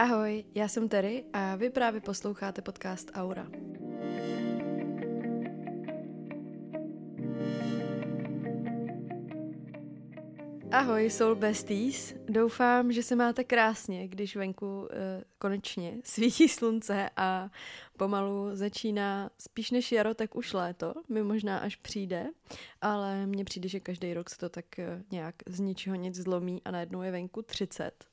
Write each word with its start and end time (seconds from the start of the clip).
Ahoj, 0.00 0.44
já 0.54 0.68
jsem 0.68 0.88
Terry 0.88 1.24
a 1.32 1.56
vy 1.56 1.70
právě 1.70 2.00
posloucháte 2.00 2.62
podcast 2.62 3.10
Aura. 3.14 3.46
Ahoj, 10.70 11.10
Soul 11.10 11.34
Besties. 11.34 12.14
Doufám, 12.28 12.92
že 12.92 13.02
se 13.02 13.16
máte 13.16 13.44
krásně, 13.44 14.08
když 14.08 14.36
venku 14.36 14.80
uh, 14.80 14.88
konečně 15.38 15.96
svítí 16.04 16.48
slunce 16.48 17.10
a 17.16 17.50
pomalu 17.96 18.48
začíná 18.52 19.30
spíš 19.38 19.70
než 19.70 19.92
jaro, 19.92 20.14
tak 20.14 20.36
už 20.36 20.52
léto. 20.52 20.94
Mi 21.08 21.22
možná 21.22 21.58
až 21.58 21.76
přijde, 21.76 22.26
ale 22.80 23.26
mně 23.26 23.44
přijde, 23.44 23.68
že 23.68 23.80
každý 23.80 24.14
rok 24.14 24.30
se 24.30 24.38
to 24.38 24.48
tak 24.48 24.64
uh, 24.78 25.02
nějak 25.10 25.34
z 25.46 25.60
ničeho 25.60 25.96
nic 25.96 26.16
zlomí 26.16 26.62
a 26.64 26.70
najednou 26.70 27.02
je 27.02 27.10
venku 27.10 27.42
30. 27.42 28.09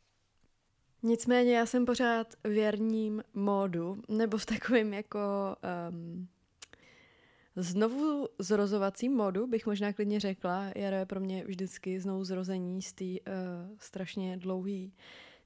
Nicméně 1.07 1.57
já 1.57 1.65
jsem 1.65 1.85
pořád 1.85 2.33
věrním 2.43 3.23
módu, 3.33 4.01
nebo 4.09 4.37
v 4.37 4.45
takovém 4.45 4.93
jako 4.93 5.19
um, 5.91 6.27
znovu 7.55 8.27
zrozovacím 8.39 9.15
módu, 9.15 9.47
bych 9.47 9.65
možná 9.65 9.93
klidně 9.93 10.19
řekla. 10.19 10.65
Jaro 10.75 10.95
je 10.95 11.05
pro 11.05 11.19
mě 11.19 11.43
vždycky 11.45 11.99
znovu 11.99 12.23
zrození 12.23 12.81
z 12.81 12.93
té 12.93 13.05
uh, 13.05 13.17
strašně 13.79 14.37
dlouhý 14.37 14.93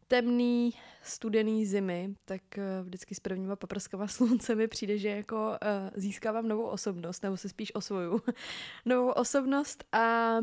temný, 0.08 0.74
studený 1.04 1.66
zimy, 1.66 2.16
tak 2.26 2.42
uh, 2.58 2.86
vždycky 2.86 3.16
s 3.16 3.20
prvníma 3.20 3.56
paprskama 3.56 4.08
slunce 4.18 4.56
mi 4.56 4.68
přijde, 4.68 4.98
že 4.98 5.10
jako 5.10 5.48
uh, 5.48 5.90
získávám 5.96 6.48
novou 6.48 6.66
osobnost, 6.66 7.24
nebo 7.24 7.38
se 7.38 7.50
spíš 7.50 7.76
osvoju 7.76 8.22
novou 8.86 9.10
osobnost 9.10 9.84
a 9.92 10.38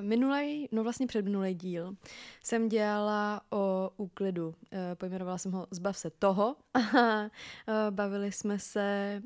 minulej, 0.00 0.68
no 0.72 0.82
vlastně 0.82 1.06
předminulý 1.06 1.54
díl 1.54 1.96
jsem 2.42 2.68
dělala 2.68 3.40
o 3.50 3.90
úklidu. 3.96 4.48
Uh, 4.48 4.54
pojmenovala 4.94 5.38
jsem 5.38 5.52
ho 5.52 5.66
Zbav 5.70 5.98
se 5.98 6.10
toho 6.10 6.56
uh, 6.76 6.82
bavili 7.90 8.32
jsme 8.32 8.58
se, 8.58 9.22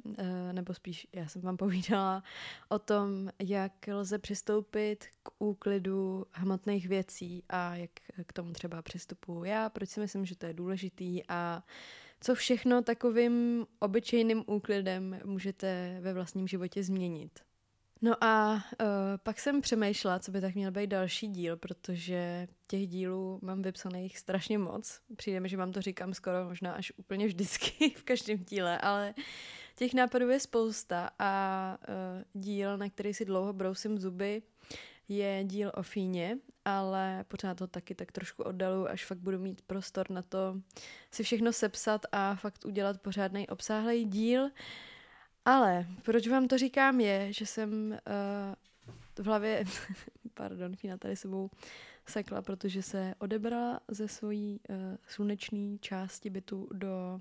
nebo 0.53 0.75
spíš 0.75 1.07
já 1.13 1.29
jsem 1.29 1.43
vám 1.43 1.57
povídala 1.67 2.23
o 2.69 2.79
tom, 2.79 3.31
jak 3.39 3.73
lze 3.89 4.19
přistoupit 4.19 5.05
k 5.23 5.31
úklidu 5.39 6.27
hmotných 6.33 6.89
věcí 6.89 7.45
a 7.49 7.77
jak 7.77 7.91
k 8.27 8.33
tomu 8.33 8.53
třeba 8.53 8.83
přistupuji 8.83 9.51
já, 9.51 9.69
proč 9.69 9.89
si 9.89 10.01
myslím, 10.01 10.25
že 10.25 10.37
to 10.37 10.47
je 10.47 10.55
důležitý 10.55 11.23
a 11.29 11.63
co 12.21 12.35
všechno 12.35 12.83
takovým 12.83 13.67
obyčejným 13.79 14.45
úklidem 14.47 15.21
můžete 15.25 15.99
ve 16.01 16.13
vlastním 16.13 16.49
životě 16.49 16.83
změnit. 16.83 17.46
No 18.03 18.25
a 18.25 18.55
uh, 18.55 18.89
pak 19.23 19.41
jsem 19.41 19.61
přemýšlela, 19.61 20.19
co 20.19 20.31
by 20.31 20.41
tak 20.41 20.55
měl 20.55 20.71
být 20.71 20.87
další 20.87 21.29
díl, 21.29 21.57
protože 21.57 22.49
těch 22.67 22.89
dílů 22.89 23.39
mám 23.43 23.63
vypsaných 23.63 24.19
strašně 24.19 24.59
moc. 24.59 25.01
Přijde 25.17 25.41
mi, 25.41 25.49
že 25.49 25.57
vám 25.57 25.73
to 25.73 25.83
říkám 25.83 26.15
skoro 26.15 26.45
možná 26.45 26.73
až 26.73 26.93
úplně 26.97 27.27
vždycky 27.27 27.91
v 27.97 28.03
každém 28.03 28.39
díle, 28.39 28.79
ale 28.79 29.15
těch 29.77 29.95
nápadů 29.95 30.31
je 30.31 30.41
spousta 30.41 31.11
a 31.19 31.79
uh, 31.89 32.43
díl, 32.43 32.79
na 32.79 32.89
který 32.89 33.15
si 33.15 33.25
dlouho 33.25 33.53
brousím 33.53 33.99
zuby, 33.99 34.43
je 35.09 35.45
díl 35.45 35.73
o 35.75 35.83
Fíně, 35.83 36.39
ale 36.65 37.25
pořád 37.29 37.59
to 37.59 37.67
taky 37.67 37.95
tak 37.95 38.13
trošku 38.13 38.43
oddalu, 38.43 38.89
až 38.89 39.05
fakt 39.05 39.19
budu 39.19 39.39
mít 39.39 39.63
prostor 39.63 40.11
na 40.11 40.23
to 40.23 40.61
si 41.11 41.23
všechno 41.23 41.53
sepsat 41.53 42.07
a 42.13 42.35
fakt 42.35 42.65
udělat 42.65 43.01
pořádný 43.01 43.49
obsáhlý 43.49 44.05
díl. 44.05 44.43
Uh, 44.43 44.51
ale 45.47 45.87
proč 46.03 46.29
vám 46.29 46.49
to 46.49 46.59
říkám 46.59 47.01
je, 47.01 47.33
že 47.33 47.47
jsem 47.47 47.91
uh, 47.91 49.25
v 49.25 49.27
hlavě, 49.27 49.65
pardon, 50.35 50.77
Fina 50.77 50.97
tady 50.97 51.17
sebou 51.17 51.51
sekla, 52.07 52.43
protože 52.43 52.83
se 52.83 53.15
odebrala 53.19 53.81
ze 53.89 54.09
svojí 54.09 54.61
uh, 54.69 54.77
sluneční 55.07 55.79
části 55.79 56.31
bytu 56.31 56.69
do 56.73 57.21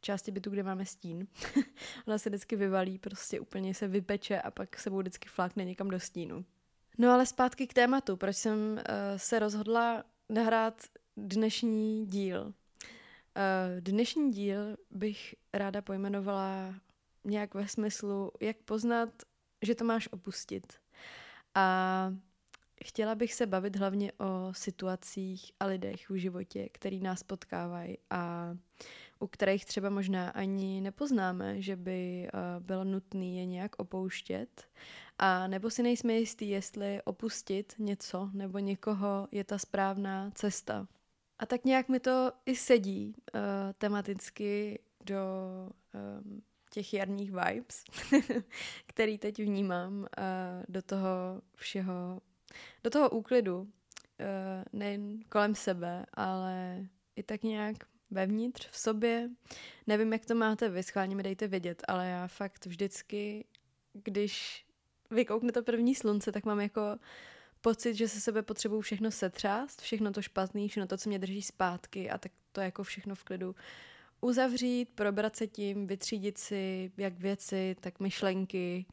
části 0.00 0.30
bytu, 0.30 0.50
kde 0.50 0.62
máme 0.62 0.86
stín. 0.86 1.26
Ona 2.06 2.18
se 2.18 2.30
vždycky 2.30 2.56
vyvalí, 2.56 2.98
prostě 2.98 3.40
úplně 3.40 3.74
se 3.74 3.88
vypeče 3.88 4.40
a 4.40 4.50
pak 4.50 4.78
sebou 4.78 4.98
vždycky 4.98 5.28
flákne 5.28 5.64
někam 5.64 5.88
do 5.88 6.00
stínu. 6.00 6.44
No 6.98 7.10
ale 7.10 7.26
zpátky 7.26 7.66
k 7.66 7.74
tématu, 7.74 8.16
proč 8.16 8.36
jsem 8.36 8.72
uh, 8.72 8.78
se 9.16 9.38
rozhodla 9.38 10.04
nahrát 10.28 10.82
dnešní 11.16 12.06
díl. 12.06 12.42
Uh, 12.44 12.52
dnešní 13.80 14.30
díl 14.30 14.76
bych 14.90 15.34
ráda 15.52 15.82
pojmenovala 15.82 16.74
nějak 17.24 17.54
ve 17.54 17.68
smyslu, 17.68 18.32
jak 18.40 18.56
poznat, 18.56 19.08
že 19.62 19.74
to 19.74 19.84
máš 19.84 20.08
opustit. 20.12 20.72
A 21.54 22.14
chtěla 22.84 23.14
bych 23.14 23.34
se 23.34 23.46
bavit 23.46 23.76
hlavně 23.76 24.12
o 24.12 24.54
situacích 24.54 25.52
a 25.60 25.66
lidech 25.66 26.10
v 26.10 26.14
životě, 26.14 26.68
který 26.72 27.00
nás 27.00 27.22
potkávají 27.22 27.98
a 28.10 28.54
u 29.20 29.26
kterých 29.26 29.64
třeba 29.64 29.90
možná 29.90 30.30
ani 30.30 30.80
nepoznáme, 30.80 31.62
že 31.62 31.76
by 31.76 32.28
uh, 32.34 32.64
bylo 32.64 32.84
nutné 32.84 33.26
je 33.26 33.46
nějak 33.46 33.78
opouštět. 33.78 34.68
A 35.18 35.46
nebo 35.46 35.70
si 35.70 35.82
nejsme 35.82 36.12
jistí, 36.12 36.48
jestli 36.48 37.02
opustit 37.04 37.74
něco 37.78 38.30
nebo 38.32 38.58
někoho 38.58 39.28
je 39.32 39.44
ta 39.44 39.58
správná 39.58 40.30
cesta. 40.34 40.86
A 41.38 41.46
tak 41.46 41.64
nějak 41.64 41.88
mi 41.88 42.00
to 42.00 42.32
i 42.46 42.56
sedí 42.56 43.14
uh, 43.34 43.40
tematicky 43.78 44.78
do 45.04 45.22
um, 46.22 46.42
těch 46.70 46.94
jarních 46.94 47.32
vibes, 47.32 47.84
který 48.86 49.18
teď 49.18 49.38
vnímám 49.38 50.06
do 50.68 50.82
toho 50.82 51.42
všeho, 51.54 52.20
do 52.84 52.90
toho 52.90 53.10
úklidu, 53.10 53.68
nejen 54.72 55.20
kolem 55.28 55.54
sebe, 55.54 56.06
ale 56.14 56.86
i 57.16 57.22
tak 57.22 57.42
nějak 57.42 57.76
vevnitř, 58.10 58.68
v 58.70 58.78
sobě. 58.78 59.30
Nevím, 59.86 60.12
jak 60.12 60.26
to 60.26 60.34
máte 60.34 60.68
vy, 60.68 60.82
schválně 60.82 61.16
mi 61.16 61.22
dejte 61.22 61.48
vědět, 61.48 61.82
ale 61.88 62.08
já 62.08 62.26
fakt 62.26 62.66
vždycky, 62.66 63.44
když 63.92 64.64
vykoukne 65.10 65.52
to 65.52 65.62
první 65.62 65.94
slunce, 65.94 66.32
tak 66.32 66.44
mám 66.44 66.60
jako 66.60 66.82
pocit, 67.60 67.94
že 67.94 68.08
se 68.08 68.20
sebe 68.20 68.42
potřebuju 68.42 68.80
všechno 68.80 69.10
setřást, 69.10 69.80
všechno 69.80 70.12
to 70.12 70.22
špatný, 70.22 70.68
všechno 70.68 70.86
to, 70.86 70.96
co 70.96 71.08
mě 71.08 71.18
drží 71.18 71.42
zpátky 71.42 72.10
a 72.10 72.18
tak 72.18 72.32
to 72.52 72.60
jako 72.60 72.82
všechno 72.82 73.14
v 73.14 73.24
klidu 73.24 73.54
uzavřít, 74.20 74.88
probrat 74.94 75.36
se 75.36 75.46
tím, 75.46 75.86
vytřídit 75.86 76.38
si 76.38 76.92
jak 76.96 77.18
věci, 77.18 77.76
tak 77.80 78.00
myšlenky 78.00 78.86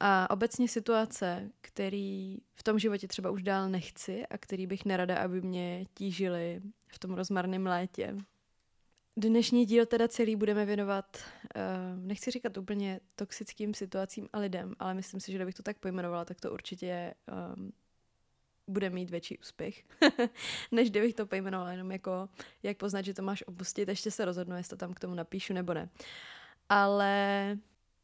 a 0.00 0.30
obecně 0.30 0.68
situace, 0.68 1.50
který 1.60 2.38
v 2.54 2.62
tom 2.62 2.78
životě 2.78 3.08
třeba 3.08 3.30
už 3.30 3.42
dál 3.42 3.70
nechci 3.70 4.26
a 4.26 4.38
který 4.38 4.66
bych 4.66 4.84
nerada, 4.84 5.16
aby 5.18 5.40
mě 5.40 5.86
tížili 5.94 6.60
v 6.88 6.98
tom 6.98 7.14
rozmarném 7.14 7.66
létě. 7.66 8.16
Dnešní 9.16 9.66
díl 9.66 9.86
teda 9.86 10.08
celý 10.08 10.36
budeme 10.36 10.64
věnovat, 10.64 11.16
uh, 11.16 12.06
nechci 12.06 12.30
říkat 12.30 12.56
úplně 12.56 13.00
toxickým 13.16 13.74
situacím 13.74 14.28
a 14.32 14.38
lidem, 14.38 14.74
ale 14.78 14.94
myslím 14.94 15.20
si, 15.20 15.32
že 15.32 15.38
kdybych 15.38 15.54
to 15.54 15.62
tak 15.62 15.78
pojmenovala, 15.78 16.24
tak 16.24 16.40
to 16.40 16.52
určitě 16.52 17.14
um, 17.56 17.72
bude 18.68 18.90
mít 18.90 19.10
větší 19.10 19.38
úspěch, 19.38 19.84
než 20.72 20.90
kdybych 20.90 21.14
to 21.14 21.26
pojmenovala 21.26 21.72
jenom 21.72 21.92
jako, 21.92 22.28
jak 22.62 22.76
poznat, 22.76 23.02
že 23.04 23.14
to 23.14 23.22
máš 23.22 23.44
opustit, 23.46 23.88
ještě 23.88 24.10
se 24.10 24.24
rozhodnu, 24.24 24.56
jestli 24.56 24.70
to 24.70 24.76
tam 24.76 24.94
k 24.94 25.00
tomu 25.00 25.14
napíšu 25.14 25.52
nebo 25.52 25.74
ne. 25.74 25.88
Ale 26.68 27.58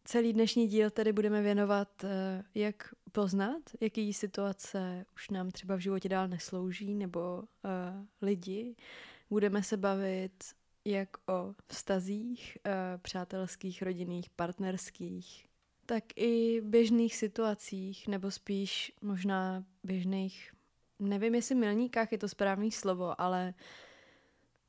celý 0.04 0.32
dnešní 0.32 0.68
díl 0.68 0.90
tedy 0.90 1.12
budeme 1.12 1.42
věnovat, 1.42 2.04
eh, 2.04 2.42
jak 2.54 2.94
poznat, 3.12 3.62
jaký 3.80 4.12
situace 4.12 5.04
už 5.14 5.30
nám 5.30 5.50
třeba 5.50 5.76
v 5.76 5.80
životě 5.80 6.08
dál 6.08 6.28
neslouží, 6.28 6.94
nebo 6.94 7.38
uh, 7.38 8.06
lidi. 8.22 8.76
Budeme 9.30 9.62
se 9.62 9.76
bavit 9.76 10.44
jak 10.84 11.08
o 11.28 11.54
vztazích, 11.66 12.58
uh, 12.66 12.72
přátelských, 13.02 13.82
rodinných, 13.82 14.30
partnerských, 14.30 15.46
tak 15.90 16.04
i 16.16 16.60
běžných 16.60 17.16
situacích, 17.16 18.08
nebo 18.08 18.30
spíš 18.30 18.92
možná 19.02 19.64
běžných, 19.84 20.52
nevím 20.98 21.34
jestli 21.34 21.54
milníkách 21.54 22.12
je 22.12 22.18
to 22.18 22.28
správný 22.28 22.72
slovo, 22.72 23.20
ale 23.20 23.54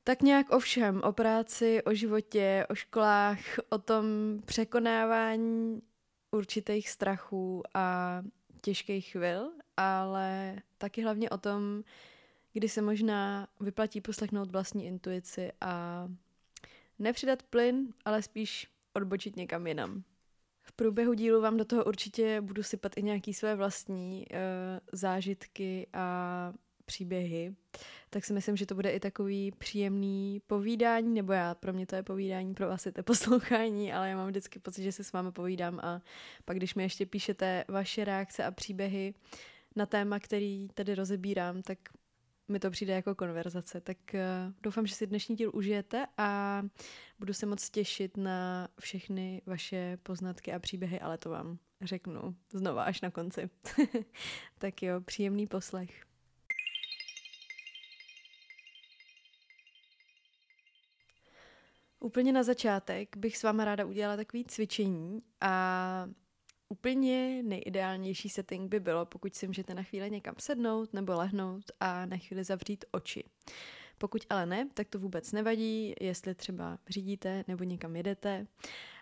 tak 0.04 0.22
nějak 0.22 0.50
o 0.50 0.60
všem, 0.60 1.02
o 1.02 1.12
práci, 1.12 1.84
o 1.84 1.94
životě, 1.94 2.66
o 2.70 2.76
školách, 2.76 3.40
o 3.70 3.78
tom 3.78 4.06
překonávání 4.46 5.82
určitých 6.32 6.90
strachů 6.90 7.64
a 7.74 8.18
těžkých 8.62 9.12
chvil, 9.12 9.52
ale 9.78 10.56
taky 10.78 11.04
hlavně 11.04 11.30
o 11.30 11.38
tom, 11.38 11.84
kdy 12.54 12.70
se 12.70 12.82
možná 12.82 13.48
vyplatí 13.60 14.02
poslechnout 14.02 14.52
vlastní 14.52 14.86
intuici 14.86 15.52
a 15.62 16.08
nepřidat 17.00 17.44
plyn, 17.44 17.94
ale 18.06 18.22
spíš 18.22 18.68
odbočit 18.94 19.36
někam 19.36 19.68
jinam. 19.68 20.04
Průběhu 20.82 21.14
dílu 21.14 21.42
vám 21.42 21.58
do 21.58 21.66
toho 21.66 21.84
určitě 21.86 22.42
budu 22.42 22.64
sypat 22.64 22.98
i 22.98 23.04
nějaký 23.04 23.34
své 23.34 23.56
vlastní 23.56 24.26
uh, 24.32 24.38
zážitky 24.92 25.88
a 25.94 26.54
příběhy, 26.86 27.56
tak 28.10 28.26
si 28.26 28.34
myslím, 28.34 28.58
že 28.58 28.66
to 28.66 28.76
bude 28.76 28.92
i 28.92 29.00
takový 29.00 29.52
příjemný 29.52 30.42
povídání, 30.48 31.14
nebo 31.14 31.34
já, 31.34 31.56
pro 31.56 31.74
mě 31.74 31.86
to 31.86 31.96
je 31.96 32.04
povídání, 32.04 32.54
pro 32.54 32.68
vás 32.68 32.86
je 32.86 32.92
to 32.92 33.04
poslouchání, 33.14 33.94
ale 33.94 34.10
já 34.10 34.18
mám 34.18 34.28
vždycky 34.28 34.60
pocit, 34.60 34.84
že 34.84 34.92
se 34.92 35.04
s 35.04 35.12
vámi 35.12 35.32
povídám 35.32 35.80
a 35.84 36.02
pak, 36.46 36.58
když 36.58 36.76
mi 36.76 36.84
ještě 36.84 37.06
píšete 37.06 37.66
vaše 37.68 38.06
reakce 38.06 38.44
a 38.44 38.52
příběhy 38.52 39.14
na 39.76 39.86
téma, 39.86 40.20
který 40.20 40.68
tady 40.74 40.96
rozebírám, 40.96 41.62
tak 41.62 41.80
mi 42.48 42.60
to 42.60 42.72
přijde 42.72 42.94
jako 42.94 43.16
konverzace. 43.16 43.82
Tak 43.82 43.98
uh, 44.14 44.54
doufám, 44.62 44.88
že 44.88 44.96
si 44.96 45.08
dnešní 45.08 45.36
díl 45.36 45.52
užijete 45.54 46.06
a 46.18 46.62
budu 47.20 47.34
se 47.34 47.46
moc 47.46 47.70
těšit 47.70 48.18
na 48.18 48.68
všechny 48.80 49.42
vaše 49.46 49.98
poznatky 50.04 50.54
a 50.54 50.60
příběhy, 50.60 51.00
ale 51.00 51.18
to 51.18 51.30
vám 51.30 51.58
řeknu 51.82 52.36
znova 52.52 52.84
až 52.84 53.02
na 53.02 53.12
konci. 53.12 53.50
tak 54.58 54.84
jo, 54.84 55.02
příjemný 55.02 55.48
poslech. 55.48 56.06
Úplně 62.00 62.34
na 62.34 62.44
začátek 62.44 63.18
bych 63.18 63.38
s 63.38 63.44
váma 63.44 63.66
ráda 63.66 63.86
udělala 63.86 64.18
takový 64.18 64.46
cvičení 64.46 65.22
a 65.42 66.10
úplně 66.72 67.44
nejideálnější 67.44 68.30
setting 68.30 68.70
by 68.70 68.80
bylo, 68.80 69.06
pokud 69.06 69.36
si 69.36 69.48
můžete 69.48 69.74
na 69.74 69.84
chvíli 69.84 70.12
někam 70.12 70.36
sednout 70.38 70.94
nebo 70.94 71.14
lehnout 71.14 71.64
a 71.80 72.06
na 72.06 72.18
chvíli 72.18 72.44
zavřít 72.44 72.86
oči. 72.92 73.24
Pokud 73.98 74.26
ale 74.30 74.46
ne, 74.46 74.70
tak 74.74 74.88
to 74.88 75.00
vůbec 75.00 75.32
nevadí, 75.32 75.94
jestli 76.02 76.36
třeba 76.36 76.78
řídíte 76.90 77.44
nebo 77.48 77.64
někam 77.64 77.96
jedete, 77.96 78.48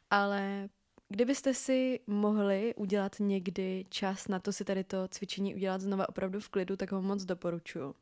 ale 0.09 0.69
kdybyste 1.09 1.53
si 1.53 1.99
mohli 2.07 2.75
udělat 2.75 3.15
někdy 3.19 3.85
čas 3.89 4.27
na 4.27 4.39
to 4.39 4.53
si 4.53 4.65
tady 4.65 4.83
to 4.83 5.07
cvičení 5.07 5.55
udělat 5.55 5.81
znova 5.81 6.09
opravdu 6.09 6.39
v 6.39 6.49
klidu, 6.49 6.75
tak 6.75 6.91
ho 6.91 7.01
moc 7.01 7.25
doporučuji. 7.25 7.95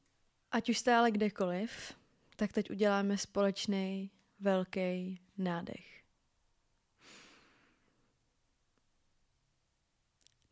Ať 0.51 0.69
už 0.69 0.77
jste 0.77 0.95
ale 0.95 1.11
kdekoliv, 1.11 1.93
tak 2.35 2.53
teď 2.53 2.71
uděláme 2.71 3.17
společný 3.17 4.11
velký 4.39 5.21
nádech. 5.37 5.96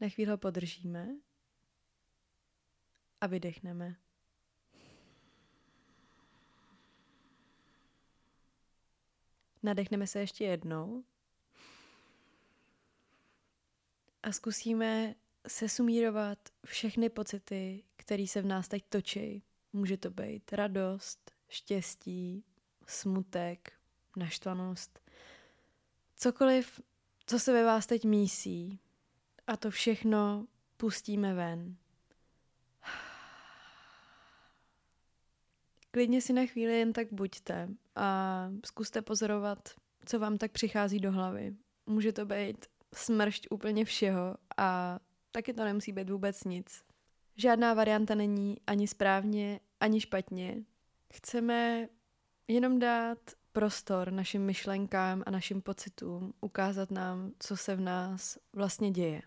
Na 0.06 0.10
chvíli 0.10 0.31
ho 0.31 0.38
podržíme 0.38 1.07
a 3.22 3.28
vydechneme. 3.28 3.96
Nadechneme 9.63 10.07
se 10.07 10.19
ještě 10.19 10.44
jednou 10.44 11.04
a 14.24 14.31
zkusíme 14.31 15.16
sesumírovat 15.48 16.40
všechny 16.66 17.10
pocity, 17.10 17.84
které 17.96 18.28
se 18.28 18.42
v 18.42 18.46
nás 18.46 18.68
teď 18.68 18.86
točí. 18.90 19.44
Může 19.74 19.98
to 19.98 20.10
být 20.10 20.54
radost, 20.54 21.31
štěstí, 21.48 22.44
smutek, 22.88 23.74
naštvanost, 24.16 25.00
cokoliv, 26.16 26.80
co 27.25 27.40
se 27.40 27.54
ve 27.54 27.63
vás 27.63 27.88
teď 27.88 28.06
mísí. 28.06 28.80
A 29.47 29.57
to 29.57 29.71
všechno 29.71 30.45
pustíme 30.77 31.33
ven. 31.33 31.75
Klidně 35.92 36.21
si 36.21 36.33
na 36.33 36.45
chvíli 36.45 36.80
jen 36.80 36.94
tak 36.94 37.07
buďte 37.12 37.69
a 37.95 38.50
zkuste 38.65 39.01
pozorovat, 39.01 39.69
co 40.06 40.19
vám 40.19 40.38
tak 40.38 40.51
přichází 40.51 41.00
do 41.00 41.12
hlavy. 41.12 41.56
Může 41.86 42.13
to 42.13 42.25
být 42.25 42.65
smršť 42.94 43.47
úplně 43.50 43.86
všeho 43.86 44.36
a 44.57 45.00
taky 45.31 45.53
to 45.53 45.63
nemusí 45.63 45.92
být 45.92 46.09
vůbec 46.09 46.44
nic. 46.44 46.83
Žádná 47.36 47.74
varianta 47.74 48.15
není 48.15 48.57
ani 48.68 48.88
správně, 48.88 49.59
ani 49.80 50.01
špatně. 50.01 50.63
Chceme 51.13 51.88
jenom 52.47 52.80
dát 52.80 53.19
prostor 53.51 54.12
našim 54.12 54.45
myšlenkám 54.45 55.24
a 55.25 55.31
našim 55.31 55.62
pocitům, 55.62 56.33
ukázat 56.42 56.92
nám, 56.92 57.31
co 57.39 57.57
se 57.57 57.75
v 57.75 57.81
nás 57.81 58.38
vlastně 58.53 58.92
děje. 58.92 59.21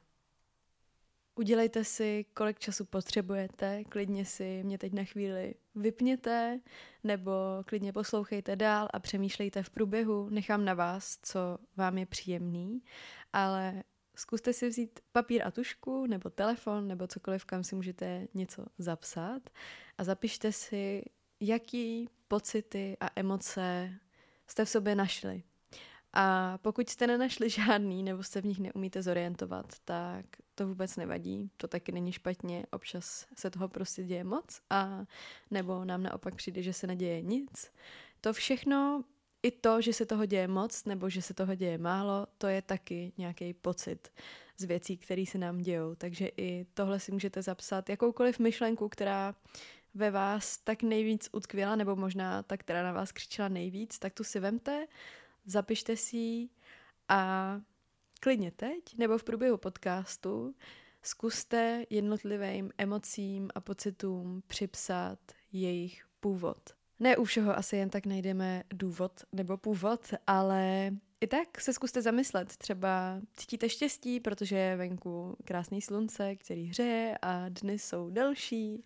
Udělejte 1.38 1.84
si, 1.84 2.24
kolik 2.34 2.58
času 2.58 2.84
potřebujete, 2.84 3.84
klidně 3.84 4.24
si 4.24 4.62
mě 4.64 4.78
teď 4.78 4.92
na 4.92 5.04
chvíli 5.04 5.54
vypněte, 5.74 6.60
nebo 7.04 7.32
klidně 7.66 7.92
poslouchejte 7.92 8.56
dál 8.56 8.88
a 8.92 8.98
přemýšlejte 8.98 9.62
v 9.62 9.70
průběhu, 9.70 10.28
nechám 10.28 10.64
na 10.64 10.74
vás, 10.74 11.18
co 11.22 11.58
vám 11.76 11.98
je 11.98 12.06
příjemný, 12.06 12.82
ale 13.32 13.82
zkuste 14.16 14.52
si 14.52 14.68
vzít 14.68 15.00
papír 15.12 15.42
a 15.46 15.50
tušku, 15.50 16.06
nebo 16.06 16.30
telefon, 16.30 16.88
nebo 16.88 17.06
cokoliv, 17.06 17.44
kam 17.44 17.64
si 17.64 17.74
můžete 17.74 18.28
něco 18.34 18.66
zapsat 18.78 19.50
a 19.98 20.04
zapište 20.04 20.52
si, 20.52 21.04
jaký 21.40 22.08
pocity 22.28 22.96
a 23.00 23.10
emoce 23.16 23.94
jste 24.46 24.64
v 24.64 24.68
sobě 24.68 24.94
našli. 24.94 25.42
A 26.12 26.58
pokud 26.62 26.88
jste 26.88 27.06
nenašli 27.06 27.50
žádný 27.66 28.02
nebo 28.02 28.22
se 28.22 28.40
v 28.40 28.44
nich 28.44 28.58
neumíte 28.58 29.02
zorientovat, 29.02 29.66
tak 29.84 30.24
to 30.54 30.66
vůbec 30.66 30.96
nevadí, 30.96 31.50
to 31.56 31.68
taky 31.68 31.92
není 31.92 32.12
špatně, 32.12 32.66
občas 32.70 33.26
se 33.36 33.50
toho 33.50 33.68
prostě 33.68 34.02
děje 34.02 34.24
moc. 34.24 34.60
A 34.70 35.04
nebo 35.50 35.84
nám 35.84 36.02
naopak 36.02 36.34
přijde, 36.34 36.62
že 36.62 36.72
se 36.72 36.86
neděje 36.86 37.22
nic. 37.22 37.72
To 38.20 38.32
všechno, 38.32 39.04
i 39.42 39.50
to, 39.50 39.80
že 39.80 39.92
se 39.92 40.06
toho 40.06 40.26
děje 40.26 40.48
moc 40.48 40.84
nebo 40.84 41.10
že 41.10 41.22
se 41.22 41.34
toho 41.34 41.54
děje 41.54 41.78
málo, 41.78 42.26
to 42.38 42.46
je 42.46 42.62
taky 42.62 43.12
nějaký 43.18 43.54
pocit 43.54 44.08
z 44.56 44.64
věcí, 44.64 44.96
které 44.96 45.24
se 45.26 45.38
nám 45.38 45.58
dějou. 45.58 45.94
Takže 45.94 46.28
i 46.36 46.66
tohle 46.74 47.00
si 47.00 47.12
můžete 47.12 47.42
zapsat, 47.42 47.88
jakoukoliv 47.88 48.38
myšlenku, 48.38 48.88
která 48.88 49.34
ve 49.94 50.10
vás 50.10 50.58
tak 50.58 50.82
nejvíc 50.82 51.28
utkvěla, 51.32 51.76
nebo 51.76 51.96
možná 51.96 52.42
ta, 52.42 52.56
která 52.56 52.82
na 52.82 52.92
vás 52.92 53.12
křičela 53.12 53.48
nejvíc, 53.48 53.98
tak 53.98 54.14
tu 54.14 54.24
si 54.24 54.40
vemte, 54.40 54.86
zapište 55.48 55.96
si 55.96 56.16
ji 56.16 56.48
a 57.08 57.60
klidně 58.20 58.50
teď 58.50 58.98
nebo 58.98 59.18
v 59.18 59.24
průběhu 59.24 59.56
podcastu 59.56 60.54
zkuste 61.02 61.84
jednotlivým 61.90 62.70
emocím 62.78 63.50
a 63.54 63.60
pocitům 63.60 64.42
připsat 64.46 65.18
jejich 65.52 66.04
původ. 66.20 66.58
Ne 67.00 67.16
u 67.16 67.24
všeho 67.24 67.58
asi 67.58 67.76
jen 67.76 67.90
tak 67.90 68.06
najdeme 68.06 68.62
důvod 68.70 69.12
nebo 69.32 69.56
původ, 69.56 70.14
ale 70.26 70.90
i 71.20 71.26
tak 71.26 71.60
se 71.60 71.72
zkuste 71.72 72.02
zamyslet. 72.02 72.56
Třeba 72.56 73.20
cítíte 73.34 73.68
štěstí, 73.68 74.20
protože 74.20 74.56
je 74.56 74.76
venku 74.76 75.36
krásný 75.44 75.82
slunce, 75.82 76.36
který 76.36 76.64
hřeje 76.66 77.18
a 77.22 77.48
dny 77.48 77.78
jsou 77.78 78.10
delší. 78.10 78.84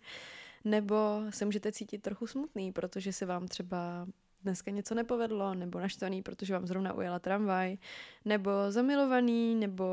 Nebo 0.63 1.21
se 1.29 1.45
můžete 1.45 1.71
cítit 1.71 2.01
trochu 2.01 2.27
smutný, 2.27 2.71
protože 2.71 3.13
se 3.13 3.25
vám 3.25 3.47
třeba 3.47 4.07
dneska 4.43 4.71
něco 4.71 4.95
nepovedlo, 4.95 5.53
nebo 5.53 5.79
naštvaný, 5.79 6.21
protože 6.21 6.53
vám 6.53 6.67
zrovna 6.67 6.93
ujela 6.93 7.19
tramvaj, 7.19 7.77
nebo 8.25 8.51
zamilovaný, 8.69 9.55
nebo 9.55 9.85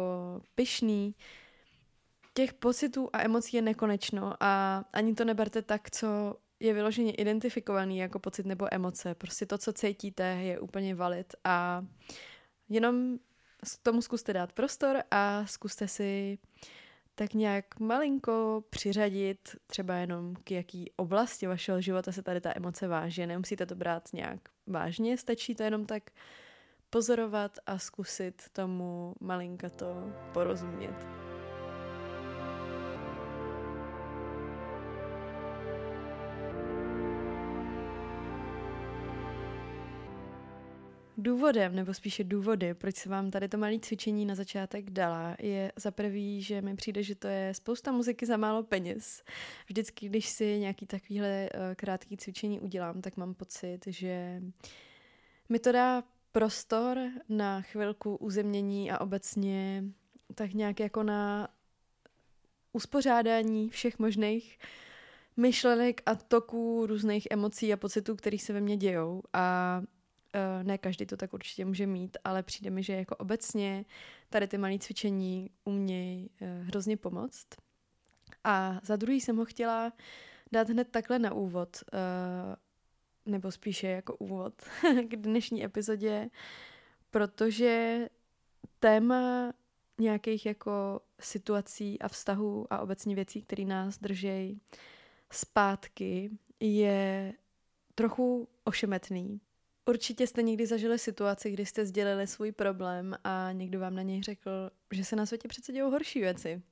pyšný. 0.55 1.14
Těch 2.35 2.55
pocitů 2.55 3.11
a 3.12 3.23
emocí 3.23 3.56
je 3.56 3.62
nekonečno 3.62 4.35
a 4.41 4.85
ani 4.93 5.14
to 5.14 5.25
neberte 5.25 5.62
tak, 5.62 5.91
co 5.91 6.37
je 6.61 6.75
vyloženě 6.75 7.12
identifikovaný 7.12 7.99
jako 7.99 8.19
pocit 8.19 8.47
nebo 8.47 8.75
emoce. 8.75 9.14
Prostě 9.14 9.47
to, 9.47 9.59
co 9.59 9.73
cítíte, 9.73 10.25
je 10.25 10.61
úplně 10.61 10.95
valid 10.95 11.35
a 11.45 11.87
jenom 12.69 13.19
tomu 13.83 14.02
zkuste 14.02 14.33
dát 14.33 14.52
prostor 14.52 15.02
a 15.11 15.47
zkuste 15.47 15.88
si 15.88 16.38
tak 17.20 17.34
nějak 17.34 17.80
malinko 17.80 18.64
přiřadit 18.70 19.56
třeba 19.66 19.94
jenom 19.94 20.34
k 20.44 20.50
jaký 20.50 20.92
oblasti 20.96 21.46
vašeho 21.46 21.80
života 21.80 22.12
se 22.12 22.22
tady 22.22 22.40
ta 22.40 22.52
emoce 22.56 22.88
váží. 22.88 23.26
Nemusíte 23.26 23.66
to 23.66 23.74
brát 23.74 24.08
nějak 24.12 24.40
vážně, 24.66 25.18
stačí 25.18 25.54
to 25.54 25.62
jenom 25.62 25.86
tak 25.86 26.02
pozorovat 26.90 27.58
a 27.66 27.78
zkusit 27.78 28.42
tomu 28.52 29.14
malinko 29.20 29.70
to 29.70 30.12
porozumět. 30.32 31.29
Důvodem, 41.22 41.74
nebo 41.74 41.94
spíše 41.94 42.24
důvody, 42.24 42.74
proč 42.74 42.96
se 42.96 43.08
vám 43.08 43.30
tady 43.30 43.48
to 43.48 43.58
malé 43.58 43.78
cvičení 43.78 44.26
na 44.26 44.34
začátek 44.34 44.90
dala, 44.90 45.36
je 45.40 45.72
za 45.76 45.90
prvý, 45.90 46.42
že 46.42 46.62
mi 46.62 46.76
přijde, 46.76 47.02
že 47.02 47.14
to 47.14 47.28
je 47.28 47.54
spousta 47.54 47.92
muziky 47.92 48.26
za 48.26 48.36
málo 48.36 48.62
peněz. 48.62 49.22
Vždycky, 49.66 50.08
když 50.08 50.28
si 50.28 50.58
nějaký 50.58 50.86
takovýhle 50.86 51.48
uh, 51.54 51.60
krátký 51.74 52.16
cvičení 52.16 52.60
udělám, 52.60 53.00
tak 53.00 53.16
mám 53.16 53.34
pocit, 53.34 53.78
že 53.86 54.42
mi 55.48 55.58
to 55.58 55.72
dá 55.72 56.02
prostor 56.32 56.98
na 57.28 57.60
chvilku 57.60 58.16
uzemnění 58.16 58.90
a 58.90 59.00
obecně 59.00 59.84
tak 60.34 60.54
nějak 60.54 60.80
jako 60.80 61.02
na 61.02 61.48
uspořádání 62.72 63.68
všech 63.68 63.98
možných 63.98 64.58
myšlenek 65.36 66.02
a 66.06 66.14
toků 66.14 66.86
různých 66.86 67.28
emocí 67.30 67.72
a 67.72 67.76
pocitů, 67.76 68.16
které 68.16 68.38
se 68.38 68.52
ve 68.52 68.60
mně 68.60 68.76
dějou. 68.76 69.22
A 69.32 69.82
ne 70.62 70.78
každý 70.78 71.06
to 71.06 71.16
tak 71.16 71.34
určitě 71.34 71.64
může 71.64 71.87
mít, 71.87 72.16
ale 72.25 72.42
přijde 72.42 72.70
mi, 72.70 72.82
že 72.82 72.92
jako 72.92 73.16
obecně 73.16 73.84
tady 74.28 74.49
ty 74.49 74.58
malé 74.58 74.78
cvičení 74.78 75.50
umějí 75.64 76.30
uh, 76.40 76.66
hrozně 76.66 76.96
pomoct. 76.96 77.46
A 78.44 78.80
za 78.82 78.96
druhý 78.96 79.20
jsem 79.20 79.37
ho 79.37 79.44
chtěla 79.44 79.92
dát 80.52 80.68
hned 80.68 80.88
takhle 80.90 81.18
na 81.18 81.32
úvod, 81.32 81.76
uh, 81.92 82.54
nebo 83.32 83.52
spíše 83.52 83.87
jako 83.87 84.16
úvod 84.16 84.54
k 85.08 85.16
dnešní 85.16 85.64
epizodě, 85.64 86.30
protože 87.10 88.06
téma 88.80 89.52
nějakých 89.99 90.46
jako 90.46 91.00
situací 91.20 91.99
a 91.99 92.08
vztahů 92.08 92.66
a 92.70 92.78
obecně 92.78 93.14
věcí, 93.14 93.42
které 93.42 93.64
nás 93.64 93.99
drží 93.99 94.60
zpátky 95.32 96.30
je 96.60 97.32
trochu 97.94 98.49
ošemetný. 98.64 99.40
Určitě 99.90 100.26
jste 100.26 100.42
někdy 100.42 100.66
zažili 100.66 100.99
situaci, 100.99 101.50
kdy 101.50 101.66
jste 101.66 101.87
sdělili 101.87 102.26
svůj 102.26 102.52
problém 102.52 103.16
a 103.25 103.52
někdo 103.52 103.80
vám 103.80 103.94
na 103.94 104.02
něj 104.02 104.23
řekl, 104.23 104.70
že 104.92 105.04
se 105.04 105.16
na 105.16 105.26
světě 105.26 105.49
přece 105.49 105.73
dějou 105.73 105.90
horší 105.90 106.20
věci. 106.20 106.62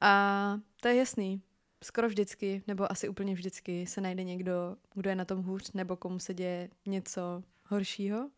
A 0.00 0.54
to 0.80 0.88
je 0.88 0.96
jasný. 0.96 1.42
Skoro 1.84 2.08
vždycky, 2.08 2.62
nebo 2.66 2.92
asi 2.92 3.08
úplně 3.08 3.34
vždycky, 3.34 3.86
se 3.86 4.00
najde 4.00 4.24
někdo, 4.24 4.76
kdo 4.94 5.10
je 5.10 5.16
na 5.16 5.24
tom 5.24 5.42
hůř, 5.42 5.72
nebo 5.72 5.96
komu 5.96 6.18
se 6.18 6.34
děje 6.34 6.68
něco 6.86 7.42
horšího. 7.64 8.30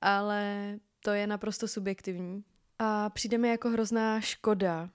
Ale 0.00 0.74
to 1.00 1.10
je 1.10 1.26
naprosto 1.26 1.68
subjektivní. 1.68 2.44
A 2.78 3.10
přijde 3.10 3.38
mi 3.38 3.48
jako 3.48 3.70
hrozná 3.70 4.20
škoda 4.20 4.90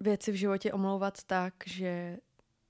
věci 0.00 0.32
v 0.32 0.34
životě 0.34 0.72
omlouvat 0.72 1.24
tak, 1.24 1.54
že 1.66 2.18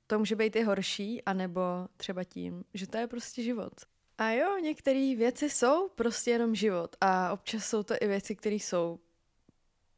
to 0.06 0.18
může 0.18 0.36
být 0.36 0.56
i 0.56 0.62
horší, 0.62 1.24
anebo 1.24 1.60
třeba 1.96 2.24
tím, 2.24 2.64
že 2.74 2.86
to 2.86 2.98
je 2.98 3.06
prostě 3.06 3.42
život. 3.42 3.72
A 4.18 4.30
jo, 4.30 4.58
některé 4.58 5.14
věci 5.16 5.50
jsou 5.50 5.88
prostě 5.88 6.30
jenom 6.30 6.54
život 6.54 6.96
a 7.00 7.32
občas 7.32 7.66
jsou 7.66 7.82
to 7.82 7.94
i 8.00 8.06
věci, 8.06 8.36
které 8.36 8.56
jsou 8.56 8.98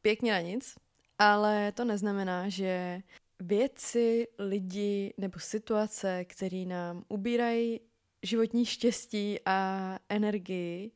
pěkně 0.01 0.31
na 0.31 0.39
nic, 0.39 0.75
ale 1.19 1.71
to 1.71 1.85
neznamená, 1.85 2.49
že 2.49 3.01
věci, 3.39 4.27
lidi 4.39 5.13
nebo 5.17 5.39
situace, 5.39 6.25
které 6.25 6.65
nám 6.65 7.03
ubírají 7.07 7.79
životní 8.23 8.65
štěstí 8.65 9.39
a 9.45 9.99
energii, 10.09 10.91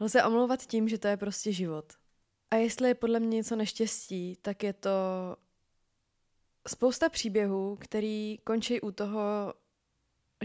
lze 0.00 0.24
omlouvat 0.24 0.66
tím, 0.66 0.88
že 0.88 0.98
to 0.98 1.08
je 1.08 1.16
prostě 1.16 1.52
život. 1.52 1.92
A 2.50 2.56
jestli 2.56 2.88
je 2.88 2.94
podle 2.94 3.20
mě 3.20 3.36
něco 3.36 3.56
neštěstí, 3.56 4.36
tak 4.42 4.62
je 4.62 4.72
to 4.72 4.90
spousta 6.68 7.08
příběhů, 7.08 7.76
který 7.80 8.38
končí 8.44 8.80
u 8.80 8.90
toho, 8.90 9.54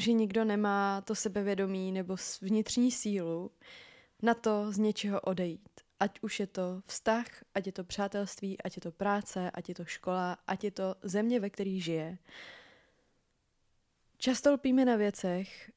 že 0.01 0.13
nikdo 0.13 0.45
nemá 0.45 1.01
to 1.01 1.15
sebevědomí 1.15 1.91
nebo 1.91 2.15
vnitřní 2.41 2.91
sílu 2.91 3.51
na 4.21 4.33
to 4.33 4.71
z 4.71 4.77
něčeho 4.77 5.21
odejít. 5.21 5.69
Ať 5.99 6.19
už 6.21 6.39
je 6.39 6.47
to 6.47 6.81
vztah, 6.85 7.25
ať 7.55 7.65
je 7.65 7.71
to 7.71 7.83
přátelství, 7.83 8.61
ať 8.61 8.77
je 8.77 8.81
to 8.81 8.91
práce, 8.91 9.51
ať 9.51 9.69
je 9.69 9.75
to 9.75 9.85
škola, 9.85 10.37
ať 10.47 10.63
je 10.63 10.71
to 10.71 10.95
země, 11.03 11.39
ve 11.39 11.49
které 11.49 11.79
žije. 11.79 12.17
Často 14.17 14.53
lpíme 14.53 14.85
na 14.85 14.95
věcech 14.95 15.71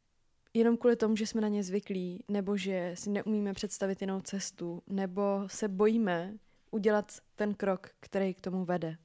jenom 0.54 0.76
kvůli 0.76 0.96
tomu, 0.96 1.16
že 1.16 1.26
jsme 1.26 1.40
na 1.40 1.48
ně 1.48 1.62
zvyklí, 1.64 2.24
nebo 2.28 2.56
že 2.56 2.92
si 2.94 3.10
neumíme 3.10 3.52
představit 3.52 4.00
jinou 4.00 4.20
cestu, 4.20 4.82
nebo 4.86 5.22
se 5.46 5.68
bojíme 5.68 6.34
udělat 6.70 7.12
ten 7.34 7.54
krok, 7.54 7.90
který 8.00 8.34
k 8.34 8.40
tomu 8.40 8.64
vede. 8.64 8.96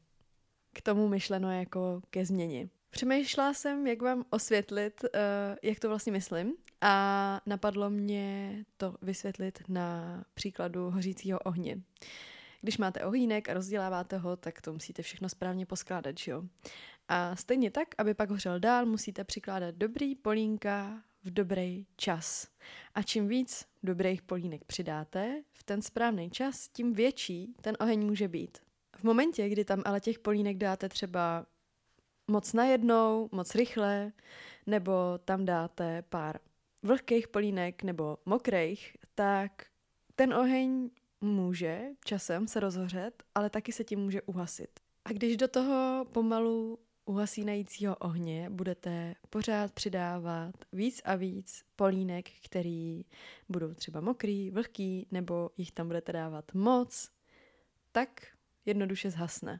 K 0.74 0.82
tomu 0.82 1.08
myšleno 1.08 1.52
jako 1.52 2.02
ke 2.10 2.26
změně. 2.26 2.70
Přemýšlela 2.90 3.54
jsem, 3.54 3.88
jak 3.88 4.02
vám 4.02 4.26
osvětlit, 4.30 5.04
uh, 5.04 5.10
jak 5.64 5.80
to 5.80 5.90
vlastně 5.90 6.12
myslím 6.12 6.54
a 6.82 7.42
napadlo 7.46 7.90
mě 7.90 8.56
to 8.78 8.96
vysvětlit 9.02 9.60
na 9.68 10.24
příkladu 10.34 10.90
hořícího 10.90 11.40
ohně. 11.40 11.82
Když 12.62 12.78
máte 12.78 13.06
ohýnek 13.06 13.50
a 13.50 13.54
rozděláváte 13.54 14.18
ho, 14.18 14.36
tak 14.36 14.62
to 14.62 14.74
musíte 14.74 15.02
všechno 15.02 15.30
správně 15.30 15.66
poskládat, 15.66 16.18
že 16.18 16.32
jo? 16.32 16.44
A 17.08 17.36
stejně 17.36 17.72
tak, 17.72 17.88
aby 17.98 18.14
pak 18.14 18.30
hořel 18.30 18.60
dál, 18.60 18.86
musíte 18.86 19.24
přikládat 19.24 19.76
dobrý 19.76 20.16
polínka 20.16 21.04
v 21.24 21.32
dobrý 21.34 21.86
čas. 21.96 22.48
A 22.96 23.02
čím 23.02 23.28
víc 23.28 23.66
dobrých 23.84 24.22
polínek 24.22 24.64
přidáte 24.66 25.44
v 25.54 25.64
ten 25.64 25.82
správný 25.82 26.30
čas, 26.30 26.68
tím 26.68 26.94
větší 26.94 27.56
ten 27.62 27.78
oheň 27.80 28.06
může 28.06 28.28
být. 28.28 28.58
V 28.98 29.04
momentě, 29.04 29.50
kdy 29.50 29.66
tam 29.66 29.82
ale 29.86 30.00
těch 30.00 30.20
polínek 30.20 30.58
dáte 30.58 30.90
třeba 30.90 31.46
moc 32.30 32.54
najednou, 32.54 33.30
moc 33.32 33.56
rychle, 33.56 34.12
nebo 34.66 34.92
tam 35.26 35.46
dáte 35.46 36.02
pár 36.02 36.40
vlhkých 36.84 37.28
polínek 37.28 37.84
nebo 37.84 38.18
mokrých, 38.26 38.98
tak 39.16 39.66
ten 40.16 40.34
oheň 40.34 40.90
může 41.22 41.82
časem 42.06 42.48
se 42.48 42.60
rozhořet, 42.60 43.24
ale 43.36 43.50
taky 43.50 43.72
se 43.72 43.84
tím 43.84 44.00
může 44.00 44.22
uhasit. 44.22 44.80
A 45.06 45.12
když 45.12 45.38
do 45.38 45.48
toho 45.48 46.06
pomalu 46.14 46.80
uhasínajícího 47.06 47.96
ohně 47.96 48.50
budete 48.50 49.16
pořád 49.30 49.72
přidávat 49.72 50.56
víc 50.74 51.02
a 51.06 51.16
víc 51.16 51.64
polínek, 51.76 52.30
který 52.46 53.06
budou 53.50 53.74
třeba 53.74 54.02
mokrý, 54.02 54.52
vlhký, 54.52 55.08
nebo 55.12 55.50
jich 55.58 55.72
tam 55.72 55.88
budete 55.88 56.12
dávat 56.12 56.54
moc, 56.54 57.12
tak 57.92 58.10
jednoduše 58.66 59.12
zhasne. 59.12 59.60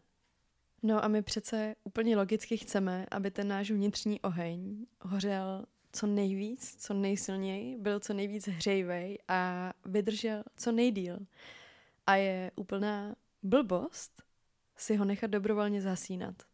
No 0.84 1.04
a 1.04 1.08
my 1.08 1.22
přece 1.22 1.76
úplně 1.84 2.18
logicky 2.18 2.58
chceme, 2.58 3.06
aby 3.12 3.32
ten 3.32 3.48
náš 3.48 3.72
vnitřní 3.72 4.22
oheň 4.22 4.86
hořel 5.02 5.66
co 5.92 6.08
nejvíc, 6.08 6.76
co 6.86 6.94
nejsilněji, 6.94 7.78
byl 7.78 8.00
co 8.00 8.14
nejvíc 8.14 8.48
hřejvej 8.48 9.18
a 9.28 9.74
vydržel 9.86 10.44
co 10.58 10.72
nejdíl. 10.72 11.20
A 12.08 12.16
je 12.16 12.52
úplná 12.56 13.16
blbost 13.44 14.24
si 14.78 14.96
ho 14.96 15.06
nechat 15.06 15.32
dobrovolně 15.32 15.82
zasínat. 15.82 16.49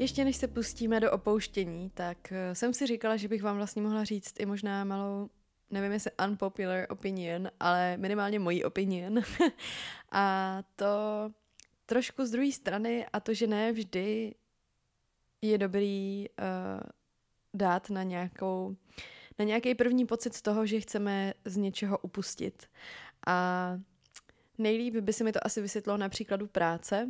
Ještě 0.00 0.24
než 0.24 0.36
se 0.36 0.48
pustíme 0.48 1.00
do 1.00 1.12
opouštění, 1.12 1.90
tak 1.94 2.32
eh, 2.32 2.54
jsem 2.54 2.74
si 2.74 2.86
říkala, 2.86 3.16
že 3.16 3.28
bych 3.28 3.42
vám 3.42 3.56
vlastně 3.56 3.82
mohla 3.82 4.04
říct 4.04 4.40
i 4.40 4.46
možná 4.46 4.84
malou, 4.84 5.30
nevím 5.70 5.92
jestli 5.92 6.10
unpopular 6.28 6.86
opinion, 6.88 7.50
ale 7.60 7.96
minimálně 7.96 8.38
mojí 8.38 8.64
opinion. 8.64 9.20
a 10.12 10.62
to 10.76 10.86
trošku 11.86 12.26
z 12.26 12.30
druhé 12.30 12.52
strany 12.52 13.06
a 13.12 13.20
to, 13.20 13.34
že 13.34 13.46
ne 13.46 13.72
vždy 13.72 14.34
je 15.42 15.58
dobrý 15.58 16.26
uh, 16.28 16.80
dát 17.54 17.90
na 17.90 18.02
nějakou 18.02 18.76
na 19.38 19.44
nějaký 19.44 19.74
první 19.74 20.06
pocit 20.06 20.34
z 20.34 20.42
toho, 20.42 20.66
že 20.66 20.80
chceme 20.80 21.34
z 21.44 21.56
něčeho 21.56 21.98
upustit. 21.98 22.66
A 23.26 23.78
nejlíp 24.58 24.94
by 24.94 25.12
se 25.12 25.24
mi 25.24 25.32
to 25.32 25.46
asi 25.46 25.60
vysvětlo 25.60 25.96
na 25.96 26.08
příkladu 26.08 26.46
práce, 26.46 27.08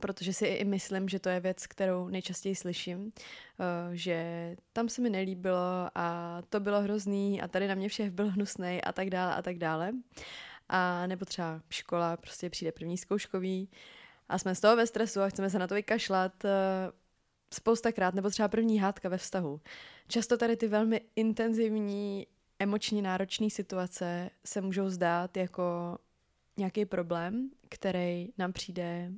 protože 0.00 0.32
si 0.32 0.46
i 0.46 0.64
myslím, 0.64 1.08
že 1.08 1.18
to 1.18 1.28
je 1.28 1.40
věc, 1.40 1.66
kterou 1.66 2.08
nejčastěji 2.08 2.54
slyším, 2.54 3.12
eh, 3.12 3.96
že 3.96 4.56
tam 4.72 4.88
se 4.88 5.02
mi 5.02 5.10
nelíbilo 5.10 5.88
a 5.94 6.38
to 6.48 6.60
bylo 6.60 6.80
hrozný 6.80 7.42
a 7.42 7.48
tady 7.48 7.68
na 7.68 7.74
mě 7.74 7.88
všech 7.88 8.10
byl 8.10 8.30
hnusný 8.30 8.82
a 8.82 8.92
tak 8.92 9.10
dále 9.10 9.34
a 9.34 9.42
tak 9.42 9.58
dále. 9.58 9.92
A 10.68 11.06
nebo 11.06 11.24
třeba 11.24 11.60
škola, 11.70 12.16
prostě 12.16 12.50
přijde 12.50 12.72
první 12.72 12.98
zkouškový 12.98 13.68
a 14.28 14.38
jsme 14.38 14.54
z 14.54 14.60
toho 14.60 14.76
ve 14.76 14.86
stresu 14.86 15.20
a 15.20 15.28
chceme 15.28 15.50
se 15.50 15.58
na 15.58 15.66
to 15.66 15.74
vykašlat 15.74 16.44
eh, 16.44 16.50
spoustakrát, 17.54 18.14
nebo 18.14 18.30
třeba 18.30 18.48
první 18.48 18.78
hádka 18.78 19.08
ve 19.08 19.18
vztahu. 19.18 19.60
Často 20.08 20.36
tady 20.36 20.56
ty 20.56 20.68
velmi 20.68 21.00
intenzivní, 21.16 22.26
emočně 22.58 23.02
náročné 23.02 23.50
situace 23.50 24.30
se 24.44 24.60
můžou 24.60 24.88
zdát 24.88 25.36
jako 25.36 25.98
nějaký 26.56 26.84
problém, 26.84 27.50
který 27.68 28.28
nám 28.38 28.52
přijde 28.52 29.12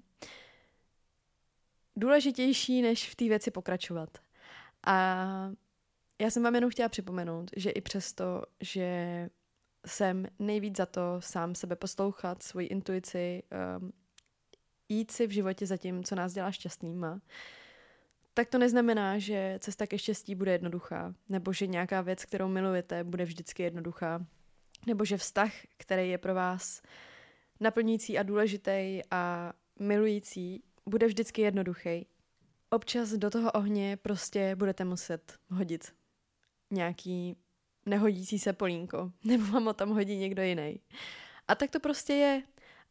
důležitější, 1.96 2.82
než 2.82 3.10
v 3.10 3.14
té 3.14 3.24
věci 3.24 3.50
pokračovat. 3.50 4.18
A 4.86 5.26
já 6.20 6.30
jsem 6.30 6.42
vám 6.42 6.54
jenom 6.54 6.70
chtěla 6.70 6.88
připomenout, 6.88 7.50
že 7.56 7.70
i 7.70 7.80
přesto, 7.80 8.42
že 8.60 9.28
jsem 9.86 10.26
nejvíc 10.38 10.76
za 10.76 10.86
to 10.86 11.16
sám 11.20 11.54
sebe 11.54 11.76
poslouchat, 11.76 12.42
svoji 12.42 12.66
intuici, 12.66 13.42
um, 13.80 13.92
jít 14.88 15.10
si 15.10 15.26
v 15.26 15.30
životě 15.30 15.66
za 15.66 15.76
tím, 15.76 16.04
co 16.04 16.14
nás 16.14 16.32
dělá 16.32 16.52
šťastnýma, 16.52 17.20
tak 18.34 18.48
to 18.48 18.58
neznamená, 18.58 19.18
že 19.18 19.58
cesta 19.62 19.86
ke 19.86 19.98
štěstí 19.98 20.34
bude 20.34 20.52
jednoduchá, 20.52 21.14
nebo 21.28 21.52
že 21.52 21.66
nějaká 21.66 22.00
věc, 22.00 22.24
kterou 22.24 22.48
milujete, 22.48 23.04
bude 23.04 23.24
vždycky 23.24 23.62
jednoduchá, 23.62 24.26
nebo 24.86 25.04
že 25.04 25.16
vztah, 25.16 25.52
který 25.76 26.10
je 26.10 26.18
pro 26.18 26.34
vás 26.34 26.82
naplňující 27.60 28.18
a 28.18 28.22
důležitý 28.22 29.00
a 29.10 29.52
milující, 29.78 30.62
bude 30.86 31.06
vždycky 31.06 31.42
jednoduchý. 31.42 32.06
Občas 32.70 33.10
do 33.12 33.30
toho 33.30 33.52
ohně 33.52 33.96
prostě 33.96 34.56
budete 34.56 34.84
muset 34.84 35.34
hodit 35.50 35.92
nějaký 36.70 37.36
nehodící 37.86 38.38
se 38.38 38.52
polínko, 38.52 39.12
nebo 39.24 39.44
vám 39.46 39.64
ho 39.64 39.72
tam 39.72 39.90
hodí 39.90 40.16
někdo 40.16 40.42
jiný. 40.42 40.80
A 41.48 41.54
tak 41.54 41.70
to 41.70 41.80
prostě 41.80 42.12
je. 42.12 42.42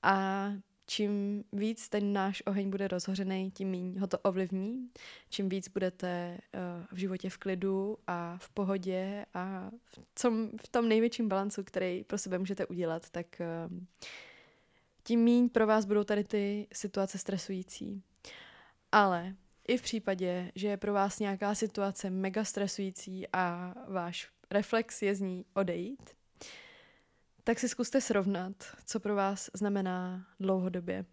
A 0.04 0.46
čím 0.86 1.44
víc 1.54 1.90
ten 1.90 2.14
náš 2.14 2.44
oheň 2.46 2.70
bude 2.70 2.88
rozhořený, 2.88 3.52
tím 3.52 3.72
méně 3.72 4.00
ho 4.00 4.08
to 4.08 4.20
ovlivní. 4.20 4.90
Čím 5.30 5.50
víc 5.50 5.68
budete 5.68 6.38
uh, 6.54 6.86
v 6.92 6.98
životě 6.98 7.30
v 7.30 7.38
klidu 7.38 7.98
a 8.08 8.38
v 8.38 8.50
pohodě 8.50 9.26
a 9.34 9.72
v 10.16 10.22
tom, 10.22 10.50
v 10.66 10.68
tom 10.68 10.90
největším 10.90 11.30
balancu, 11.30 11.64
který 11.64 12.04
pro 12.04 12.18
sebe 12.18 12.38
můžete 12.38 12.66
udělat, 12.66 13.10
tak 13.10 13.26
uh, 13.70 13.78
tím 15.04 15.24
méně 15.24 15.50
pro 15.50 15.68
vás 15.68 15.86
budou 15.86 16.04
tady 16.04 16.24
ty 16.24 16.68
situace 16.74 17.18
stresující. 17.18 18.04
Ale 18.92 19.36
i 19.68 19.78
v 19.78 19.82
případě, 19.82 20.52
že 20.56 20.68
je 20.68 20.78
pro 20.78 20.94
vás 20.94 21.20
nějaká 21.20 21.56
situace 21.56 22.10
mega 22.10 22.44
stresující 22.44 23.28
a 23.34 23.74
váš 23.88 24.30
reflex 24.52 25.02
je 25.02 25.16
z 25.16 25.22
ní 25.22 25.46
odejít, 25.54 26.10
tak 27.44 27.60
si 27.60 27.70
zkuste 27.70 28.02
srovnat, 28.02 28.54
co 28.86 29.00
pro 29.00 29.16
vás 29.16 29.50
znamená 29.54 30.28
dlouhodobě. 30.40 31.06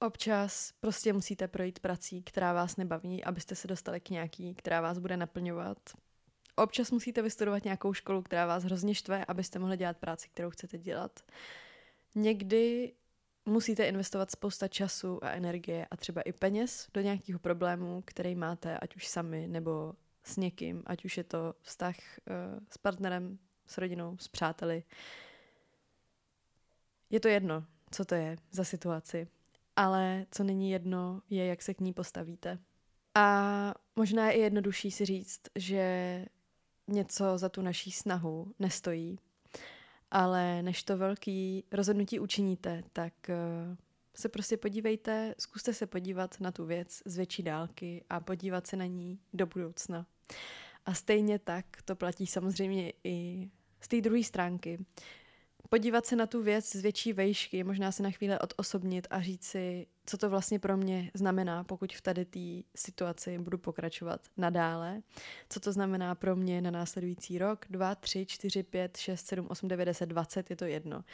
Občas 0.00 0.72
prostě 0.80 1.12
musíte 1.12 1.48
projít 1.48 1.78
prací, 1.78 2.22
která 2.22 2.52
vás 2.52 2.76
nebaví, 2.76 3.24
abyste 3.24 3.54
se 3.54 3.68
dostali 3.68 4.00
k 4.00 4.10
nějaký, 4.10 4.54
která 4.54 4.80
vás 4.80 4.98
bude 4.98 5.16
naplňovat. 5.16 5.78
Občas 6.56 6.90
musíte 6.90 7.22
vystudovat 7.22 7.64
nějakou 7.64 7.92
školu, 7.92 8.22
která 8.22 8.46
vás 8.46 8.64
hrozně 8.64 8.94
štve, 8.94 9.24
abyste 9.24 9.58
mohli 9.58 9.76
dělat 9.76 9.96
práci, 9.96 10.28
kterou 10.28 10.50
chcete 10.50 10.78
dělat. 10.78 11.20
Někdy 12.18 12.92
musíte 13.46 13.84
investovat 13.84 14.30
spousta 14.30 14.68
času 14.68 15.24
a 15.24 15.30
energie 15.30 15.86
a 15.90 15.96
třeba 15.96 16.22
i 16.22 16.32
peněz 16.32 16.88
do 16.94 17.00
nějakého 17.00 17.38
problému, 17.38 18.02
který 18.06 18.34
máte, 18.34 18.78
ať 18.78 18.96
už 18.96 19.06
sami 19.06 19.48
nebo 19.48 19.94
s 20.24 20.36
někým, 20.36 20.82
ať 20.86 21.04
už 21.04 21.16
je 21.16 21.24
to 21.24 21.54
vztah 21.60 21.96
uh, 21.98 22.34
s 22.70 22.78
partnerem, 22.78 23.38
s 23.66 23.78
rodinou, 23.78 24.16
s 24.18 24.28
přáteli. 24.28 24.82
Je 27.10 27.20
to 27.20 27.28
jedno, 27.28 27.64
co 27.90 28.04
to 28.04 28.14
je 28.14 28.36
za 28.50 28.64
situaci, 28.64 29.28
ale 29.76 30.26
co 30.30 30.44
není 30.44 30.70
jedno, 30.70 31.22
je, 31.30 31.46
jak 31.46 31.62
se 31.62 31.74
k 31.74 31.80
ní 31.80 31.92
postavíte. 31.92 32.58
A 33.14 33.74
možná 33.96 34.30
je 34.30 34.38
jednodušší 34.38 34.90
si 34.90 35.04
říct, 35.04 35.40
že 35.54 36.24
něco 36.88 37.38
za 37.38 37.48
tu 37.48 37.62
naší 37.62 37.90
snahu 37.90 38.54
nestojí, 38.58 39.18
ale 40.10 40.62
než 40.62 40.82
to 40.82 40.96
velký 40.96 41.64
rozhodnutí 41.72 42.20
učiníte, 42.20 42.82
tak 42.92 43.12
uh, 43.28 43.76
se 44.14 44.28
prostě 44.28 44.56
podívejte, 44.56 45.34
zkuste 45.38 45.74
se 45.74 45.86
podívat 45.86 46.40
na 46.40 46.52
tu 46.52 46.64
věc 46.64 47.02
z 47.04 47.16
větší 47.16 47.42
dálky 47.42 48.04
a 48.10 48.20
podívat 48.20 48.66
se 48.66 48.76
na 48.76 48.86
ní 48.86 49.18
do 49.32 49.46
budoucna. 49.46 50.06
A 50.86 50.94
stejně 50.94 51.38
tak 51.38 51.66
to 51.84 51.96
platí 51.96 52.26
samozřejmě 52.26 52.92
i 53.04 53.48
z 53.80 53.88
té 53.88 54.00
druhé 54.00 54.22
stránky 54.22 54.86
podívat 55.66 56.06
se 56.06 56.16
na 56.16 56.26
tu 56.26 56.42
věc 56.42 56.76
z 56.76 56.82
větší 56.82 57.12
vejšky, 57.12 57.64
možná 57.64 57.92
se 57.92 58.02
na 58.02 58.10
chvíli 58.10 58.38
odosobnit 58.38 59.06
a 59.10 59.20
říct 59.20 59.44
si, 59.44 59.86
co 60.06 60.18
to 60.18 60.30
vlastně 60.30 60.58
pro 60.58 60.76
mě 60.76 61.10
znamená, 61.14 61.64
pokud 61.64 61.92
v 61.92 62.00
tady 62.00 62.24
té 62.24 62.68
situaci 62.76 63.38
budu 63.38 63.58
pokračovat 63.58 64.20
nadále. 64.36 65.02
Co 65.48 65.60
to 65.60 65.72
znamená 65.72 66.14
pro 66.14 66.36
mě 66.36 66.60
na 66.60 66.70
následující 66.70 67.38
rok, 67.38 67.66
2, 67.70 67.94
3, 67.94 68.26
4, 68.26 68.62
5, 68.62 68.96
6, 68.96 69.26
7, 69.26 69.46
8, 69.50 69.68
9, 69.68 69.84
10, 69.84 70.06
20, 70.06 70.50
je 70.50 70.56
to 70.56 70.64
jedno. 70.64 71.04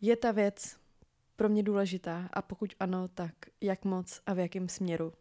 Je 0.00 0.16
ta 0.16 0.32
věc 0.32 0.76
pro 1.36 1.48
mě 1.48 1.62
důležitá 1.62 2.28
a 2.32 2.42
pokud 2.42 2.74
ano, 2.80 3.08
tak 3.08 3.34
jak 3.60 3.84
moc 3.84 4.20
a 4.26 4.34
v 4.34 4.38
jakém 4.38 4.68
směru. 4.68 5.12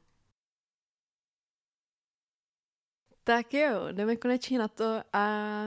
Tak 3.23 3.53
jo, 3.53 3.87
jdeme 3.91 4.15
konečně 4.15 4.59
na 4.59 4.67
to 4.67 5.01
a 5.13 5.65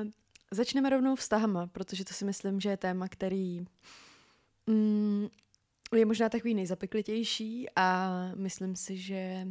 Začneme 0.50 0.90
rovnou 0.90 1.16
vztahama, 1.16 1.66
protože 1.66 2.04
to 2.04 2.14
si 2.14 2.24
myslím, 2.24 2.60
že 2.60 2.68
je 2.68 2.76
téma, 2.76 3.08
který 3.08 3.64
mm, 4.66 5.28
je 5.96 6.06
možná 6.06 6.28
takový 6.28 6.54
nejzapeklitější 6.54 7.66
a 7.76 8.10
myslím 8.34 8.76
si, 8.76 8.96
že 8.96 9.46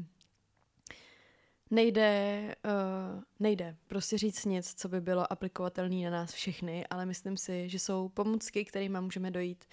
nejde, 1.72 2.56
uh, 2.66 3.24
nejde 3.40 3.76
prostě 3.88 4.18
říct 4.18 4.46
nic, 4.46 4.74
co 4.74 4.90
by 4.90 5.02
bylo 5.02 5.32
aplikovatelné 5.32 6.04
na 6.04 6.10
nás 6.10 6.32
všechny, 6.32 6.88
ale 6.88 7.06
myslím 7.06 7.38
si, 7.38 7.70
že 7.70 7.80
jsou 7.80 8.10
pomůcky, 8.10 8.66
kterými 8.66 8.98
můžeme 9.02 9.32
dojít 9.32 9.66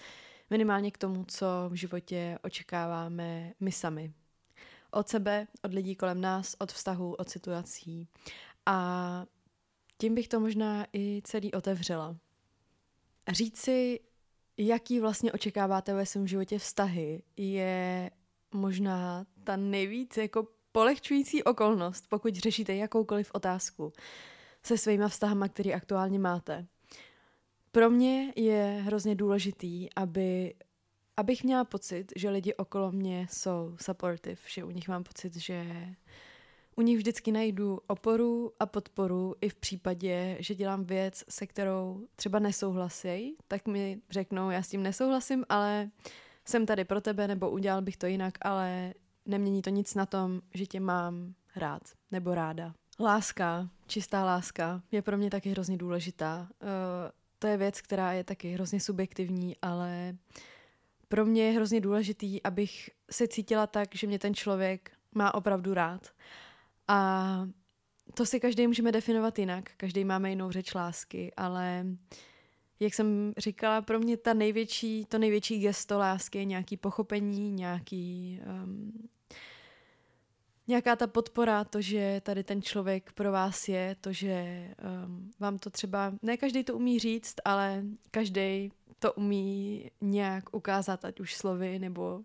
minimálně 0.49 0.91
k 0.91 0.97
tomu, 0.97 1.25
co 1.27 1.47
v 1.69 1.73
životě 1.73 2.39
očekáváme 2.43 3.53
my 3.59 3.71
sami. 3.71 4.13
Od 4.91 5.09
sebe, 5.09 5.47
od 5.63 5.73
lidí 5.73 5.95
kolem 5.95 6.21
nás, 6.21 6.55
od 6.59 6.71
vztahu, 6.71 7.13
od 7.13 7.29
situací. 7.29 8.07
A 8.65 9.25
tím 9.97 10.15
bych 10.15 10.27
to 10.27 10.39
možná 10.39 10.85
i 10.93 11.21
celý 11.23 11.53
otevřela. 11.53 12.17
Říct 13.31 13.57
si, 13.57 13.99
jaký 14.57 14.99
vlastně 14.99 15.31
očekáváte 15.31 15.93
ve 15.93 16.05
svém 16.05 16.27
životě 16.27 16.59
vztahy, 16.59 17.23
je 17.37 18.11
možná 18.53 19.25
ta 19.43 19.55
nejvíc 19.55 20.17
jako 20.17 20.47
polehčující 20.71 21.43
okolnost, 21.43 22.05
pokud 22.09 22.35
řešíte 22.35 22.75
jakoukoliv 22.75 23.31
otázku 23.33 23.93
se 24.63 24.77
svýma 24.77 25.07
vztahama, 25.07 25.47
který 25.47 25.73
aktuálně 25.73 26.19
máte. 26.19 26.67
Pro 27.71 27.89
mě 27.89 28.33
je 28.35 28.81
hrozně 28.85 29.15
důležitý, 29.15 29.93
aby, 29.93 30.55
abych 31.17 31.43
měla 31.43 31.63
pocit, 31.63 32.13
že 32.15 32.29
lidi 32.29 32.53
okolo 32.53 32.91
mě 32.91 33.27
jsou 33.29 33.77
supportive, 33.81 34.41
že 34.47 34.63
u 34.63 34.69
nich 34.69 34.87
mám 34.87 35.03
pocit, 35.03 35.35
že 35.35 35.65
u 36.77 36.81
nich 36.81 36.97
vždycky 36.97 37.31
najdu 37.31 37.79
oporu 37.87 38.51
a 38.59 38.65
podporu 38.65 39.35
i 39.41 39.49
v 39.49 39.55
případě, 39.55 40.37
že 40.39 40.55
dělám 40.55 40.83
věc, 40.83 41.23
se 41.29 41.47
kterou 41.47 42.07
třeba 42.15 42.39
nesouhlasí, 42.39 43.35
tak 43.47 43.67
mi 43.67 44.01
řeknou, 44.09 44.49
já 44.49 44.63
s 44.63 44.69
tím 44.69 44.83
nesouhlasím, 44.83 45.45
ale 45.49 45.89
jsem 46.45 46.65
tady 46.65 46.85
pro 46.85 47.01
tebe, 47.01 47.27
nebo 47.27 47.49
udělal 47.49 47.81
bych 47.81 47.97
to 47.97 48.05
jinak, 48.05 48.33
ale 48.41 48.93
nemění 49.25 49.61
to 49.61 49.69
nic 49.69 49.95
na 49.95 50.05
tom, 50.05 50.41
že 50.53 50.65
tě 50.65 50.79
mám 50.79 51.33
rád 51.55 51.81
nebo 52.11 52.35
ráda. 52.35 52.73
Láska, 52.99 53.69
čistá 53.87 54.25
láska, 54.25 54.81
je 54.91 55.01
pro 55.01 55.17
mě 55.17 55.29
taky 55.29 55.49
hrozně 55.49 55.77
důležitá. 55.77 56.47
Uh, 56.61 56.67
to 57.39 57.47
je 57.47 57.57
věc, 57.57 57.81
která 57.81 58.13
je 58.13 58.23
taky 58.23 58.51
hrozně 58.51 58.79
subjektivní, 58.79 59.55
ale 59.61 60.17
pro 61.07 61.25
mě 61.25 61.43
je 61.43 61.51
hrozně 61.51 61.81
důležitý, 61.81 62.43
abych 62.43 62.89
se 63.11 63.27
cítila 63.27 63.67
tak, 63.67 63.95
že 63.95 64.07
mě 64.07 64.19
ten 64.19 64.33
člověk 64.33 64.91
má 65.15 65.33
opravdu 65.33 65.73
rád. 65.73 66.07
A 66.87 67.47
to 68.13 68.25
si 68.25 68.39
každý 68.39 68.67
můžeme 68.67 68.91
definovat 68.91 69.39
jinak. 69.39 69.71
Každý 69.77 70.05
máme 70.05 70.29
jinou 70.29 70.51
řeč 70.51 70.73
lásky, 70.73 71.33
ale 71.37 71.85
jak 72.79 72.93
jsem 72.93 73.33
říkala, 73.37 73.81
pro 73.81 73.99
mě 73.99 74.17
ta 74.17 74.33
největší, 74.33 75.05
to 75.05 75.17
největší 75.17 75.59
gesto 75.59 75.97
lásky 75.97 76.37
je 76.37 76.45
nějaký 76.45 76.77
pochopení, 76.77 77.51
nějaký, 77.51 78.39
um, 78.63 79.09
nějaká 80.67 80.95
ta 80.95 81.07
podpora, 81.07 81.63
to, 81.63 81.81
že 81.81 82.21
tady 82.25 82.43
ten 82.43 82.61
člověk 82.61 83.11
pro 83.11 83.31
vás 83.31 83.67
je, 83.67 83.95
to, 84.01 84.13
že 84.13 84.67
um, 85.05 85.31
vám 85.39 85.59
to 85.59 85.69
třeba, 85.69 86.13
ne 86.21 86.37
každý 86.37 86.63
to 86.63 86.75
umí 86.75 86.99
říct, 86.99 87.35
ale 87.45 87.83
každý 88.11 88.71
to 88.99 89.13
umí 89.13 89.91
nějak 90.01 90.55
ukázat, 90.55 91.05
ať 91.05 91.19
už 91.19 91.35
slovy, 91.35 91.79
nebo 91.79 92.21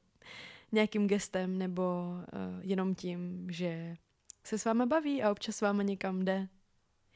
nějakým 0.73 1.07
gestem, 1.07 1.59
nebo 1.59 1.83
uh, 1.83 2.61
jenom 2.61 2.95
tím, 2.95 3.47
že 3.51 3.97
se 4.45 4.59
s 4.59 4.65
váma 4.65 4.87
baví 4.87 5.23
a 5.23 5.31
občas 5.31 5.57
s 5.57 5.61
váma 5.61 5.83
někam 5.83 6.25
jde. 6.25 6.49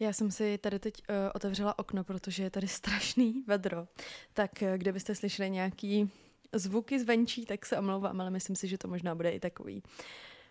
Já 0.00 0.12
jsem 0.12 0.30
si 0.30 0.58
tady 0.58 0.78
teď 0.78 0.94
uh, 1.08 1.14
otevřela 1.34 1.78
okno, 1.78 2.04
protože 2.04 2.42
je 2.42 2.50
tady 2.50 2.68
strašný 2.80 3.44
vedro. 3.46 3.88
Tak 4.32 4.50
uh, 4.62 4.68
kdybyste 4.68 5.14
slyšeli 5.14 5.50
nějaký 5.50 6.10
zvuky 6.52 7.00
zvenčí, 7.00 7.46
tak 7.46 7.66
se 7.66 7.78
omlouvám, 7.78 8.20
ale 8.20 8.30
myslím 8.30 8.56
si, 8.56 8.68
že 8.68 8.78
to 8.78 8.88
možná 8.88 9.14
bude 9.14 9.30
i 9.30 9.40
takový 9.40 9.82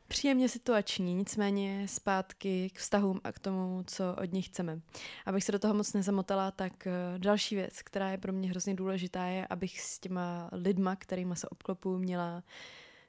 příjemně 0.07 0.49
situační, 0.49 1.15
nicméně 1.15 1.87
zpátky 1.87 2.69
k 2.73 2.79
vztahům 2.79 3.21
a 3.23 3.31
k 3.31 3.39
tomu, 3.39 3.83
co 3.87 4.15
od 4.21 4.33
nich 4.33 4.47
chceme. 4.47 4.81
Abych 5.25 5.43
se 5.43 5.51
do 5.51 5.59
toho 5.59 5.73
moc 5.73 5.93
nezamotala, 5.93 6.51
tak 6.51 6.73
uh, 6.87 7.19
další 7.19 7.55
věc, 7.55 7.81
která 7.81 8.09
je 8.09 8.17
pro 8.17 8.33
mě 8.33 8.49
hrozně 8.49 8.75
důležitá, 8.75 9.25
je, 9.25 9.47
abych 9.47 9.81
s 9.81 9.99
těma 9.99 10.49
lidma, 10.51 10.95
kterými 10.95 11.35
se 11.35 11.49
obklopuju, 11.49 11.97
měla 11.97 12.43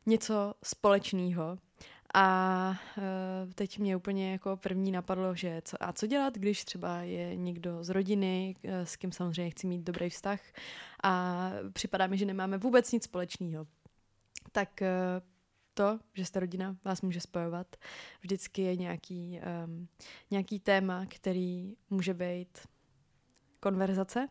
něco 0.07 0.55
společného 0.65 1.59
a 2.15 2.71
uh, 2.99 3.53
teď 3.53 3.79
mě 3.79 3.97
úplně 3.97 4.33
jako 4.33 4.57
první 4.57 4.93
napadlo, 4.93 5.35
že 5.35 5.63
co, 5.65 5.77
a 5.81 5.93
co 5.93 6.07
dělat, 6.07 6.35
když 6.39 6.65
třeba 6.65 6.99
je 6.99 7.37
někdo 7.37 7.85
z 7.85 7.89
rodiny, 7.89 8.55
uh, 8.65 8.71
s 8.73 8.97
kým 8.97 9.13
samozřejmě 9.13 9.51
chci 9.51 9.67
mít 9.67 9.83
dobrý 9.83 10.11
vztah 10.11 10.41
a 11.03 11.51
připadá 11.73 12.07
mi, 12.07 12.19
že 12.19 12.27
nemáme 12.27 12.59
vůbec 12.59 12.93
nic 12.93 13.05
společného. 13.05 13.67
Tak 14.53 14.81
uh, 14.83 15.27
to, 15.75 15.99
že 16.15 16.25
jste 16.25 16.41
rodina, 16.41 16.77
vás 16.85 17.03
může 17.03 17.21
spojovat. 17.21 17.77
Vždycky 18.21 18.63
je 18.63 18.77
nějaký, 18.77 19.41
um, 19.65 19.89
nějaký 20.31 20.61
téma, 20.61 21.07
který 21.09 21.75
může 21.91 22.15
být 22.15 22.59
konverzace 23.61 24.29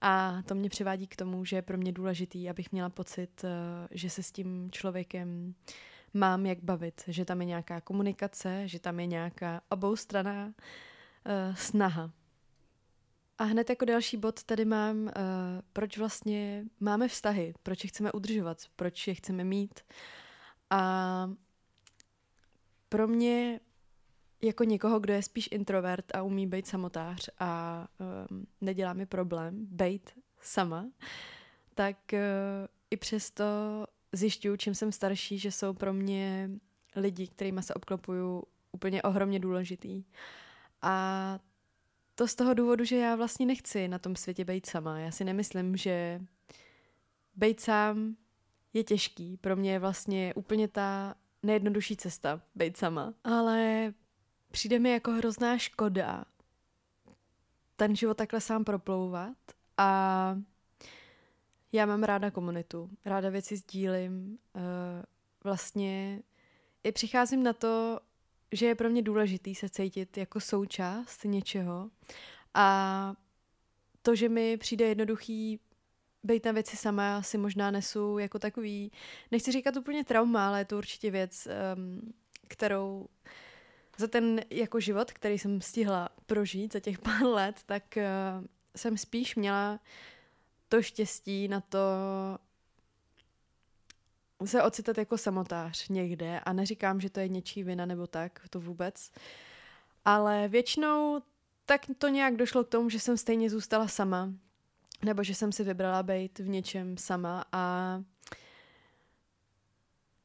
a 0.00 0.42
to 0.42 0.54
mě 0.54 0.68
přivádí 0.68 1.06
k 1.06 1.16
tomu, 1.16 1.44
že 1.44 1.56
je 1.56 1.62
pro 1.62 1.78
mě 1.78 1.92
důležitý, 1.92 2.50
abych 2.50 2.72
měla 2.72 2.90
pocit, 2.90 3.44
uh, 3.44 3.50
že 3.90 4.10
se 4.10 4.22
s 4.22 4.32
tím 4.32 4.70
člověkem 4.70 5.46
uh, 5.46 5.74
mám 6.14 6.46
jak 6.46 6.62
bavit, 6.62 7.02
že 7.06 7.24
tam 7.24 7.40
je 7.40 7.46
nějaká 7.46 7.80
komunikace, 7.80 8.68
že 8.68 8.78
tam 8.78 9.00
je 9.00 9.06
nějaká 9.06 9.60
oboustraná 9.68 10.46
uh, 10.46 11.54
snaha. 11.54 12.10
A 13.38 13.44
hned 13.44 13.70
jako 13.70 13.84
další 13.84 14.16
bod 14.16 14.42
tady 14.42 14.64
mám, 14.64 15.02
uh, 15.02 15.10
proč 15.72 15.98
vlastně 15.98 16.64
máme 16.80 17.08
vztahy, 17.08 17.54
proč 17.62 17.84
je 17.84 17.88
chceme 17.88 18.12
udržovat, 18.12 18.58
proč 18.76 19.08
je 19.08 19.14
chceme 19.14 19.44
mít. 19.44 19.80
A 20.70 21.30
pro 22.88 23.08
mě 23.08 23.60
jako 24.42 24.64
někoho, 24.64 25.00
kdo 25.00 25.12
je 25.12 25.22
spíš 25.22 25.48
introvert 25.52 26.16
a 26.16 26.22
umí 26.22 26.46
být 26.46 26.66
samotář 26.66 27.28
a 27.38 27.86
um, 28.30 28.46
nedělá 28.60 28.92
mi 28.92 29.06
problém 29.06 29.66
být 29.66 30.10
sama, 30.40 30.86
tak 31.74 31.96
uh, 32.12 32.18
i 32.90 32.96
přesto 32.96 33.44
zjišťuju, 34.12 34.56
čím 34.56 34.74
jsem 34.74 34.92
starší, 34.92 35.38
že 35.38 35.52
jsou 35.52 35.72
pro 35.72 35.92
mě 35.92 36.50
lidi, 36.96 37.26
kterými 37.26 37.62
se 37.62 37.74
obklopuju, 37.74 38.44
úplně 38.72 39.02
ohromně 39.02 39.38
důležitý. 39.38 40.04
A 40.82 41.38
to 42.14 42.28
z 42.28 42.34
toho 42.34 42.54
důvodu, 42.54 42.84
že 42.84 42.96
já 42.96 43.16
vlastně 43.16 43.46
nechci 43.46 43.88
na 43.88 43.98
tom 43.98 44.16
světě 44.16 44.44
být 44.44 44.66
sama. 44.66 44.98
Já 44.98 45.10
si 45.10 45.24
nemyslím, 45.24 45.76
že 45.76 46.20
být 47.36 47.60
sám 47.60 48.16
je 48.72 48.84
těžký. 48.84 49.36
Pro 49.36 49.56
mě 49.56 49.72
je 49.72 49.78
vlastně 49.78 50.34
úplně 50.34 50.68
ta 50.68 51.14
nejjednodušší 51.42 51.96
cesta 51.96 52.40
být 52.54 52.76
sama. 52.76 53.14
Ale 53.24 53.92
přijde 54.50 54.78
mi 54.78 54.90
jako 54.90 55.10
hrozná 55.10 55.58
škoda 55.58 56.24
ten 57.76 57.96
život 57.96 58.16
takhle 58.16 58.40
sám 58.40 58.64
proplouvat 58.64 59.36
a 59.76 60.38
já 61.72 61.86
mám 61.86 62.02
ráda 62.02 62.30
komunitu, 62.30 62.90
ráda 63.04 63.30
věci 63.30 63.56
sdílím, 63.56 64.38
uh, 64.54 64.62
vlastně 65.44 66.22
i 66.84 66.92
přicházím 66.92 67.42
na 67.42 67.52
to, 67.52 68.00
že 68.52 68.66
je 68.66 68.74
pro 68.74 68.90
mě 68.90 69.02
důležitý 69.02 69.54
se 69.54 69.68
cítit 69.68 70.16
jako 70.16 70.40
součást 70.40 71.24
něčeho 71.24 71.90
a 72.54 73.14
to, 74.02 74.14
že 74.14 74.28
mi 74.28 74.56
přijde 74.56 74.86
jednoduchý 74.86 75.60
být 76.22 76.44
na 76.44 76.52
věci 76.52 76.76
sama, 76.76 77.22
si 77.22 77.38
možná 77.38 77.70
nesu 77.70 78.18
jako 78.18 78.38
takový, 78.38 78.92
nechci 79.30 79.52
říkat 79.52 79.76
úplně 79.76 80.04
trauma, 80.04 80.48
ale 80.48 80.60
je 80.60 80.64
to 80.64 80.78
určitě 80.78 81.10
věc, 81.10 81.48
um, 81.76 82.12
kterou 82.48 83.06
za 83.98 84.06
ten 84.06 84.40
jako 84.50 84.80
život, 84.80 85.12
který 85.12 85.38
jsem 85.38 85.60
stihla 85.60 86.08
prožít 86.26 86.72
za 86.72 86.80
těch 86.80 86.98
pár 86.98 87.22
let, 87.22 87.60
tak 87.66 87.82
uh, 87.96 88.46
jsem 88.76 88.96
spíš 88.96 89.36
měla 89.36 89.80
to 90.72 90.82
štěstí 90.82 91.48
na 91.48 91.60
to 91.60 91.78
se 94.44 94.62
ocitat 94.62 94.98
jako 94.98 95.18
samotář 95.18 95.88
někde 95.88 96.40
a 96.40 96.52
neříkám, 96.52 97.00
že 97.00 97.10
to 97.10 97.20
je 97.20 97.28
něčí 97.28 97.62
vina 97.62 97.86
nebo 97.86 98.06
tak, 98.06 98.40
to 98.50 98.60
vůbec. 98.60 99.12
Ale 100.04 100.48
většinou 100.48 101.22
tak 101.66 101.80
to 101.98 102.08
nějak 102.08 102.36
došlo 102.36 102.64
k 102.64 102.68
tomu, 102.68 102.90
že 102.90 103.00
jsem 103.00 103.16
stejně 103.16 103.50
zůstala 103.50 103.88
sama, 103.88 104.32
nebo 105.04 105.22
že 105.22 105.34
jsem 105.34 105.52
si 105.52 105.64
vybrala 105.64 106.02
být 106.02 106.38
v 106.38 106.48
něčem 106.48 106.96
sama 106.96 107.44
a 107.52 108.02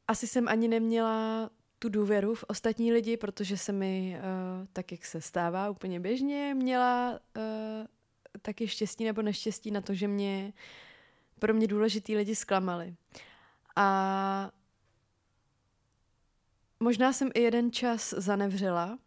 asi 0.08 0.28
jsem 0.28 0.48
ani 0.48 0.68
neměla 0.68 1.50
tu 1.80 1.90
důvěru 1.90 2.36
v 2.36 2.46
ostatní 2.48 2.94
lidi, 2.94 3.18
protože 3.18 3.58
se 3.58 3.72
mi, 3.72 4.18
uh, 4.18 4.68
tak 4.74 4.92
jak 4.92 5.06
se 5.06 5.22
stává 5.22 5.70
úplně 5.70 6.00
běžně, 6.00 6.54
měla 6.54 7.20
uh, 7.38 7.88
taky 8.42 8.68
štěstí 8.68 9.04
nebo 9.04 9.22
neštěstí 9.22 9.72
na 9.72 9.82
to, 9.82 9.94
že 9.94 10.08
mě 10.08 10.54
pro 11.40 11.54
mě 11.54 11.68
důležitý 11.68 12.16
lidi 12.16 12.36
zklamali. 12.36 12.96
A 13.76 14.52
možná 16.80 17.14
jsem 17.14 17.30
i 17.34 17.42
jeden 17.42 17.72
čas 17.72 18.14
zanevřela 18.18 18.86
uh, 18.94 18.98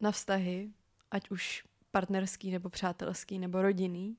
na 0.00 0.12
vztahy, 0.12 0.70
ať 1.10 1.30
už 1.30 1.64
partnerský 1.90 2.50
nebo 2.50 2.68
přátelský 2.68 3.38
nebo 3.38 3.62
rodinný. 3.62 4.16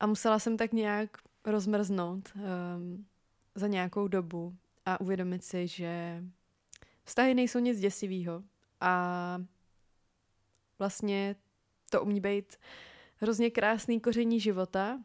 A 0.00 0.06
musela 0.06 0.38
jsem 0.38 0.56
tak 0.56 0.72
nějak 0.72 1.18
rozmrznout 1.44 2.32
um, 2.34 3.06
za 3.54 3.66
nějakou 3.66 4.08
dobu 4.08 4.56
a 4.86 5.00
uvědomit 5.00 5.44
si, 5.44 5.68
že 5.68 6.22
vztahy 7.04 7.34
nejsou 7.34 7.58
nic 7.58 7.80
děsivého 7.80 8.42
a 8.80 9.42
vlastně 10.78 11.36
to 11.90 12.02
umí 12.02 12.20
být 12.20 12.56
hrozně 13.24 13.50
krásný 13.50 14.00
koření 14.00 14.40
života, 14.40 15.00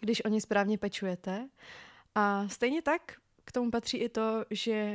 když 0.00 0.24
o 0.24 0.28
ně 0.28 0.40
správně 0.40 0.78
pečujete. 0.78 1.48
A 2.14 2.48
stejně 2.48 2.82
tak 2.82 3.02
k 3.44 3.52
tomu 3.52 3.70
patří 3.70 3.98
i 3.98 4.08
to, 4.08 4.44
že 4.50 4.92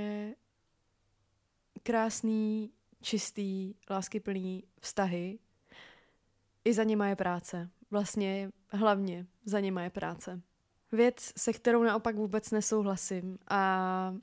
krásný, 1.84 2.72
čistý, 3.02 3.74
láskyplný 3.90 4.64
vztahy, 4.80 5.40
i 6.66 6.74
za 6.74 6.84
něma 6.84 7.08
je 7.08 7.16
práce. 7.16 7.70
Vlastně 7.92 8.52
hlavně 8.70 9.26
za 9.46 9.60
něma 9.60 9.84
je 9.84 9.90
práce. 9.90 10.42
Věc, 10.92 11.34
se 11.38 11.54
kterou 11.54 11.84
naopak 11.84 12.16
vůbec 12.16 12.52
nesouhlasím 12.52 13.38
a 13.50 14.16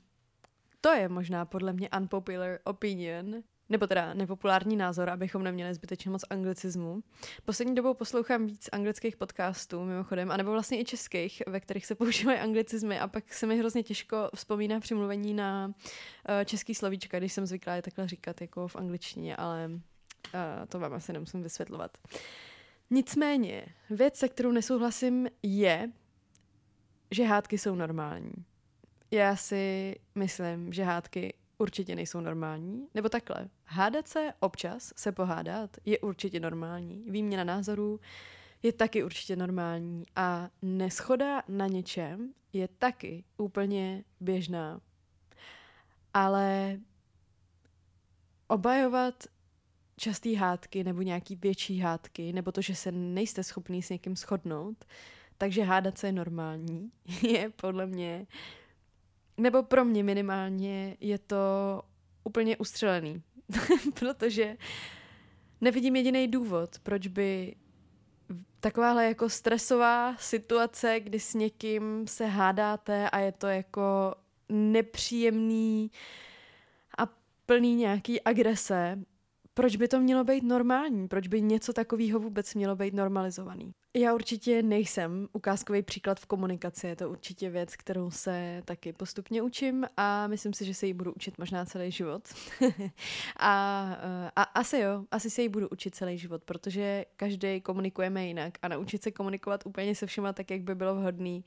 to 0.81 0.89
je 0.89 1.09
možná 1.09 1.45
podle 1.45 1.73
mě 1.73 1.89
unpopular 1.97 2.59
opinion, 2.63 3.43
nebo 3.69 3.87
teda 3.87 4.13
nepopulární 4.13 4.75
názor, 4.75 5.09
abychom 5.09 5.43
neměli 5.43 5.73
zbytečně 5.73 6.11
moc 6.11 6.21
anglicismu. 6.29 7.03
Poslední 7.45 7.75
dobou 7.75 7.93
poslouchám 7.93 8.45
víc 8.45 8.69
anglických 8.71 9.17
podcastů, 9.17 9.85
mimochodem, 9.85 10.31
anebo 10.31 10.51
vlastně 10.51 10.79
i 10.79 10.85
českých, 10.85 11.43
ve 11.47 11.59
kterých 11.59 11.85
se 11.85 11.95
používají 12.03 12.39
anglicizmy 12.39 12.99
a 12.99 13.07
pak 13.07 13.33
se 13.33 13.45
mi 13.45 13.57
hrozně 13.57 13.83
těžko 13.83 14.29
vzpomíná 14.35 14.79
přimluvení 14.79 15.33
na 15.33 15.67
uh, 15.67 15.73
český 16.45 16.75
slovíčka, 16.75 17.19
když 17.19 17.33
jsem 17.33 17.45
zvyklá 17.45 17.75
je 17.75 17.81
takhle 17.81 18.07
říkat 18.07 18.41
jako 18.41 18.67
v 18.67 18.75
angličtině, 18.75 19.35
ale 19.35 19.69
uh, 19.69 19.79
to 20.69 20.79
vám 20.79 20.93
asi 20.93 21.13
nemusím 21.13 21.43
vysvětlovat. 21.43 21.97
Nicméně, 22.89 23.65
věc, 23.89 24.15
se 24.15 24.29
kterou 24.29 24.51
nesouhlasím, 24.51 25.27
je, 25.43 25.91
že 27.11 27.23
hádky 27.23 27.57
jsou 27.57 27.75
normální. 27.75 28.31
Já 29.11 29.35
si 29.35 29.95
myslím, 30.15 30.73
že 30.73 30.83
hádky 30.83 31.33
určitě 31.57 31.95
nejsou 31.95 32.21
normální. 32.21 32.87
Nebo 32.93 33.09
takhle, 33.09 33.49
hádat 33.65 34.07
se 34.07 34.33
občas, 34.39 34.93
se 34.97 35.11
pohádat, 35.11 35.77
je 35.85 35.99
určitě 35.99 36.39
normální. 36.39 37.03
Výměna 37.09 37.43
názorů 37.43 37.99
je 38.63 38.73
taky 38.73 39.03
určitě 39.03 39.35
normální. 39.35 40.03
A 40.15 40.49
neschoda 40.61 41.43
na 41.47 41.67
něčem 41.67 42.33
je 42.53 42.67
taky 42.67 43.23
úplně 43.37 44.03
běžná. 44.19 44.81
Ale 46.13 46.79
obajovat 48.47 49.23
častý 49.97 50.35
hádky 50.35 50.83
nebo 50.83 51.01
nějaký 51.01 51.35
větší 51.35 51.79
hádky, 51.79 52.33
nebo 52.33 52.51
to, 52.51 52.61
že 52.61 52.75
se 52.75 52.91
nejste 52.91 53.43
schopný 53.43 53.83
s 53.83 53.89
někým 53.89 54.15
shodnout, 54.15 54.85
takže 55.37 55.63
hádat 55.63 55.97
se 55.97 56.07
je 56.07 56.11
normální, 56.11 56.91
je 57.21 57.49
podle 57.49 57.85
mě 57.85 58.27
nebo 59.37 59.63
pro 59.63 59.85
mě 59.85 60.03
minimálně 60.03 60.97
je 60.99 61.19
to 61.19 61.37
úplně 62.23 62.57
ustřelený, 62.57 63.21
protože 63.99 64.57
nevidím 65.61 65.95
jediný 65.95 66.27
důvod, 66.27 66.79
proč 66.83 67.07
by 67.07 67.55
takováhle 68.59 69.05
jako 69.05 69.29
stresová 69.29 70.15
situace, 70.17 70.99
kdy 70.99 71.19
s 71.19 71.33
někým 71.33 72.07
se 72.07 72.25
hádáte 72.25 73.09
a 73.09 73.19
je 73.19 73.31
to 73.31 73.47
jako 73.47 74.15
nepříjemný 74.49 75.91
a 76.97 77.05
plný 77.45 77.75
nějaký 77.75 78.21
agrese, 78.21 78.99
proč 79.53 79.75
by 79.75 79.87
to 79.87 79.99
mělo 79.99 80.23
být 80.23 80.43
normální? 80.43 81.07
Proč 81.07 81.27
by 81.27 81.41
něco 81.41 81.73
takového 81.73 82.19
vůbec 82.19 82.55
mělo 82.55 82.75
být 82.75 82.93
normalizovaný? 82.93 83.73
Já 83.97 84.13
určitě 84.13 84.63
nejsem 84.63 85.27
ukázkový 85.33 85.81
příklad 85.81 86.19
v 86.19 86.25
komunikaci, 86.25 86.87
je 86.87 86.95
to 86.95 87.09
určitě 87.09 87.49
věc, 87.49 87.75
kterou 87.75 88.11
se 88.11 88.61
taky 88.65 88.93
postupně 88.93 89.41
učím 89.41 89.85
a 89.97 90.27
myslím 90.27 90.53
si, 90.53 90.65
že 90.65 90.73
se 90.73 90.87
jí 90.87 90.93
budu 90.93 91.13
učit 91.13 91.37
možná 91.37 91.65
celý 91.65 91.91
život. 91.91 92.21
a, 93.39 93.83
a 94.35 94.43
asi 94.43 94.77
jo, 94.77 95.05
asi 95.11 95.29
se 95.29 95.41
jí 95.41 95.49
budu 95.49 95.67
učit 95.67 95.95
celý 95.95 96.17
život, 96.17 96.43
protože 96.43 97.05
každý 97.15 97.61
komunikujeme 97.61 98.27
jinak 98.27 98.53
a 98.61 98.67
naučit 98.67 99.03
se 99.03 99.11
komunikovat 99.11 99.65
úplně 99.65 99.95
se 99.95 100.05
všema 100.05 100.33
tak, 100.33 100.51
jak 100.51 100.61
by 100.61 100.75
bylo 100.75 100.95
vhodný, 100.95 101.45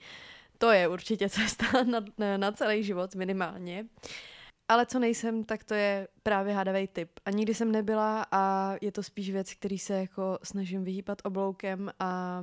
to 0.59 0.71
je 0.71 0.89
určitě 0.89 1.29
cesta 1.31 1.83
na, 1.83 2.05
na 2.37 2.53
celý 2.53 2.83
život 2.83 3.15
minimálně. 3.15 3.83
Uh, 3.83 4.36
ale 4.69 4.87
co 4.87 4.99
nejsem, 4.99 5.45
tak 5.45 5.65
to 5.65 5.75
je 5.75 6.09
právě 6.23 6.55
hádavý 6.55 6.89
typ. 6.89 7.11
A 7.25 7.31
nikdy 7.31 7.55
jsem 7.55 7.73
nebyla 7.73 8.27
a 8.31 8.75
je 8.81 8.93
to 8.93 9.03
spíš 9.03 9.31
věc, 9.31 9.55
který 9.55 9.79
se 9.79 9.95
jako 9.95 10.39
snažím 10.43 10.85
vyhýbat 10.85 11.23
obloukem 11.25 11.91
a 12.01 12.43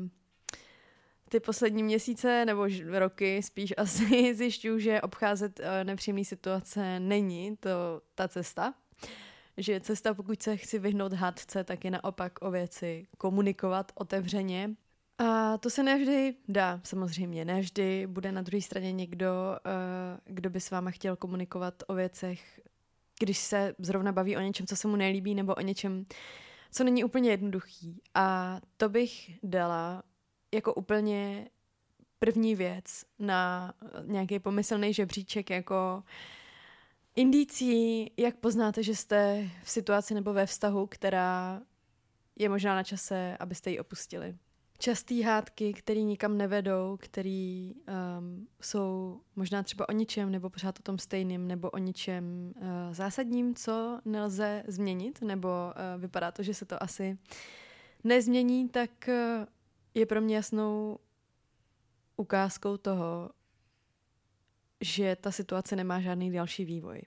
ty 1.30 1.40
poslední 1.40 1.84
měsíce 1.84 2.46
nebo 2.46 2.68
roky 2.92 3.44
spíš 3.44 3.74
asi 3.78 4.36
zjišťuju, 4.36 4.80
že 4.80 5.02
obcházet 5.02 5.60
eh, 5.60 5.84
nepříjemné 5.84 6.26
situace 6.26 7.00
není 7.00 7.58
to 7.58 8.02
ta 8.16 8.28
cesta. 8.28 8.74
Že 9.58 9.80
cesta, 9.80 10.14
pokud 10.14 10.42
se 10.42 10.58
chci 10.58 10.80
vyhnout 10.80 11.14
hádce, 11.14 11.64
tak 11.64 11.86
je 11.86 11.92
naopak 11.92 12.34
o 12.42 12.52
věci 12.52 13.08
komunikovat 13.18 13.92
otevřeně 13.96 14.70
a 15.18 15.58
to 15.58 15.70
se 15.70 15.84
nevždy 15.84 16.36
dá, 16.48 16.82
samozřejmě. 16.84 17.46
Nevždy 17.46 18.08
bude 18.08 18.32
na 18.32 18.42
druhé 18.42 18.62
straně 18.62 18.92
někdo, 18.92 19.28
uh, 19.66 20.36
kdo 20.36 20.50
by 20.50 20.60
s 20.60 20.72
váma 20.72 20.92
chtěl 20.92 21.16
komunikovat 21.16 21.84
o 21.88 21.94
věcech, 21.94 22.62
když 23.20 23.38
se 23.38 23.76
zrovna 23.80 24.12
baví 24.12 24.38
o 24.38 24.40
něčem, 24.40 24.68
co 24.68 24.76
se 24.76 24.88
mu 24.88 24.96
nelíbí, 24.96 25.36
nebo 25.36 25.56
o 25.56 25.62
něčem, 25.62 26.06
co 26.72 26.84
není 26.84 27.04
úplně 27.04 27.30
jednoduchý. 27.30 28.02
A 28.16 28.60
to 28.78 28.90
bych 28.90 29.40
dala 29.44 30.04
jako 30.54 30.74
úplně 30.74 31.50
první 32.20 32.56
věc 32.56 33.06
na 33.20 33.74
nějaký 34.06 34.40
pomyslný 34.40 34.94
žebříček, 34.94 35.50
jako 35.50 36.04
indicí, 37.16 38.12
jak 38.18 38.36
poznáte, 38.36 38.84
že 38.84 38.96
jste 38.96 39.50
v 39.64 39.70
situaci 39.70 40.14
nebo 40.14 40.34
ve 40.34 40.46
vztahu, 40.46 40.88
která 40.88 41.62
je 42.36 42.50
možná 42.50 42.76
na 42.76 42.84
čase, 42.84 43.38
abyste 43.40 43.72
ji 43.72 43.80
opustili. 43.80 44.38
Častý 44.78 45.22
hádky, 45.22 45.74
které 45.74 46.02
nikam 46.02 46.38
nevedou, 46.38 46.98
které 47.02 47.72
um, 48.20 48.48
jsou 48.62 49.22
možná 49.36 49.64
třeba 49.64 49.90
o 49.90 49.92
ničem, 49.92 50.32
nebo 50.32 50.50
pořád 50.50 50.80
o 50.80 50.84
tom 50.84 50.98
stejným, 50.98 51.48
nebo 51.48 51.70
o 51.70 51.78
ničem 51.78 52.54
uh, 52.56 52.94
zásadním, 52.94 53.56
co 53.56 54.00
nelze 54.06 54.64
změnit, 54.68 55.22
nebo 55.22 55.48
uh, 55.48 56.02
vypadá 56.02 56.32
to, 56.32 56.44
že 56.44 56.54
se 56.54 56.66
to 56.66 56.84
asi 56.84 57.18
nezmění, 58.04 58.70
tak 58.70 58.92
uh, 59.08 59.46
je 59.94 60.06
pro 60.06 60.22
mě 60.22 60.36
jasnou 60.36 61.00
ukázkou 62.18 62.78
toho, 62.78 63.30
že 64.82 65.16
ta 65.16 65.32
situace 65.32 65.76
nemá 65.76 66.00
žádný 66.00 66.32
další 66.32 66.66
vývoj. 66.66 67.02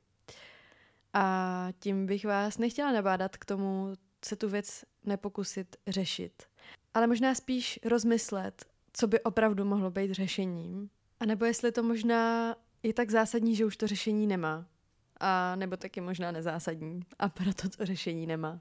A 1.12 1.68
tím 1.78 2.06
bych 2.06 2.24
vás 2.24 2.58
nechtěla 2.58 2.92
nabádat 2.92 3.36
k 3.36 3.44
tomu 3.44 3.92
se 4.24 4.36
tu 4.36 4.48
věc 4.48 4.84
nepokusit 5.04 5.76
řešit, 5.86 6.42
ale 6.96 7.06
možná 7.06 7.34
spíš 7.34 7.80
rozmyslet, 7.84 8.64
co 8.92 9.06
by 9.06 9.20
opravdu 9.20 9.64
mohlo 9.64 9.90
být 9.90 10.12
řešením. 10.12 10.90
A 11.20 11.26
nebo 11.26 11.44
jestli 11.44 11.72
to 11.72 11.82
možná 11.82 12.56
je 12.82 12.94
tak 12.94 13.10
zásadní, 13.10 13.56
že 13.56 13.64
už 13.64 13.76
to 13.76 13.86
řešení 13.86 14.26
nemá. 14.26 14.66
A 15.20 15.56
nebo 15.56 15.76
taky 15.76 16.00
možná 16.00 16.30
nezásadní 16.30 17.00
a 17.18 17.28
proto 17.28 17.68
to 17.68 17.86
řešení 17.86 18.26
nemá. 18.26 18.60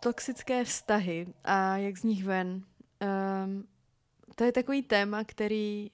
Toxické 0.00 0.64
vztahy 0.64 1.34
a 1.44 1.76
jak 1.76 1.96
z 1.96 2.02
nich 2.02 2.24
ven. 2.24 2.62
Um, 3.44 3.68
to 4.34 4.44
je 4.44 4.52
takový 4.52 4.82
téma, 4.82 5.24
který 5.24 5.90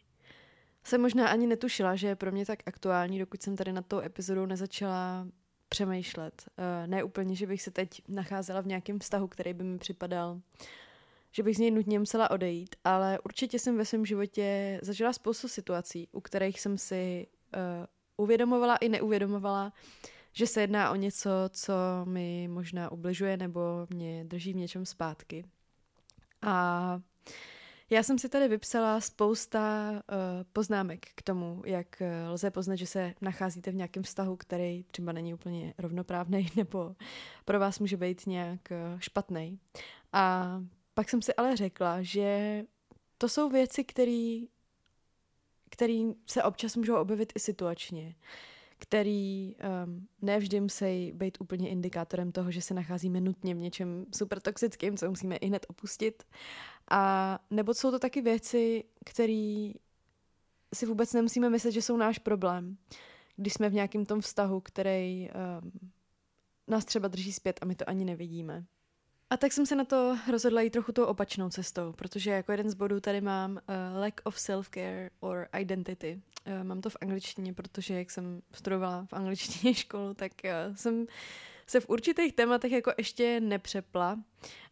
jsem 0.85 1.01
možná 1.01 1.29
ani 1.29 1.47
netušila, 1.47 1.97
že 1.97 2.07
je 2.07 2.17
pro 2.17 2.33
mě 2.33 2.47
tak 2.47 2.59
aktuální, 2.67 3.19
dokud 3.19 3.43
jsem 3.43 3.57
tady 3.57 3.73
na 3.73 3.83
tou 3.83 4.01
epizodou 4.01 4.47
nezačala 4.47 5.27
přemýšlet. 5.69 6.45
Uh, 6.59 6.87
ne 6.87 7.03
úplně, 7.03 7.37
že 7.37 7.47
bych 7.47 7.63
se 7.63 7.71
teď 7.71 8.03
nacházela 8.09 8.61
v 8.61 8.67
nějakém 8.67 8.99
vztahu, 8.99 9.29
který 9.29 9.53
by 9.53 9.65
mi 9.65 9.79
připadal, 9.79 10.41
že 11.33 11.43
bych 11.43 11.57
z 11.57 11.59
něj 11.59 11.71
nutně 11.71 11.99
musela 11.99 12.31
odejít, 12.31 12.77
ale 12.85 13.19
určitě 13.25 13.59
jsem 13.59 13.77
ve 13.77 13.85
svém 13.85 14.07
životě 14.07 14.79
zažila 14.83 15.13
spoustu 15.13 15.49
situací, 15.49 16.09
u 16.13 16.21
kterých 16.21 16.61
jsem 16.61 16.79
si 16.79 17.27
uh, 17.57 17.61
uvědomovala 18.17 18.77
i 18.77 18.89
neuvědomovala, 18.89 19.73
že 20.33 20.47
se 20.47 20.61
jedná 20.61 20.91
o 20.91 20.95
něco, 20.95 21.31
co 21.51 21.75
mi 22.05 22.49
možná 22.49 22.93
ubližuje 22.93 23.37
nebo 23.37 23.61
mě 23.91 24.25
drží 24.25 24.53
v 24.53 24.57
něčem 24.57 24.87
zpátky. 24.87 25.45
A 26.43 27.01
já 27.95 28.03
jsem 28.03 28.19
si 28.19 28.29
tady 28.29 28.49
vypsala 28.49 29.01
spousta 29.01 29.91
uh, 29.93 29.99
poznámek 30.53 31.07
k 31.15 31.23
tomu, 31.23 31.63
jak 31.67 31.87
uh, 32.01 32.33
lze 32.33 32.51
poznat, 32.51 32.77
že 32.77 32.87
se 32.87 33.15
nacházíte 33.21 33.71
v 33.71 33.75
nějakém 33.75 34.03
vztahu, 34.03 34.37
který 34.37 34.85
třeba 34.85 35.13
není 35.13 35.35
úplně 35.35 35.75
rovnoprávný 35.79 36.49
nebo 36.57 36.97
pro 37.45 37.61
vás 37.61 37.79
může 37.79 37.97
být 37.97 38.27
nějak 38.27 38.61
uh, 38.71 38.99
špatný. 39.01 39.59
A 40.13 40.63
pak 40.95 41.11
jsem 41.11 41.23
si 41.23 41.35
ale 41.35 41.57
řekla, 41.57 42.03
že 42.03 42.63
to 43.19 43.29
jsou 43.29 43.51
věci, 43.51 43.85
které 45.71 46.13
se 46.27 46.43
občas 46.43 46.77
můžou 46.77 46.97
objevit 46.97 47.33
i 47.37 47.41
situačně 47.41 48.15
který 48.79 49.57
um, 49.87 50.09
nevždy 50.23 50.61
musí 50.61 51.13
být 51.13 51.41
úplně 51.41 51.69
indikátorem 51.69 52.33
toho, 52.33 52.51
že 52.51 52.63
se 52.63 52.75
nacházíme 52.75 53.21
nutně 53.21 53.55
v 53.55 53.59
něčem 53.59 54.07
super 54.17 54.41
toxickým, 54.41 54.97
co 54.97 55.09
musíme 55.09 55.37
i 55.37 55.47
hned 55.47 55.67
opustit. 55.69 56.23
A 56.91 57.39
nebo 57.51 57.75
jsou 57.75 57.91
to 57.91 57.99
taky 57.99 58.21
věci, 58.21 58.85
které 59.05 59.73
si 60.75 60.87
vůbec 60.87 61.13
nemusíme 61.13 61.51
myslet, 61.51 61.73
že 61.73 61.83
jsou 61.83 61.97
náš 61.97 62.19
problém, 62.19 62.77
když 63.37 63.53
jsme 63.53 63.69
v 63.69 63.75
nějakém 63.75 64.07
tom 64.07 64.21
vztahu, 64.21 64.61
který 64.61 65.29
um, 65.31 65.91
nás 66.69 66.85
třeba 66.85 67.09
drží 67.09 67.33
zpět 67.33 67.59
a 67.63 67.65
my 67.65 67.75
to 67.75 67.89
ani 67.89 68.05
nevidíme. 68.05 68.65
A 69.31 69.37
tak 69.37 69.53
jsem 69.53 69.67
se 69.67 69.75
na 69.75 69.85
to 69.85 70.19
rozhodla 70.31 70.61
jít 70.61 70.71
trochu 70.71 70.93
tou 70.93 71.05
opačnou 71.05 71.51
cestou, 71.51 71.93
protože 71.93 72.31
jako 72.31 72.53
jeden 72.53 72.71
z 72.71 72.75
bodů 72.75 73.01
tady 73.01 73.21
mám 73.21 73.51
uh, 73.51 74.01
lack 74.01 74.21
of 74.25 74.37
self-care 74.37 75.11
or 75.21 75.49
identity. 75.59 76.21
Uh, 76.47 76.65
mám 76.65 76.81
to 76.81 76.91
v 76.91 76.97
angličtině, 77.01 77.55
protože 77.55 77.95
jak 77.95 78.11
jsem 78.11 78.43
studovala 78.53 79.07
v 79.07 79.13
angličtině 79.13 79.75
školu, 79.85 80.15
tak 80.15 80.33
uh, 80.45 80.77
jsem 80.77 81.07
se 81.67 81.81
v 81.81 81.89
určitých 81.89 82.33
tématech 82.33 82.73
jako 82.73 82.93
ještě 82.99 83.41
nepřepla. 83.41 84.19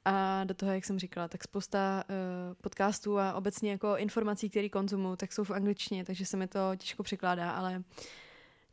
A 0.05 0.45
do 0.45 0.55
toho, 0.55 0.73
jak 0.73 0.85
jsem 0.85 0.99
říkala, 0.99 1.29
tak 1.29 1.43
spousta 1.43 2.05
uh, 2.09 2.55
podcastů 2.55 3.19
a 3.19 3.35
obecně 3.35 3.71
jako 3.71 3.97
informací, 3.97 4.51
které 4.51 4.69
konzumuju, 4.69 5.17
tak 5.17 5.33
jsou 5.33 5.45
v 5.45 5.51
angličtině, 5.51 6.05
takže 6.05 6.27
se 6.27 6.37
mi 6.37 6.49
to 6.49 6.59
těžko 6.77 7.03
překládá, 7.03 7.51
ale 7.51 7.83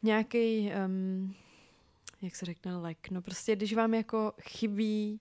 nějaký, 0.04 0.72
um, 0.86 1.36
jak 2.22 2.36
se 2.36 2.46
řekne, 2.46 2.78
lek, 2.78 3.10
no 3.12 3.22
prostě, 3.22 3.56
když 3.56 3.74
vám 3.74 3.94
jako 3.94 4.34
chybí 4.42 5.20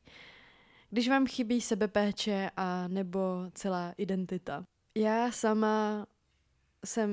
když 0.91 1.09
vám 1.09 1.27
chybí 1.27 1.61
sebepéče 1.61 2.51
a 2.57 2.89
nebo 2.89 3.21
celá 3.55 3.95
identita. 3.97 4.65
Já 4.95 5.33
sama 5.33 6.07
jsem 6.85 7.11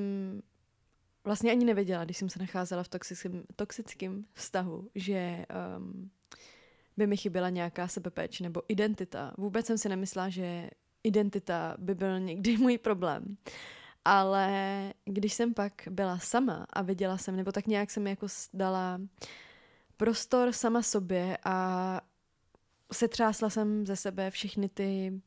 vlastně 1.24 1.52
ani 1.52 1.66
nevěděla, 1.66 2.06
když 2.06 2.18
jsem 2.18 2.30
se 2.30 2.40
nacházela 2.40 2.84
v 2.84 2.88
toxickém, 2.88 3.44
toxickém 3.56 4.26
vztahu, 4.34 4.90
že 4.96 5.46
um, 5.78 6.12
by 6.98 7.08
mi 7.08 7.18
chyběla 7.18 7.50
nějaká 7.50 7.88
sebepéč 7.88 8.40
nebo 8.40 8.62
identita. 8.68 9.34
Vůbec 9.38 9.66
jsem 9.66 9.78
si 9.78 9.90
nemyslela, 9.90 10.30
že 10.30 10.70
identita 11.04 11.76
by 11.80 11.96
byl 11.96 12.20
někdy 12.20 12.58
můj 12.58 12.78
problém. 12.78 13.38
Ale 14.06 14.94
když 15.06 15.34
jsem 15.34 15.54
pak 15.54 15.74
byla 15.90 16.20
sama 16.20 16.68
a 16.74 16.82
viděla 16.82 17.18
jsem, 17.18 17.36
nebo 17.36 17.52
tak 17.52 17.68
nějak 17.68 17.92
jsem 17.92 18.08
jako 18.08 18.28
dala 18.54 19.02
prostor 19.98 20.52
sama 20.52 20.82
sobě 20.82 21.38
a 21.46 22.02
setřásla 22.94 23.50
jsem 23.50 23.86
ze 23.86 23.96
sebe 23.96 24.32
všechny 24.32 24.70
ty 24.70 25.22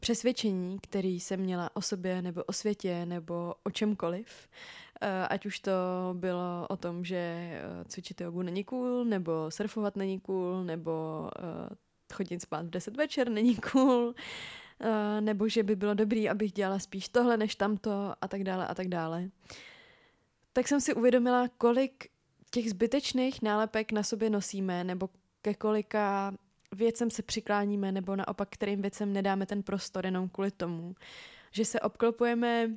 přesvědčení, 0.00 0.78
které 0.82 1.08
jsem 1.08 1.40
měla 1.40 1.70
o 1.76 1.82
sobě 1.82 2.22
nebo 2.22 2.44
o 2.44 2.52
světě 2.52 3.06
nebo 3.06 3.54
o 3.64 3.70
čemkoliv. 3.70 4.26
Eh, 4.28 4.83
ať 5.30 5.46
už 5.46 5.60
to 5.60 5.72
bylo 6.12 6.66
o 6.68 6.76
tom, 6.76 7.04
že 7.04 7.16
eh, 7.16 7.84
cvičit 7.88 8.20
jogu 8.20 8.42
není 8.42 8.64
cool, 8.64 9.04
nebo 9.04 9.50
surfovat 9.50 9.96
není 9.96 10.20
cool, 10.20 10.64
nebo 10.64 11.30
eh, 11.38 11.74
chodit 12.14 12.42
spát 12.42 12.66
v 12.66 12.70
10 12.70 12.96
večer 12.96 13.30
není 13.30 13.56
cool, 13.56 14.14
nebo 15.20 15.48
že 15.48 15.62
by 15.62 15.76
bylo 15.76 15.94
dobrý, 15.94 16.28
abych 16.28 16.52
dělala 16.52 16.78
spíš 16.78 17.08
tohle 17.08 17.36
než 17.36 17.54
tamto 17.54 18.14
a 18.20 18.28
tak 18.28 18.44
dále 18.44 18.66
a 18.66 18.74
tak 18.74 18.88
dále. 18.88 19.30
Tak 20.52 20.68
jsem 20.68 20.80
si 20.80 20.94
uvědomila, 20.94 21.48
kolik 21.58 22.08
těch 22.50 22.70
zbytečných 22.70 23.42
nálepek 23.42 23.92
na 23.92 24.02
sobě 24.02 24.30
nosíme, 24.30 24.84
nebo 24.84 25.08
ke 25.42 25.54
kolika 25.54 26.34
věcem 26.72 27.10
se 27.10 27.22
přikláníme, 27.22 27.92
nebo 27.92 28.16
naopak 28.16 28.48
kterým 28.50 28.82
věcem 28.82 29.12
nedáme 29.12 29.46
ten 29.46 29.62
prostor 29.62 30.06
jenom 30.06 30.28
kvůli 30.28 30.50
tomu, 30.50 30.94
že 31.50 31.64
se 31.64 31.80
obklopujeme 31.80 32.70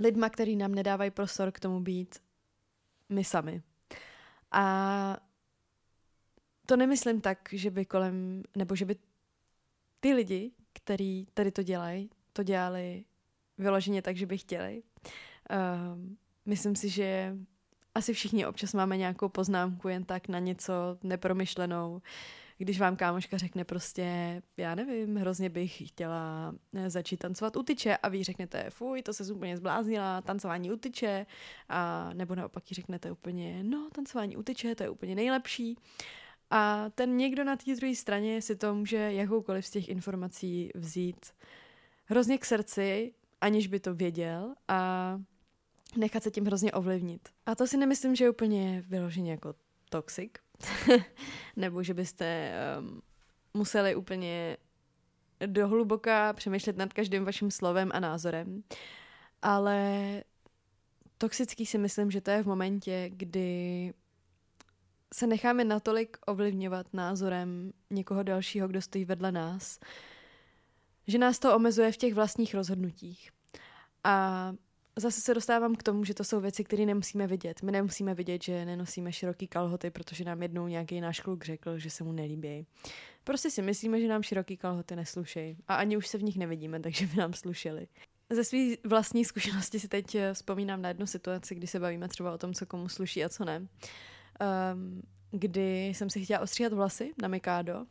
lidma, 0.00 0.28
který 0.28 0.56
nám 0.56 0.74
nedávají 0.74 1.10
prostor 1.10 1.52
k 1.52 1.60
tomu 1.60 1.80
být 1.80 2.18
my 3.08 3.24
sami. 3.24 3.62
A 4.52 5.16
to 6.66 6.76
nemyslím 6.76 7.20
tak, 7.20 7.48
že 7.52 7.70
by 7.70 7.84
kolem, 7.84 8.42
nebo 8.56 8.76
že 8.76 8.84
by 8.84 8.96
ty 10.00 10.14
lidi, 10.14 10.50
který 10.72 11.26
tady 11.34 11.50
to 11.50 11.62
dělají, 11.62 12.10
to 12.32 12.42
dělali 12.42 13.04
vyloženě 13.58 14.02
tak, 14.02 14.16
že 14.16 14.26
by 14.26 14.38
chtěli. 14.38 14.82
Uh, 15.50 15.98
myslím 16.46 16.76
si, 16.76 16.88
že 16.88 17.36
asi 17.94 18.12
všichni 18.12 18.46
občas 18.46 18.74
máme 18.74 18.96
nějakou 18.96 19.28
poznámku 19.28 19.88
jen 19.88 20.04
tak 20.04 20.28
na 20.28 20.38
něco 20.38 20.72
nepromyšlenou, 21.02 22.02
když 22.62 22.80
vám 22.80 22.96
kámoška 22.96 23.38
řekne 23.38 23.64
prostě, 23.64 24.42
já 24.56 24.74
nevím, 24.74 25.16
hrozně 25.16 25.50
bych 25.50 25.88
chtěla 25.88 26.54
eh, 26.74 26.90
začít 26.90 27.16
tancovat 27.16 27.56
u 27.56 27.62
tyče 27.62 27.96
a 27.96 28.08
vy 28.08 28.24
řeknete, 28.24 28.70
fuj, 28.70 29.02
to 29.02 29.12
se 29.12 29.32
úplně 29.32 29.56
zbláznila, 29.56 30.20
tancování 30.20 30.72
u 30.72 30.76
tyče, 30.76 31.26
a 31.68 32.10
nebo 32.14 32.34
naopak 32.34 32.70
ji 32.70 32.74
řeknete 32.74 33.12
úplně, 33.12 33.62
no, 33.62 33.88
tancování 33.92 34.36
u 34.36 34.42
tyče, 34.42 34.74
to 34.74 34.82
je 34.82 34.90
úplně 34.90 35.14
nejlepší. 35.14 35.76
A 36.50 36.90
ten 36.94 37.16
někdo 37.16 37.44
na 37.44 37.56
té 37.56 37.76
druhé 37.76 37.94
straně 37.94 38.42
si 38.42 38.56
to 38.56 38.74
může 38.74 39.12
jakoukoliv 39.12 39.66
z 39.66 39.70
těch 39.70 39.88
informací 39.88 40.70
vzít 40.74 41.26
hrozně 42.04 42.38
k 42.38 42.44
srdci, 42.44 43.12
aniž 43.40 43.66
by 43.66 43.80
to 43.80 43.94
věděl 43.94 44.54
a 44.68 45.20
nechat 45.96 46.22
se 46.22 46.30
tím 46.30 46.44
hrozně 46.44 46.72
ovlivnit. 46.72 47.28
A 47.46 47.54
to 47.54 47.66
si 47.66 47.76
nemyslím, 47.76 48.16
že 48.16 48.24
je 48.24 48.30
úplně 48.30 48.84
vyloženě 48.88 49.30
jako 49.30 49.54
toxic, 49.90 50.32
nebo 51.56 51.82
že 51.82 51.94
byste 51.94 52.52
um, 52.78 53.02
museli 53.54 53.94
úplně 53.94 54.56
dohluboka 55.46 56.32
přemýšlet 56.32 56.76
nad 56.76 56.92
každým 56.92 57.24
vaším 57.24 57.50
slovem 57.50 57.90
a 57.94 58.00
názorem. 58.00 58.62
Ale 59.42 60.24
toxický 61.18 61.66
si 61.66 61.78
myslím, 61.78 62.10
že 62.10 62.20
to 62.20 62.30
je 62.30 62.42
v 62.42 62.46
momentě, 62.46 63.10
kdy 63.12 63.92
se 65.14 65.26
necháme 65.26 65.64
natolik 65.64 66.16
ovlivňovat 66.26 66.86
názorem 66.94 67.72
někoho 67.90 68.22
dalšího, 68.22 68.68
kdo 68.68 68.82
stojí 68.82 69.04
vedle 69.04 69.32
nás, 69.32 69.78
že 71.06 71.18
nás 71.18 71.38
to 71.38 71.56
omezuje 71.56 71.92
v 71.92 71.96
těch 71.96 72.14
vlastních 72.14 72.54
rozhodnutích. 72.54 73.30
A 74.04 74.54
zase 74.96 75.20
se 75.20 75.34
dostávám 75.34 75.74
k 75.74 75.82
tomu, 75.82 76.04
že 76.04 76.14
to 76.14 76.24
jsou 76.24 76.40
věci, 76.40 76.64
které 76.64 76.86
nemusíme 76.86 77.26
vidět. 77.26 77.62
My 77.62 77.72
nemusíme 77.72 78.14
vidět, 78.14 78.42
že 78.42 78.64
nenosíme 78.64 79.12
široký 79.12 79.48
kalhoty, 79.48 79.90
protože 79.90 80.24
nám 80.24 80.42
jednou 80.42 80.66
nějaký 80.66 81.00
náš 81.00 81.20
kluk 81.20 81.44
řekl, 81.44 81.78
že 81.78 81.90
se 81.90 82.04
mu 82.04 82.12
nelíbí. 82.12 82.66
Prostě 83.24 83.50
si 83.50 83.62
myslíme, 83.62 84.00
že 84.00 84.08
nám 84.08 84.22
široký 84.22 84.56
kalhoty 84.56 84.96
neslušejí 84.96 85.56
a 85.68 85.74
ani 85.74 85.96
už 85.96 86.08
se 86.08 86.18
v 86.18 86.22
nich 86.22 86.36
nevidíme, 86.36 86.80
takže 86.80 87.06
by 87.06 87.16
nám 87.16 87.32
slušeli. 87.32 87.86
Ze 88.30 88.44
své 88.44 88.58
vlastní 88.84 89.24
zkušenosti 89.24 89.80
si 89.80 89.88
teď 89.88 90.14
eh, 90.14 90.34
vzpomínám 90.34 90.82
na 90.82 90.88
jednu 90.88 91.06
situaci, 91.06 91.54
kdy 91.54 91.66
se 91.66 91.80
bavíme 91.80 92.08
třeba 92.08 92.32
o 92.32 92.38
tom, 92.38 92.54
co 92.54 92.66
komu 92.66 92.88
sluší 92.88 93.24
a 93.24 93.28
co 93.28 93.44
ne. 93.44 93.58
Um, 93.58 95.02
kdy 95.30 95.86
jsem 95.86 96.10
si 96.10 96.24
chtěla 96.24 96.40
ostříhat 96.40 96.72
vlasy 96.72 97.12
na 97.22 97.28
Mikado. 97.28 97.86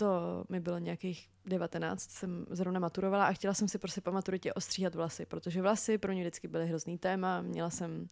To 0.00 0.44
mi 0.48 0.60
bylo 0.60 0.78
nějakých 0.78 1.28
19, 1.46 2.10
jsem 2.10 2.46
zrovna 2.50 2.80
maturovala 2.80 3.26
a 3.26 3.32
chtěla 3.32 3.54
jsem 3.54 3.68
si 3.68 3.78
prostě 3.78 4.00
po 4.00 4.12
maturitě 4.12 4.52
ostříhat 4.52 4.94
vlasy, 4.94 5.26
protože 5.26 5.62
vlasy 5.62 5.98
pro 5.98 6.12
mě 6.12 6.22
vždycky 6.22 6.48
byly 6.48 6.66
hrozný 6.66 6.98
téma. 6.98 7.40
Měla 7.40 7.70
jsem... 7.70 8.00
Uh, 8.00 8.08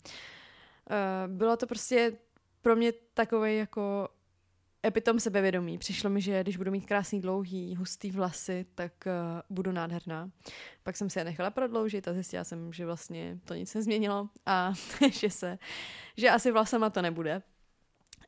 bylo 1.36 1.56
to 1.56 1.66
prostě 1.66 2.12
pro 2.62 2.76
mě 2.76 2.92
takové 3.14 3.54
jako 3.54 4.08
epitom 4.86 5.20
sebevědomí. 5.20 5.78
Přišlo 5.78 6.10
mi, 6.10 6.20
že 6.20 6.42
když 6.42 6.56
budu 6.56 6.70
mít 6.70 6.86
krásný 6.86 7.20
dlouhý, 7.20 7.76
hustý 7.76 8.10
vlasy, 8.10 8.66
tak 8.74 8.92
uh, 9.06 9.12
budu 9.50 9.72
nádherná. 9.72 10.30
Pak 10.82 10.96
jsem 10.96 11.10
si 11.10 11.18
je 11.18 11.24
nechala 11.24 11.50
prodloužit 11.50 12.08
a 12.08 12.12
zjistila 12.12 12.44
jsem, 12.44 12.72
že 12.72 12.86
vlastně 12.86 13.38
to 13.44 13.54
nic 13.54 13.74
nezměnilo 13.74 14.28
a 14.46 14.72
že 15.12 15.30
se, 15.30 15.58
že 16.16 16.30
asi 16.30 16.52
vlasama 16.52 16.90
to 16.90 17.02
nebude. 17.02 17.42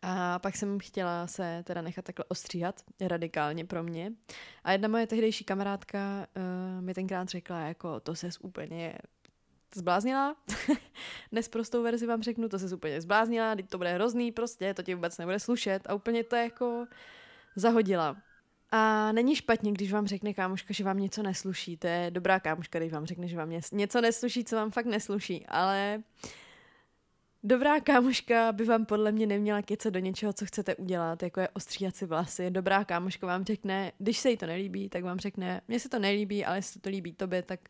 A 0.02 0.38
pak 0.38 0.56
jsem 0.56 0.78
chtěla 0.78 1.26
se 1.26 1.62
teda 1.66 1.82
nechat 1.82 2.04
takhle 2.04 2.24
ostříhat, 2.28 2.80
radikálně 3.00 3.64
pro 3.64 3.82
mě. 3.82 4.12
A 4.64 4.72
jedna 4.72 4.88
moje 4.88 5.06
tehdejší 5.06 5.44
kamarádka 5.44 6.26
uh, 6.36 6.84
mi 6.84 6.94
tenkrát 6.94 7.28
řekla, 7.28 7.60
jako 7.60 8.00
to 8.00 8.14
ses 8.14 8.38
úplně 8.40 8.98
zbláznila. 9.74 10.36
Dnes 11.32 11.48
prostou 11.48 11.82
verzi 11.82 12.06
vám 12.06 12.22
řeknu, 12.22 12.48
to 12.48 12.58
se 12.58 12.74
úplně 12.74 13.00
zbláznila, 13.00 13.54
teď 13.56 13.68
to 13.68 13.78
bude 13.78 13.92
hrozný, 13.92 14.32
prostě 14.32 14.74
to 14.74 14.82
ti 14.82 14.94
vůbec 14.94 15.18
nebude 15.18 15.38
slušet 15.38 15.82
a 15.86 15.94
úplně 15.94 16.24
to 16.24 16.36
jako 16.36 16.86
zahodila. 17.56 18.16
A 18.72 19.12
není 19.12 19.36
špatně, 19.36 19.72
když 19.72 19.92
vám 19.92 20.06
řekne 20.06 20.34
kámoška, 20.34 20.74
že 20.74 20.84
vám 20.84 20.98
něco 20.98 21.22
nesluší. 21.22 21.76
To 21.76 21.86
je 21.86 22.10
dobrá 22.10 22.40
kámoška, 22.40 22.78
když 22.78 22.92
vám 22.92 23.06
řekne, 23.06 23.28
že 23.28 23.36
vám 23.36 23.50
něco 23.72 24.00
nesluší, 24.00 24.44
co 24.44 24.56
vám 24.56 24.70
fakt 24.70 24.86
nesluší. 24.86 25.46
Ale 25.46 26.02
dobrá 27.42 27.80
kámoška 27.80 28.52
by 28.52 28.64
vám 28.64 28.86
podle 28.86 29.12
mě 29.12 29.26
neměla 29.26 29.62
kecat 29.62 29.92
do 29.92 29.98
něčeho, 29.98 30.32
co 30.32 30.46
chcete 30.46 30.76
udělat, 30.76 31.22
jako 31.22 31.40
je 31.40 31.48
ostříhat 31.48 31.96
si 31.96 32.06
vlasy. 32.06 32.50
Dobrá 32.50 32.84
kámoška 32.84 33.26
vám 33.26 33.44
řekne, 33.44 33.92
když 33.98 34.18
se 34.18 34.30
jí 34.30 34.36
to 34.36 34.46
nelíbí, 34.46 34.88
tak 34.88 35.04
vám 35.04 35.18
řekne, 35.18 35.60
mně 35.68 35.80
se 35.80 35.88
to 35.88 35.98
nelíbí, 35.98 36.44
ale 36.44 36.58
jestli 36.58 36.80
to 36.80 36.90
líbí 36.90 37.12
tobě, 37.12 37.42
tak 37.42 37.60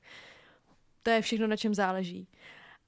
to 1.02 1.10
je 1.10 1.22
všechno, 1.22 1.46
na 1.46 1.56
čem 1.56 1.74
záleží. 1.74 2.28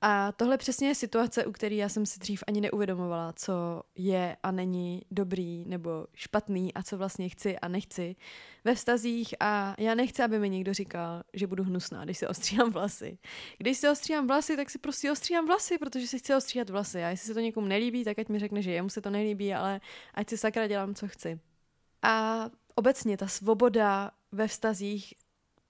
A 0.04 0.32
tohle 0.32 0.58
přesně 0.58 0.88
je 0.88 0.94
situace, 0.94 1.46
u 1.46 1.52
které 1.52 1.74
já 1.74 1.88
jsem 1.88 2.06
si 2.06 2.18
dřív 2.18 2.44
ani 2.46 2.60
neuvědomovala, 2.60 3.32
co 3.32 3.82
je 3.96 4.36
a 4.42 4.50
není 4.50 5.02
dobrý 5.10 5.64
nebo 5.64 6.06
špatný 6.14 6.74
a 6.74 6.82
co 6.82 6.98
vlastně 6.98 7.28
chci 7.28 7.58
a 7.58 7.68
nechci 7.68 8.16
ve 8.64 8.74
vztazích 8.74 9.34
a 9.40 9.74
já 9.78 9.94
nechci, 9.94 10.22
aby 10.22 10.38
mi 10.38 10.50
někdo 10.50 10.74
říkal, 10.74 11.22
že 11.32 11.46
budu 11.46 11.64
hnusná, 11.64 12.04
když 12.04 12.18
si 12.18 12.26
ostříhám 12.26 12.70
vlasy. 12.70 13.18
Když 13.58 13.78
si 13.78 13.88
ostříhám 13.88 14.26
vlasy, 14.26 14.56
tak 14.56 14.70
si 14.70 14.78
prostě 14.78 15.12
ostříhám 15.12 15.46
vlasy, 15.46 15.78
protože 15.78 16.06
si 16.06 16.18
chci 16.18 16.34
ostříhat 16.34 16.70
vlasy 16.70 17.04
a 17.04 17.08
jestli 17.08 17.26
se 17.26 17.34
to 17.34 17.40
někomu 17.40 17.66
nelíbí, 17.66 18.04
tak 18.04 18.18
ať 18.18 18.28
mi 18.28 18.38
řekne, 18.38 18.62
že 18.62 18.72
jemu 18.72 18.88
se 18.88 19.00
to 19.00 19.10
nelíbí, 19.10 19.54
ale 19.54 19.80
ať 20.14 20.28
si 20.28 20.38
sakra 20.38 20.66
dělám, 20.66 20.94
co 20.94 21.08
chci. 21.08 21.40
A 22.02 22.46
obecně 22.74 23.16
ta 23.16 23.26
svoboda 23.26 24.10
ve 24.32 24.48
vztazích 24.48 25.14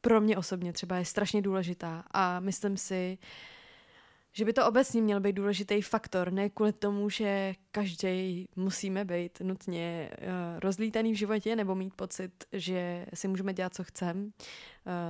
pro 0.01 0.21
mě 0.21 0.39
osobně 0.39 0.73
třeba 0.73 0.97
je 0.97 1.05
strašně 1.05 1.43
důležitá 1.43 2.05
a 2.11 2.41
myslím 2.41 2.77
si, 2.77 3.19
že 4.33 4.45
by 4.45 4.53
to 4.53 4.67
obecně 4.67 5.03
měl 5.03 5.21
být 5.21 5.33
důležitý 5.33 5.83
faktor, 5.83 6.33
ne 6.33 6.51
kvůli 6.51 6.73
tomu, 6.73 7.11
že 7.11 7.55
každý 7.71 8.47
musíme 8.57 9.05
být 9.05 9.41
nutně 9.41 10.11
uh, 10.21 10.27
rozlítaný 10.61 11.13
v 11.13 11.19
životě 11.19 11.57
nebo 11.57 11.75
mít 11.75 11.95
pocit, 11.95 12.45
že 12.53 13.07
si 13.15 13.29
můžeme 13.29 13.55
dělat, 13.55 13.75
co 13.75 13.85
chceme. 13.85 14.21
Uh, 14.23 14.31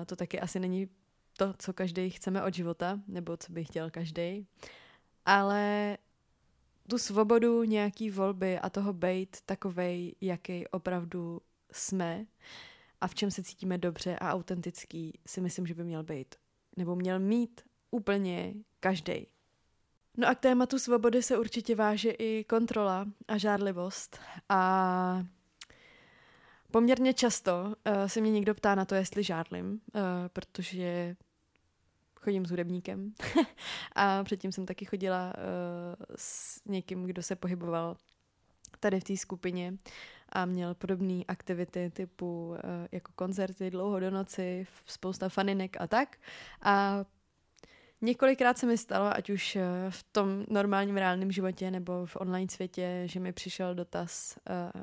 to 0.06 0.16
taky 0.16 0.40
asi 0.40 0.60
není 0.60 0.88
to, 1.36 1.54
co 1.58 1.72
každý 1.72 2.10
chceme 2.10 2.42
od 2.42 2.54
života, 2.54 3.00
nebo 3.08 3.36
co 3.36 3.52
by 3.52 3.64
chtěl 3.64 3.90
každý. 3.90 4.46
Ale 5.26 5.98
tu 6.90 6.98
svobodu 6.98 7.64
nějaký 7.64 8.10
volby 8.10 8.58
a 8.58 8.70
toho 8.70 8.92
být 8.92 9.36
takovej, 9.46 10.14
jaký 10.20 10.68
opravdu 10.68 11.40
jsme, 11.72 12.26
a 13.00 13.08
v 13.08 13.14
čem 13.14 13.30
se 13.30 13.42
cítíme 13.42 13.78
dobře 13.78 14.16
a 14.18 14.32
autentický, 14.32 15.18
si 15.26 15.40
myslím, 15.40 15.66
že 15.66 15.74
by 15.74 15.84
měl 15.84 16.02
být. 16.02 16.34
Nebo 16.76 16.96
měl 16.96 17.18
mít 17.18 17.60
úplně 17.92 18.54
každý. 18.80 19.26
No 20.16 20.28
a 20.28 20.34
k 20.34 20.40
tématu 20.40 20.78
svobody 20.78 21.22
se 21.22 21.38
určitě 21.38 21.76
váže 21.76 22.10
i 22.10 22.44
kontrola 22.44 23.06
a 23.28 23.38
žádlivost. 23.38 24.20
A 24.48 25.24
poměrně 26.70 27.14
často 27.14 27.64
uh, 27.64 28.04
se 28.06 28.20
mě 28.20 28.30
někdo 28.30 28.54
ptá 28.54 28.74
na 28.74 28.84
to, 28.84 28.94
jestli 28.94 29.22
žádlim, 29.22 29.72
uh, 29.72 30.00
protože 30.28 31.16
chodím 32.20 32.46
s 32.46 32.50
hudebníkem 32.50 33.12
a 33.94 34.24
předtím 34.24 34.52
jsem 34.52 34.66
taky 34.66 34.84
chodila 34.84 35.32
uh, 35.36 36.04
s 36.16 36.60
někým, 36.64 37.04
kdo 37.04 37.22
se 37.22 37.36
pohyboval 37.36 37.96
tady 38.80 39.00
v 39.00 39.04
té 39.04 39.16
skupině 39.16 39.78
a 40.28 40.44
měl 40.44 40.74
podobné 40.74 41.22
aktivity 41.28 41.90
typu 41.90 42.48
uh, 42.48 42.56
jako 42.92 43.12
koncerty 43.14 43.70
dlouho 43.70 44.00
do 44.00 44.10
noci, 44.10 44.66
spousta 44.86 45.28
faninek 45.28 45.76
a 45.80 45.86
tak. 45.86 46.16
A 46.62 47.04
několikrát 48.02 48.58
se 48.58 48.66
mi 48.66 48.78
stalo, 48.78 49.16
ať 49.16 49.30
už 49.30 49.56
uh, 49.56 49.62
v 49.90 50.02
tom 50.02 50.44
normálním 50.48 50.96
reálném 50.96 51.32
životě 51.32 51.70
nebo 51.70 52.06
v 52.06 52.16
online 52.16 52.50
světě, 52.50 53.02
že 53.06 53.20
mi 53.20 53.32
přišel 53.32 53.74
dotaz 53.74 54.38
uh, 54.50 54.82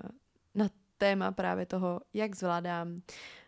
na 0.55 0.69
téma 0.97 1.32
právě 1.32 1.65
toho, 1.65 2.01
jak 2.13 2.36
zvládám, 2.36 3.01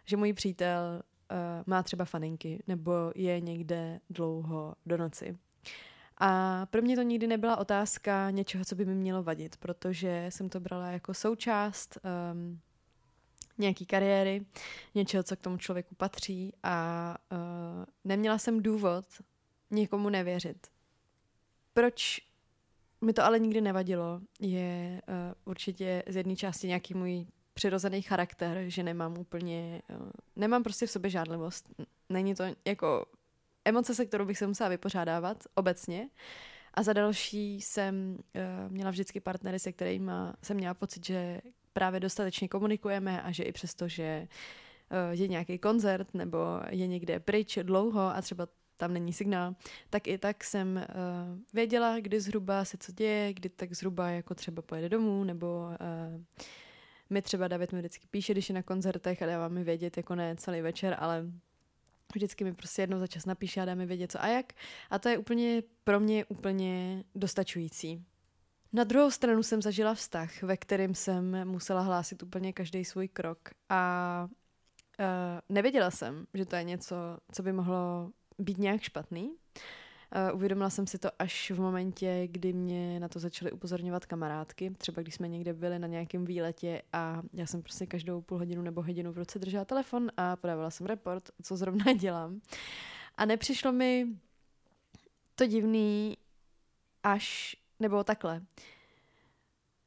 že 0.05 0.17
můj 0.17 0.33
přítel 0.33 1.01
uh, 1.31 1.37
má 1.65 1.83
třeba 1.83 2.05
faninky 2.05 2.63
nebo 2.67 2.93
je 3.15 3.41
někde 3.41 3.99
dlouho 4.09 4.75
do 4.85 4.97
noci. 4.97 5.37
A 6.23 6.65
pro 6.65 6.81
mě 6.81 6.95
to 6.95 7.01
nikdy 7.01 7.27
nebyla 7.27 7.57
otázka 7.57 8.29
něčeho, 8.29 8.65
co 8.65 8.75
by 8.75 8.85
mi 8.85 8.95
mělo 8.95 9.23
vadit, 9.23 9.57
protože 9.57 10.25
jsem 10.29 10.49
to 10.49 10.59
brala 10.59 10.87
jako 10.87 11.13
součást 11.13 11.97
um, 12.33 12.59
nějaký 13.57 13.85
kariéry, 13.85 14.45
něčeho, 14.95 15.23
co 15.23 15.35
k 15.35 15.39
tomu 15.39 15.57
člověku 15.57 15.95
patří 15.95 16.53
a 16.63 17.17
uh, 17.31 17.37
neměla 18.03 18.37
jsem 18.37 18.63
důvod 18.63 19.05
někomu 19.71 20.09
nevěřit. 20.09 20.67
Proč 21.73 22.21
mi 23.01 23.13
to 23.13 23.23
ale 23.23 23.39
nikdy 23.39 23.61
nevadilo, 23.61 24.21
je 24.39 25.01
uh, 25.07 25.15
určitě 25.45 26.03
z 26.07 26.15
jedné 26.15 26.35
části 26.35 26.67
nějaký 26.67 26.93
můj 26.93 27.25
přirozený 27.53 28.01
charakter, 28.01 28.63
že 28.67 28.83
nemám 28.83 29.17
úplně, 29.17 29.81
uh, 29.89 30.09
nemám 30.35 30.63
prostě 30.63 30.85
v 30.85 30.91
sobě 30.91 31.09
žádlivost. 31.09 31.69
Není 32.09 32.35
to 32.35 32.43
jako 32.65 33.05
emoce, 33.65 33.95
se 33.95 34.05
kterou 34.05 34.25
bych 34.25 34.37
se 34.37 34.47
musela 34.47 34.69
vypořádávat 34.69 35.43
obecně. 35.55 36.09
A 36.73 36.83
za 36.83 36.93
další 36.93 37.61
jsem 37.61 38.17
uh, 38.17 38.71
měla 38.71 38.91
vždycky 38.91 39.19
partnery, 39.19 39.59
se 39.59 39.71
kterými 39.71 40.11
jsem 40.43 40.57
měla 40.57 40.73
pocit, 40.73 41.05
že 41.05 41.41
právě 41.73 41.99
dostatečně 41.99 42.47
komunikujeme 42.47 43.21
a 43.21 43.31
že 43.31 43.43
i 43.43 43.51
přesto, 43.51 43.87
že 43.87 44.27
je 45.11 45.27
nějaký 45.27 45.57
koncert 45.57 46.13
nebo 46.13 46.37
je 46.69 46.87
někde 46.87 47.19
pryč 47.19 47.57
dlouho 47.63 48.01
a 48.01 48.21
třeba 48.21 48.47
tam 48.81 48.93
není 48.93 49.13
signál, 49.13 49.55
tak 49.89 50.07
i 50.07 50.17
tak 50.17 50.43
jsem 50.43 50.75
uh, 50.75 51.39
věděla, 51.53 51.99
kdy 51.99 52.19
zhruba 52.19 52.65
se 52.65 52.77
co 52.77 52.91
děje, 52.91 53.33
kdy 53.33 53.49
tak 53.49 53.73
zhruba 53.73 54.09
jako 54.09 54.35
třeba 54.35 54.61
pojede 54.61 54.89
domů, 54.89 55.23
nebo 55.23 55.67
uh, 56.15 56.21
mi 57.09 57.21
třeba 57.21 57.47
David 57.47 57.71
mi 57.71 57.79
vždycky 57.79 58.07
píše, 58.11 58.33
když 58.33 58.49
je 58.49 58.55
na 58.55 58.63
koncertech 58.63 59.21
a 59.21 59.25
dává 59.25 59.47
mi 59.47 59.63
vědět, 59.63 59.97
jako 59.97 60.15
ne 60.15 60.35
celý 60.35 60.61
večer, 60.61 60.95
ale 60.99 61.25
Vždycky 62.13 62.43
mi 62.43 62.53
prostě 62.53 62.81
jednou 62.81 62.99
za 62.99 63.07
čas 63.07 63.25
napíše 63.25 63.61
a 63.61 63.65
dá 63.65 63.75
mi 63.75 63.85
vědět 63.85 64.11
co 64.11 64.23
a 64.23 64.27
jak. 64.27 64.53
A 64.89 64.99
to 64.99 65.09
je 65.09 65.17
úplně 65.17 65.63
pro 65.83 65.99
mě 65.99 66.25
úplně 66.25 67.03
dostačující. 67.15 68.05
Na 68.73 68.83
druhou 68.83 69.11
stranu 69.11 69.43
jsem 69.43 69.61
zažila 69.61 69.93
vztah, 69.93 70.43
ve 70.43 70.57
kterém 70.57 70.95
jsem 70.95 71.47
musela 71.47 71.81
hlásit 71.81 72.23
úplně 72.23 72.53
každý 72.53 72.85
svůj 72.85 73.07
krok 73.07 73.39
a 73.69 74.27
uh, 74.29 75.05
nevěděla 75.49 75.91
jsem, 75.91 76.25
že 76.33 76.45
to 76.45 76.55
je 76.55 76.63
něco, 76.63 76.95
co 77.31 77.43
by 77.43 77.53
mohlo 77.53 78.11
být 78.39 78.57
nějak 78.57 78.81
špatný. 78.81 79.31
Uh, 80.29 80.35
uvědomila 80.35 80.69
jsem 80.69 80.87
si 80.87 80.97
to 80.97 81.09
až 81.19 81.51
v 81.51 81.59
momentě, 81.59 82.27
kdy 82.31 82.53
mě 82.53 82.99
na 82.99 83.07
to 83.07 83.19
začaly 83.19 83.51
upozorňovat 83.51 84.05
kamarádky. 84.05 84.71
Třeba 84.77 85.01
když 85.01 85.15
jsme 85.15 85.27
někde 85.27 85.53
byli 85.53 85.79
na 85.79 85.87
nějakém 85.87 86.25
výletě 86.25 86.81
a 86.93 87.21
já 87.33 87.45
jsem 87.45 87.61
prostě 87.61 87.85
každou 87.85 88.21
půl 88.21 88.37
hodinu 88.37 88.61
nebo 88.61 88.81
hodinu 88.81 89.11
v 89.11 89.17
ruce 89.17 89.39
držela 89.39 89.65
telefon 89.65 90.11
a 90.17 90.35
podávala 90.35 90.69
jsem 90.69 90.87
report, 90.87 91.29
co 91.43 91.57
zrovna 91.57 91.93
dělám. 91.99 92.41
A 93.15 93.25
nepřišlo 93.25 93.71
mi 93.71 94.07
to 95.35 95.45
divný 95.45 96.17
až, 97.03 97.55
nebo 97.79 98.03
takhle. 98.03 98.41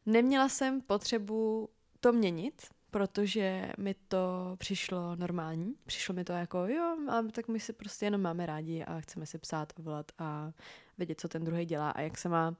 Neměla 0.06 0.48
jsem 0.48 0.80
potřebu 0.80 1.68
to 2.00 2.12
měnit, 2.12 2.62
protože 2.94 3.72
mi 3.78 3.94
to 4.08 4.54
přišlo 4.58 5.16
normální. 5.16 5.74
Přišlo 5.86 6.14
mi 6.14 6.24
to 6.24 6.32
jako, 6.32 6.58
jo, 6.58 6.96
a 7.10 7.22
tak 7.32 7.48
my 7.48 7.60
si 7.60 7.72
prostě 7.72 8.06
jenom 8.06 8.20
máme 8.20 8.46
rádi 8.46 8.84
a 8.84 9.00
chceme 9.00 9.26
si 9.26 9.38
psát 9.38 9.72
a 9.76 9.82
volat 9.82 10.12
a 10.18 10.52
vědět, 10.98 11.20
co 11.20 11.28
ten 11.28 11.44
druhý 11.44 11.64
dělá 11.64 11.90
a 11.90 12.00
jak 12.00 12.18
se 12.18 12.28
má. 12.28 12.54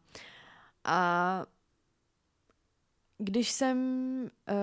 A 0.85 1.43
když 3.18 3.51
jsem 3.51 3.78
uh, 4.22 4.57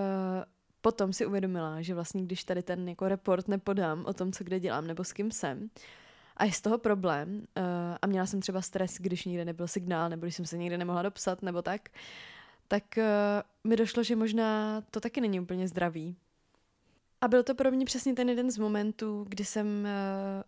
potom 0.82 1.14
si 1.14 1.26
uvědomila, 1.26 1.82
že 1.82 1.94
vlastně 1.94 2.24
když 2.24 2.44
tady 2.44 2.64
ten 2.64 2.90
jako 2.90 3.08
report 3.08 3.48
nepodám 3.48 4.06
o 4.06 4.14
tom, 4.14 4.32
co 4.32 4.44
kde 4.44 4.60
dělám 4.60 4.88
nebo 4.88 5.04
s 5.04 5.14
kým 5.14 5.32
jsem, 5.32 5.70
a 6.38 6.46
je 6.46 6.52
z 6.52 6.62
toho 6.62 6.78
problém, 6.78 7.38
uh, 7.58 7.64
a 8.02 8.08
měla 8.08 8.26
jsem 8.26 8.42
třeba 8.42 8.62
stres, 8.62 8.98
když 8.98 9.26
nikde 9.26 9.46
nebyl 9.46 9.68
signál, 9.68 10.10
nebo 10.10 10.22
když 10.22 10.36
jsem 10.36 10.46
se 10.46 10.58
nikde 10.58 10.78
nemohla 10.78 11.02
dopsat, 11.02 11.42
nebo 11.42 11.62
tak, 11.62 11.90
tak 12.72 12.84
uh, 12.98 13.04
mi 13.64 13.76
došlo, 13.76 14.04
že 14.04 14.16
možná 14.16 14.82
to 14.92 15.00
taky 15.00 15.22
není 15.22 15.40
úplně 15.40 15.68
zdravý. 15.68 16.16
A 17.22 17.28
byl 17.28 17.44
to 17.44 17.56
pro 17.56 17.72
mě 17.72 17.86
přesně 17.86 18.14
ten 18.14 18.30
jeden 18.30 18.52
z 18.52 18.58
momentů, 18.58 19.26
kdy 19.30 19.46
jsem 19.46 19.68
uh, 19.68 20.44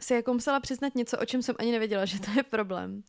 si 0.00 0.14
jako 0.14 0.32
musela 0.34 0.60
přiznat 0.60 0.94
něco, 0.94 1.18
o 1.18 1.24
čem 1.24 1.42
jsem 1.42 1.54
ani 1.58 1.72
nevěděla, 1.72 2.04
že 2.12 2.20
to 2.20 2.30
je 2.36 2.42
problém. 2.42 3.02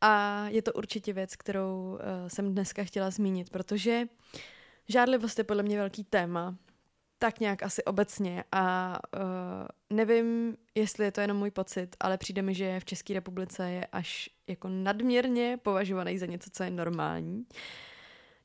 A 0.00 0.44
je 0.48 0.62
to 0.62 0.72
určitě 0.72 1.12
věc, 1.12 1.36
kterou 1.36 1.92
uh, 1.92 2.28
jsem 2.28 2.52
dneska 2.52 2.84
chtěla 2.84 3.10
zmínit, 3.10 3.50
protože 3.50 4.08
žádlivost 4.88 5.38
je 5.38 5.44
podle 5.44 5.62
mě 5.62 5.78
velký 5.78 6.04
téma, 6.04 6.56
tak 7.26 7.40
nějak 7.40 7.62
asi 7.62 7.84
obecně 7.84 8.44
a 8.52 8.96
uh, 9.16 9.20
nevím, 9.90 10.56
jestli 10.74 11.04
je 11.04 11.12
to 11.12 11.20
jenom 11.20 11.36
můj 11.36 11.50
pocit, 11.50 11.96
ale 12.00 12.18
přijde 12.18 12.42
mi, 12.42 12.54
že 12.54 12.80
v 12.80 12.84
České 12.84 13.14
republice 13.14 13.70
je 13.70 13.86
až 13.86 14.30
jako 14.46 14.68
nadměrně 14.68 15.58
považovaný 15.62 16.18
za 16.18 16.26
něco, 16.26 16.50
co 16.52 16.62
je 16.62 16.70
normální. 16.70 17.46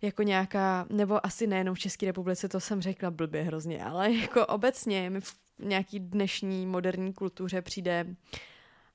Jako 0.02 0.24
nějaká, 0.24 0.86
nebo 0.90 1.26
asi 1.26 1.48
nejenom 1.48 1.76
v 1.76 1.80
České 1.80 2.06
republice, 2.06 2.50
to 2.50 2.60
jsem 2.60 2.82
řekla 2.82 3.12
blbě 3.12 3.44
hrozně, 3.44 3.84
ale 3.84 4.14
jako 4.22 4.46
obecně 4.46 5.10
mi 5.10 5.22
v 5.22 5.36
nějaký 5.60 6.00
dnešní 6.00 6.66
moderní 6.66 7.14
kultuře 7.14 7.62
přijde 7.62 8.06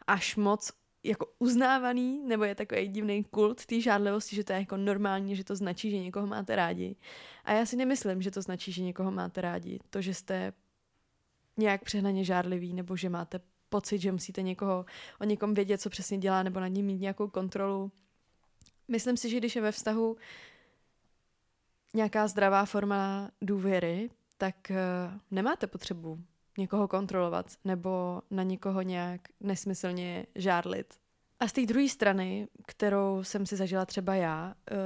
až 0.06 0.36
moc 0.36 0.72
jako 1.06 1.26
uznávaný, 1.38 2.22
nebo 2.24 2.44
je 2.44 2.54
takový 2.54 2.88
divný 2.88 3.24
kult 3.24 3.66
té 3.66 3.80
žádlivosti, 3.80 4.36
že 4.36 4.44
to 4.44 4.52
je 4.52 4.58
jako 4.58 4.76
normální, 4.76 5.36
že 5.36 5.44
to 5.44 5.56
značí, 5.56 5.90
že 5.90 5.98
někoho 5.98 6.26
máte 6.26 6.56
rádi. 6.56 6.96
A 7.44 7.52
já 7.52 7.66
si 7.66 7.76
nemyslím, 7.76 8.22
že 8.22 8.30
to 8.30 8.42
značí, 8.42 8.72
že 8.72 8.82
někoho 8.82 9.10
máte 9.10 9.40
rádi. 9.40 9.78
To, 9.90 10.02
že 10.02 10.14
jste 10.14 10.52
nějak 11.56 11.84
přehnaně 11.84 12.24
žádlivý, 12.24 12.74
nebo 12.74 12.96
že 12.96 13.08
máte 13.08 13.40
pocit, 13.68 13.98
že 13.98 14.12
musíte 14.12 14.42
někoho 14.42 14.84
o 15.20 15.24
někom 15.24 15.54
vědět, 15.54 15.80
co 15.80 15.90
přesně 15.90 16.18
dělá, 16.18 16.42
nebo 16.42 16.60
na 16.60 16.68
něm 16.68 16.86
mít 16.86 17.00
nějakou 17.00 17.28
kontrolu. 17.28 17.92
Myslím 18.88 19.16
si, 19.16 19.30
že 19.30 19.38
když 19.38 19.56
je 19.56 19.62
ve 19.62 19.72
vztahu 19.72 20.16
nějaká 21.94 22.28
zdravá 22.28 22.64
forma 22.64 23.30
důvěry, 23.42 24.10
tak 24.38 24.56
uh, 24.70 24.76
nemáte 25.30 25.66
potřebu 25.66 26.20
někoho 26.58 26.88
kontrolovat 26.88 27.46
nebo 27.64 28.22
na 28.30 28.42
někoho 28.42 28.82
nějak 28.82 29.20
nesmyslně 29.40 30.26
žárlit. 30.34 30.94
A 31.40 31.48
z 31.48 31.52
té 31.52 31.66
druhé 31.66 31.88
strany, 31.88 32.48
kterou 32.66 33.24
jsem 33.24 33.46
si 33.46 33.56
zažila 33.56 33.86
třeba 33.86 34.14
já, 34.14 34.54
uh, 34.70 34.78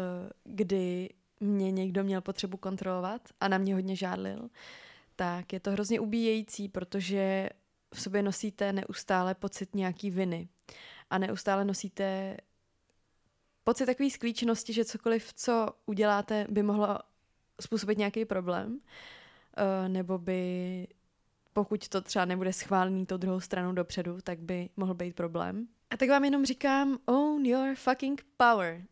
kdy 0.45 1.09
mě 1.41 1.71
někdo 1.71 2.05
měl 2.05 2.21
potřebu 2.21 2.57
kontrolovat 2.57 3.29
a 3.41 3.49
na 3.49 3.59
mě 3.59 3.75
hodně 3.75 3.97
žádlil, 3.97 4.49
tak 5.17 5.53
je 5.53 5.61
to 5.61 5.71
hrozně 5.71 6.01
ubíjející, 6.01 6.69
protože 6.69 7.49
v 7.95 8.01
sobě 8.01 8.23
nosíte 8.23 8.73
neustále 8.73 9.35
pocit 9.35 9.75
nějaký 9.75 10.11
viny 10.11 10.49
a 11.11 11.19
neustále 11.19 11.65
nosíte 11.65 12.37
pocit 13.65 13.87
takové 13.87 14.11
sklíčenosti, 14.11 14.73
že 14.73 14.85
cokoliv, 14.85 15.33
co 15.35 15.69
uděláte, 15.87 16.47
by 16.49 16.63
mohlo 16.63 16.99
způsobit 17.61 17.99
nějaký 17.99 18.25
problém, 18.25 18.73
uh, 18.73 19.89
nebo 19.89 20.19
by, 20.19 20.87
pokud 21.53 21.89
to 21.89 22.01
třeba 22.01 22.25
nebude 22.25 22.53
schválený 22.53 23.07
tou 23.07 23.17
druhou 23.17 23.41
stranou 23.41 23.73
dopředu, 23.73 24.19
tak 24.25 24.39
by 24.39 24.69
mohl 24.77 24.95
být 24.95 25.17
problém. 25.17 25.67
A 25.91 25.97
tak 25.97 26.09
vám 26.09 26.25
jenom 26.25 26.45
říkám, 26.45 26.99
own 27.07 27.47
your 27.47 27.75
fucking 27.75 28.25
power. 28.37 28.83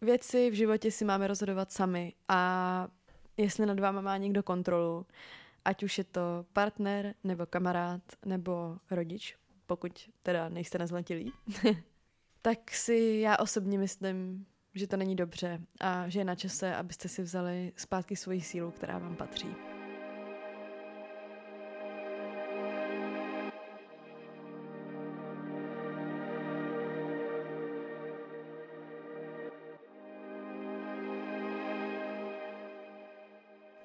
Věci 0.00 0.50
v 0.50 0.54
životě 0.54 0.90
si 0.90 1.04
máme 1.04 1.26
rozhodovat 1.26 1.72
sami 1.72 2.14
a 2.28 2.88
jestli 3.36 3.66
nad 3.66 3.80
váma 3.80 4.00
má 4.00 4.16
někdo 4.16 4.42
kontrolu, 4.42 5.06
ať 5.64 5.82
už 5.82 5.98
je 5.98 6.04
to 6.04 6.20
partner, 6.52 7.14
nebo 7.24 7.46
kamarád, 7.46 8.02
nebo 8.24 8.78
rodič, 8.90 9.36
pokud 9.66 10.10
teda 10.22 10.48
nejste 10.48 10.78
nezletilí, 10.78 11.32
tak 12.42 12.70
si 12.70 13.18
já 13.22 13.36
osobně 13.36 13.78
myslím, 13.78 14.46
že 14.74 14.86
to 14.86 14.96
není 14.96 15.16
dobře 15.16 15.60
a 15.80 16.08
že 16.08 16.20
je 16.20 16.24
na 16.24 16.34
čase, 16.34 16.74
abyste 16.74 17.08
si 17.08 17.22
vzali 17.22 17.72
zpátky 17.76 18.16
svoji 18.16 18.40
sílu, 18.40 18.70
která 18.70 18.98
vám 18.98 19.16
patří. 19.16 19.77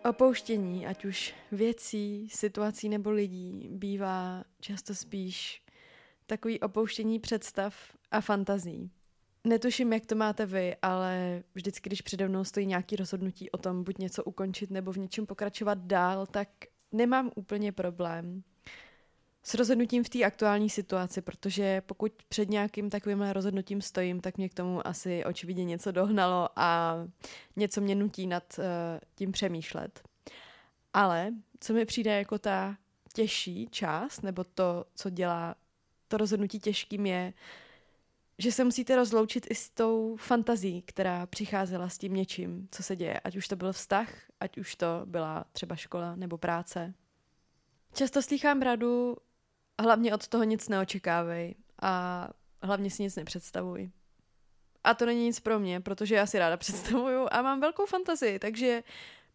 Opouštění, 0.09 0.87
ať 0.87 1.05
už 1.05 1.33
věcí, 1.51 2.29
situací 2.29 2.89
nebo 2.89 3.11
lidí, 3.11 3.69
bývá 3.71 4.43
často 4.59 4.95
spíš 4.95 5.63
takový 6.25 6.59
opouštění 6.59 7.19
představ 7.19 7.75
a 8.11 8.21
fantazí. 8.21 8.91
Netuším, 9.43 9.93
jak 9.93 10.05
to 10.05 10.15
máte 10.15 10.45
vy, 10.45 10.75
ale 10.81 11.43
vždycky, 11.55 11.89
když 11.89 12.01
přede 12.01 12.27
mnou 12.27 12.43
stojí 12.43 12.65
nějaký 12.65 12.95
rozhodnutí 12.95 13.51
o 13.51 13.57
tom, 13.57 13.83
buď 13.83 13.97
něco 13.97 14.23
ukončit 14.23 14.71
nebo 14.71 14.91
v 14.91 14.97
něčem 14.97 15.25
pokračovat 15.25 15.77
dál, 15.77 16.25
tak 16.25 16.49
nemám 16.91 17.31
úplně 17.35 17.71
problém 17.71 18.43
s 19.43 19.53
rozhodnutím 19.53 20.03
v 20.03 20.09
té 20.09 20.23
aktuální 20.23 20.69
situaci, 20.69 21.21
protože 21.21 21.81
pokud 21.81 22.11
před 22.29 22.49
nějakým 22.49 22.89
takovým 22.89 23.21
rozhodnutím 23.21 23.81
stojím, 23.81 24.21
tak 24.21 24.37
mě 24.37 24.49
k 24.49 24.53
tomu 24.53 24.87
asi 24.87 25.25
očividně 25.25 25.65
něco 25.65 25.91
dohnalo 25.91 26.49
a 26.55 26.95
něco 27.55 27.81
mě 27.81 27.95
nutí 27.95 28.27
nad 28.27 28.43
uh, 28.59 28.65
tím 29.15 29.31
přemýšlet. 29.31 30.01
Ale 30.93 31.31
co 31.59 31.73
mi 31.73 31.85
přijde 31.85 32.17
jako 32.17 32.39
ta 32.39 32.77
těžší 33.13 33.67
část, 33.71 34.21
nebo 34.21 34.43
to, 34.43 34.85
co 34.95 35.09
dělá 35.09 35.55
to 36.07 36.17
rozhodnutí 36.17 36.59
těžkým, 36.59 37.05
je, 37.05 37.33
že 38.37 38.51
se 38.51 38.63
musíte 38.63 38.95
rozloučit 38.95 39.47
i 39.49 39.55
s 39.55 39.69
tou 39.69 40.15
fantazí, 40.15 40.81
která 40.81 41.25
přicházela 41.25 41.89
s 41.89 41.97
tím 41.97 42.13
něčím, 42.13 42.67
co 42.71 42.83
se 42.83 42.95
děje. 42.95 43.19
Ať 43.19 43.35
už 43.35 43.47
to 43.47 43.55
byl 43.55 43.73
vztah, 43.73 44.09
ať 44.39 44.57
už 44.57 44.75
to 44.75 45.01
byla 45.05 45.45
třeba 45.51 45.75
škola 45.75 46.15
nebo 46.15 46.37
práce. 46.37 46.93
Často 47.93 48.21
slychám 48.21 48.61
radu, 48.61 49.15
hlavně 49.81 50.13
od 50.13 50.27
toho 50.27 50.43
nic 50.43 50.69
neočekávej 50.69 51.55
a 51.81 52.29
hlavně 52.63 52.91
si 52.91 53.03
nic 53.03 53.15
nepředstavuj. 53.15 53.91
A 54.83 54.93
to 54.93 55.05
není 55.05 55.23
nic 55.25 55.39
pro 55.39 55.59
mě, 55.59 55.79
protože 55.79 56.15
já 56.15 56.25
si 56.25 56.39
ráda 56.39 56.57
představuju 56.63 57.27
a 57.31 57.41
mám 57.41 57.61
velkou 57.61 57.85
fantazii, 57.85 58.39
takže 58.39 58.83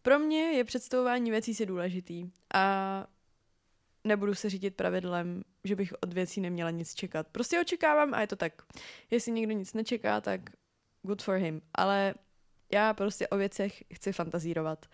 pro 0.01 0.19
mě 0.19 0.39
je 0.39 0.63
představování 0.63 1.31
věcí 1.31 1.55
si 1.55 1.65
důležitý. 1.65 2.31
A 2.53 3.07
nebudu 4.03 4.35
se 4.35 4.49
řídit 4.49 4.75
pravidlem, 4.75 5.43
že 5.63 5.75
bych 5.75 5.93
od 6.01 6.13
věcí 6.13 6.41
neměla 6.41 6.69
nic 6.69 6.93
čekat. 6.93 7.27
Prostě 7.27 7.61
očekávám 7.61 8.13
a 8.13 8.21
je 8.21 8.27
to 8.27 8.35
tak. 8.35 8.53
Jestli 9.11 9.31
někdo 9.31 9.53
nic 9.53 9.73
nečeká, 9.73 10.21
tak 10.21 10.41
good 11.03 11.21
for 11.21 11.35
him. 11.35 11.61
Ale 11.73 12.13
já 12.71 12.93
prostě 12.93 13.27
o 13.27 13.37
věcech 13.37 13.83
chci 13.93 14.13
fantazírovat. 14.13 14.85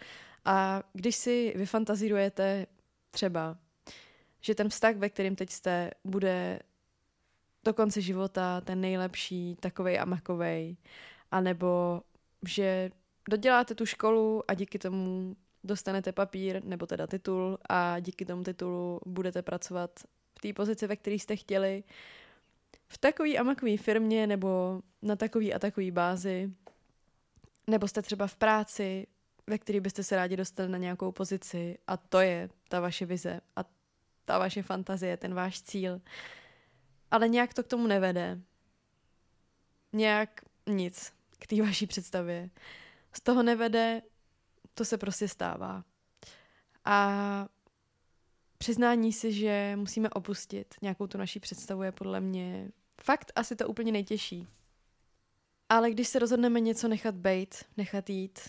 A 0.46 0.84
když 0.94 1.16
si 1.16 1.54
vyfantazírujete 1.56 2.66
třeba, 3.12 3.58
že 4.46 4.56
ten 4.56 4.70
vztah, 4.70 4.96
ve 4.96 5.10
kterém 5.10 5.36
teď 5.36 5.50
jste, 5.50 5.92
bude 6.04 6.60
do 7.64 7.74
konce 7.74 8.02
života 8.02 8.62
ten 8.62 8.82
nejlepší, 8.82 9.56
takovej 9.60 10.00
a 10.00 10.06
makovej, 10.06 10.78
anebo 11.32 12.02
že 12.48 12.92
doděláte 13.30 13.76
tu 13.76 13.86
školu 13.86 14.44
a 14.48 14.54
díky 14.54 14.80
tomu 14.80 15.36
dostanete 15.64 16.12
papír 16.12 16.64
nebo 16.64 16.86
teda 16.86 17.08
titul 17.08 17.58
a 17.70 18.00
díky 18.00 18.26
tomu 18.26 18.44
titulu 18.44 19.00
budete 19.06 19.42
pracovat 19.42 19.92
v 20.38 20.42
té 20.42 20.54
pozici, 20.54 20.88
ve 20.88 20.96
které 20.96 21.16
jste 21.16 21.36
chtěli, 21.36 21.84
v 22.88 22.98
takový 22.98 23.38
a 23.38 23.44
makový 23.44 23.78
firmě 23.78 24.28
nebo 24.28 24.82
na 25.02 25.16
takový 25.16 25.54
a 25.54 25.60
takový 25.60 25.92
bázi, 25.92 26.52
nebo 27.68 27.88
jste 27.88 28.02
třeba 28.02 28.28
v 28.28 28.38
práci, 28.38 29.08
ve 29.48 29.58
které 29.58 29.82
byste 29.82 30.04
se 30.04 30.16
rádi 30.16 30.38
dostali 30.38 30.70
na 30.70 30.78
nějakou 30.78 31.12
pozici 31.12 31.78
a 31.88 31.98
to 31.98 32.20
je 32.20 32.50
ta 32.70 32.80
vaše 32.80 33.06
vize 33.06 33.42
a 33.56 33.75
ta 34.26 34.40
vaše 34.40 34.64
fantazie, 34.64 35.18
ten 35.18 35.34
váš 35.34 35.62
cíl. 35.62 36.02
Ale 37.12 37.28
nějak 37.28 37.54
to 37.54 37.64
k 37.64 37.68
tomu 37.68 37.88
nevede. 37.88 38.40
Nějak 39.94 40.42
nic 40.68 41.14
k 41.40 41.48
té 41.48 41.62
vaší 41.62 41.88
představě. 41.88 42.50
Z 43.14 43.22
toho 43.22 43.44
nevede 43.44 44.02
to 44.74 44.86
se 44.86 44.98
prostě 44.98 45.28
stává. 45.28 45.84
A 46.86 47.48
přiznání 48.58 49.14
si, 49.14 49.34
že 49.34 49.74
musíme 49.76 50.10
opustit 50.10 50.76
nějakou 50.82 51.08
tu 51.08 51.18
naší 51.18 51.40
představu 51.40 51.84
je 51.84 51.92
podle 51.92 52.22
mě 52.22 52.72
fakt 53.02 53.32
asi 53.36 53.56
to 53.56 53.68
úplně 53.68 53.92
nejtěžší. 53.92 54.48
Ale 55.70 55.92
když 55.92 56.08
se 56.08 56.20
rozhodneme 56.20 56.60
něco 56.60 56.88
nechat 56.88 57.16
bejt, 57.16 57.66
nechat 57.78 58.10
jít, 58.10 58.40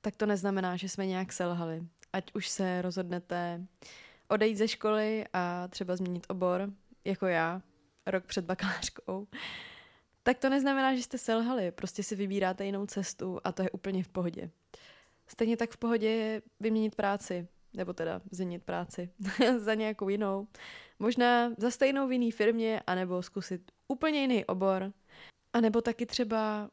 tak 0.00 0.16
to 0.16 0.26
neznamená, 0.26 0.76
že 0.76 0.88
jsme 0.88 1.06
nějak 1.06 1.32
selhali. 1.32 1.86
Ať 2.12 2.34
už 2.34 2.48
se 2.48 2.82
rozhodnete 2.82 3.66
odejít 4.28 4.56
ze 4.56 4.68
školy 4.68 5.24
a 5.32 5.68
třeba 5.68 5.96
změnit 5.96 6.26
obor, 6.28 6.70
jako 7.04 7.26
já, 7.26 7.62
rok 8.06 8.24
před 8.24 8.44
bakalářkou, 8.44 9.26
tak 10.22 10.38
to 10.38 10.48
neznamená, 10.48 10.94
že 10.94 11.02
jste 11.02 11.18
selhali. 11.18 11.70
Prostě 11.70 12.02
si 12.02 12.16
vybíráte 12.16 12.64
jinou 12.64 12.86
cestu 12.86 13.40
a 13.44 13.52
to 13.52 13.62
je 13.62 13.70
úplně 13.70 14.02
v 14.02 14.08
pohodě. 14.08 14.50
Stejně 15.26 15.56
tak 15.56 15.70
v 15.70 15.76
pohodě 15.76 16.08
je 16.08 16.42
vyměnit 16.60 16.94
práci, 16.94 17.48
nebo 17.74 17.92
teda 17.92 18.20
změnit 18.30 18.62
práci 18.62 19.10
za 19.58 19.74
nějakou 19.74 20.08
jinou. 20.08 20.48
Možná 20.98 21.50
za 21.58 21.70
stejnou 21.70 22.08
v 22.08 22.12
jiný 22.12 22.30
firmě, 22.30 22.82
anebo 22.86 23.22
zkusit 23.22 23.72
úplně 23.88 24.20
jiný 24.20 24.44
obor, 24.44 24.92
anebo 25.52 25.82
taky 25.82 26.06
třeba 26.06 26.70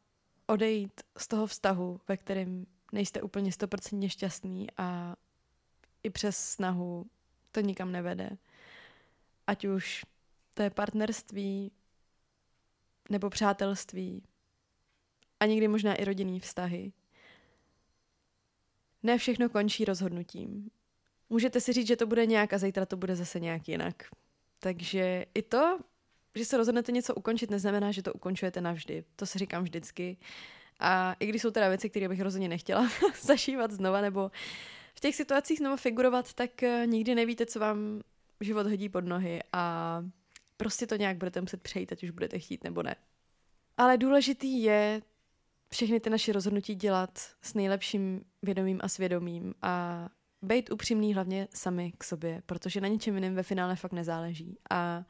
odejít 0.47 1.01
z 1.17 1.27
toho 1.27 1.47
vztahu, 1.47 2.01
ve 2.07 2.17
kterém 2.17 2.65
nejste 2.91 3.21
úplně 3.21 3.51
stoprocentně 3.51 4.09
šťastný 4.09 4.67
a 4.77 5.15
i 6.03 6.09
přes 6.09 6.37
snahu 6.37 7.05
to 7.53 7.61
nikam 7.61 7.91
nevede. 7.91 8.29
Ať 9.47 9.65
už 9.65 10.05
to 10.53 10.61
je 10.61 10.69
partnerství, 10.69 11.71
nebo 13.09 13.29
přátelství, 13.29 14.23
a 15.39 15.45
někdy 15.45 15.67
možná 15.67 15.95
i 15.95 16.05
rodinný 16.05 16.39
vztahy. 16.39 16.91
Ne 19.03 19.17
všechno 19.17 19.49
končí 19.49 19.85
rozhodnutím. 19.85 20.71
Můžete 21.29 21.61
si 21.61 21.73
říct, 21.73 21.87
že 21.87 21.95
to 21.95 22.07
bude 22.07 22.25
nějak 22.25 22.53
a 22.53 22.57
zítra 22.57 22.85
to 22.85 22.97
bude 22.97 23.15
zase 23.15 23.39
nějak 23.39 23.67
jinak. 23.67 24.03
Takže 24.59 25.25
i 25.33 25.41
to, 25.41 25.79
že 26.35 26.45
se 26.45 26.57
rozhodnete 26.57 26.91
něco 26.91 27.15
ukončit, 27.15 27.51
neznamená, 27.51 27.91
že 27.91 28.03
to 28.03 28.13
ukončujete 28.13 28.61
navždy. 28.61 29.03
To 29.15 29.25
si 29.25 29.39
říkám 29.39 29.63
vždycky. 29.63 30.17
A 30.79 31.15
i 31.19 31.25
když 31.25 31.41
jsou 31.41 31.51
teda 31.51 31.69
věci, 31.69 31.89
které 31.89 32.09
bych 32.09 32.21
rozhodně 32.21 32.49
nechtěla 32.49 32.89
zašívat 33.21 33.71
znova, 33.71 34.01
nebo 34.01 34.31
těch 35.03 35.15
situacích 35.15 35.57
znovu 35.57 35.77
figurovat, 35.77 36.33
tak 36.33 36.63
eh, 36.63 36.87
nikdy 36.87 37.15
nevíte, 37.15 37.45
co 37.45 37.59
vám 37.59 38.01
život 38.39 38.67
hodí 38.67 38.89
pod 38.89 39.05
nohy 39.05 39.39
a 39.53 40.03
prostě 40.57 40.87
to 40.87 40.95
nějak 40.95 41.17
budete 41.17 41.41
muset 41.41 41.61
přejít, 41.61 41.91
ať 41.91 42.03
už 42.03 42.09
budete 42.09 42.39
chtít 42.39 42.63
nebo 42.63 42.83
ne. 42.83 42.95
Ale 43.77 43.97
důležitý 43.97 44.63
je 44.63 45.01
všechny 45.71 45.99
ty 45.99 46.09
naše 46.09 46.33
rozhodnutí 46.33 46.75
dělat 46.75 47.19
s 47.41 47.53
nejlepším 47.53 48.25
vědomím 48.41 48.79
a 48.83 48.87
svědomím 48.87 49.53
a 49.61 50.09
být 50.41 50.71
upřímný 50.71 51.13
hlavně 51.13 51.47
sami 51.53 51.93
k 51.97 52.03
sobě, 52.03 52.43
protože 52.45 52.81
na 52.81 52.87
ničem 52.87 53.15
jiném 53.15 53.35
ve 53.35 53.43
finále 53.43 53.75
fakt 53.75 53.93
nezáleží. 53.93 54.57
A 54.69 55.05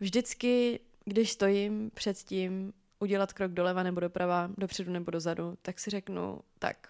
vždycky, 0.00 0.80
když 1.04 1.30
stojím 1.30 1.90
před 1.94 2.18
tím 2.18 2.72
udělat 3.00 3.32
krok 3.32 3.52
doleva 3.52 3.82
nebo 3.82 4.00
doprava, 4.00 4.50
dopředu 4.58 4.92
nebo 4.92 5.10
dozadu, 5.10 5.58
tak 5.62 5.78
si 5.78 5.90
řeknu, 5.90 6.40
tak 6.58 6.88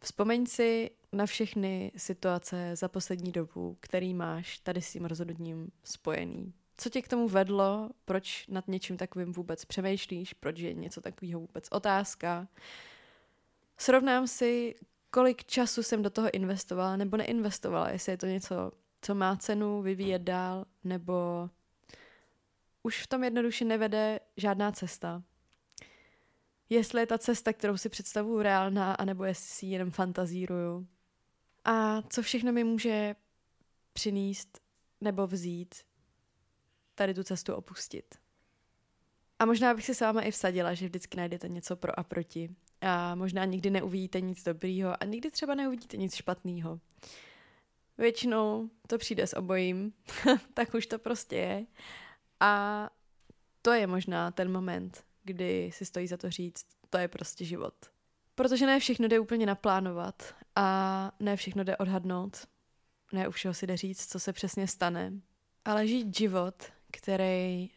vzpomeň 0.00 0.46
si 0.46 0.90
na 1.12 1.26
všechny 1.26 1.92
situace 1.96 2.76
za 2.76 2.88
poslední 2.88 3.32
dobu, 3.32 3.76
který 3.80 4.14
máš 4.14 4.58
tady 4.58 4.82
s 4.82 4.92
tím 4.92 5.04
rozhodnutím 5.04 5.70
spojený. 5.84 6.52
Co 6.76 6.90
tě 6.90 7.02
k 7.02 7.08
tomu 7.08 7.28
vedlo? 7.28 7.90
Proč 8.04 8.46
nad 8.48 8.68
něčím 8.68 8.96
takovým 8.96 9.32
vůbec 9.32 9.64
přemýšlíš? 9.64 10.34
Proč 10.34 10.58
je 10.58 10.74
něco 10.74 11.00
takového 11.00 11.40
vůbec 11.40 11.68
otázka? 11.70 12.48
Srovnám 13.76 14.26
si, 14.26 14.74
kolik 15.10 15.44
času 15.44 15.82
jsem 15.82 16.02
do 16.02 16.10
toho 16.10 16.30
investovala 16.34 16.96
nebo 16.96 17.16
neinvestovala, 17.16 17.90
jestli 17.90 18.12
je 18.12 18.16
to 18.16 18.26
něco, 18.26 18.72
co 19.02 19.14
má 19.14 19.36
cenu 19.36 19.82
vyvíjet 19.82 20.22
dál, 20.22 20.64
nebo 20.84 21.14
už 22.82 23.02
v 23.02 23.06
tom 23.06 23.24
jednoduše 23.24 23.64
nevede 23.64 24.20
žádná 24.36 24.72
cesta. 24.72 25.22
Jestli 26.70 27.00
je 27.00 27.06
ta 27.06 27.18
cesta, 27.18 27.52
kterou 27.52 27.76
si 27.76 27.88
představuju, 27.88 28.42
reálná, 28.42 28.92
anebo 28.92 29.24
jestli 29.24 29.46
si 29.46 29.66
jenom 29.66 29.90
fantazíruju. 29.90 30.86
A 31.64 32.02
co 32.02 32.22
všechno 32.22 32.52
mi 32.52 32.64
může 32.64 33.16
přinést 33.92 34.60
nebo 35.00 35.26
vzít 35.26 35.74
tady 36.94 37.14
tu 37.14 37.22
cestu 37.22 37.54
opustit. 37.54 38.14
A 39.38 39.44
možná 39.44 39.74
bych 39.74 39.84
si 39.84 39.94
s 39.94 40.00
váma 40.00 40.20
i 40.20 40.30
vsadila, 40.30 40.74
že 40.74 40.86
vždycky 40.86 41.16
najdete 41.16 41.48
něco 41.48 41.76
pro 41.76 41.98
a 41.98 42.02
proti. 42.02 42.54
A 42.80 43.14
možná 43.14 43.44
nikdy 43.44 43.70
neuvidíte 43.70 44.20
nic 44.20 44.44
dobrýho 44.44 45.02
a 45.02 45.04
nikdy 45.06 45.30
třeba 45.30 45.54
neuvidíte 45.54 45.96
nic 45.96 46.14
špatného. 46.14 46.80
Většinou 47.98 48.70
to 48.86 48.98
přijde 48.98 49.26
s 49.26 49.36
obojím, 49.36 49.92
tak 50.54 50.74
už 50.74 50.86
to 50.86 50.98
prostě 50.98 51.36
je. 51.36 51.66
A 52.40 52.90
to 53.62 53.72
je 53.72 53.86
možná 53.86 54.30
ten 54.30 54.52
moment, 54.52 55.04
kdy 55.28 55.70
si 55.72 55.84
stojí 55.84 56.06
za 56.06 56.16
to 56.16 56.30
říct, 56.30 56.66
to 56.90 56.98
je 56.98 57.08
prostě 57.08 57.44
život. 57.44 57.74
Protože 58.34 58.66
ne 58.66 58.80
všechno 58.80 59.08
jde 59.08 59.18
úplně 59.18 59.46
naplánovat 59.46 60.34
a 60.56 61.12
ne 61.20 61.36
všechno 61.36 61.64
jde 61.64 61.76
odhadnout. 61.76 62.46
Ne 63.12 63.28
u 63.28 63.30
všeho 63.30 63.54
si 63.54 63.66
jde 63.66 63.76
říct, 63.76 64.06
co 64.10 64.20
se 64.20 64.32
přesně 64.32 64.66
stane. 64.66 65.12
Ale 65.64 65.86
žít 65.86 66.16
život, 66.16 66.54
který 66.92 67.70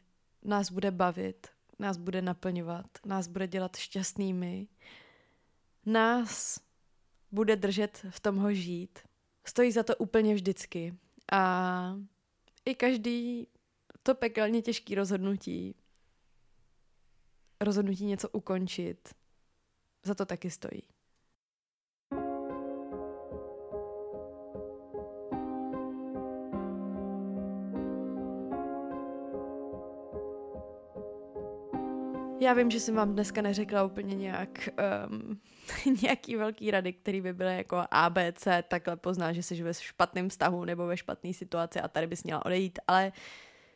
nás 0.43 0.71
bude 0.71 0.91
bavit, 0.91 1.47
nás 1.79 1.97
bude 1.97 2.21
naplňovat, 2.21 2.85
nás 3.05 3.27
bude 3.27 3.47
dělat 3.47 3.75
šťastnými, 3.75 4.67
nás 5.85 6.59
bude 7.31 7.55
držet 7.55 8.05
v 8.09 8.19
tom 8.19 8.37
ho 8.37 8.53
žít. 8.53 8.99
Stojí 9.45 9.71
za 9.71 9.83
to 9.83 9.95
úplně 9.95 10.33
vždycky. 10.33 10.93
A 11.31 11.95
i 12.65 12.75
každý 12.75 13.47
to 14.03 14.15
pekelně 14.15 14.61
těžký 14.61 14.95
rozhodnutí, 14.95 15.75
rozhodnutí 17.61 18.05
něco 18.05 18.29
ukončit, 18.29 19.09
za 20.05 20.15
to 20.15 20.25
taky 20.25 20.49
stojí. 20.49 20.81
Já 32.41 32.53
vím, 32.53 32.71
že 32.71 32.79
jsem 32.79 32.95
vám 32.95 33.13
dneska 33.13 33.41
neřekla 33.41 33.83
úplně 33.83 34.15
nějak 34.15 34.69
um, 35.09 35.39
nějaký 36.03 36.35
velký 36.35 36.71
rady, 36.71 36.93
který 36.93 37.21
by 37.21 37.33
byly 37.33 37.57
jako 37.57 37.83
ABC, 37.91 38.47
takhle 38.67 38.95
pozná, 38.95 39.33
že 39.33 39.43
jsi 39.43 39.63
ve 39.63 39.73
špatném 39.73 40.29
vztahu 40.29 40.65
nebo 40.65 40.85
ve 40.85 40.97
špatné 40.97 41.33
situaci 41.33 41.79
a 41.79 41.87
tady 41.87 42.07
bys 42.07 42.23
měla 42.23 42.45
odejít, 42.45 42.79
ale 42.87 43.11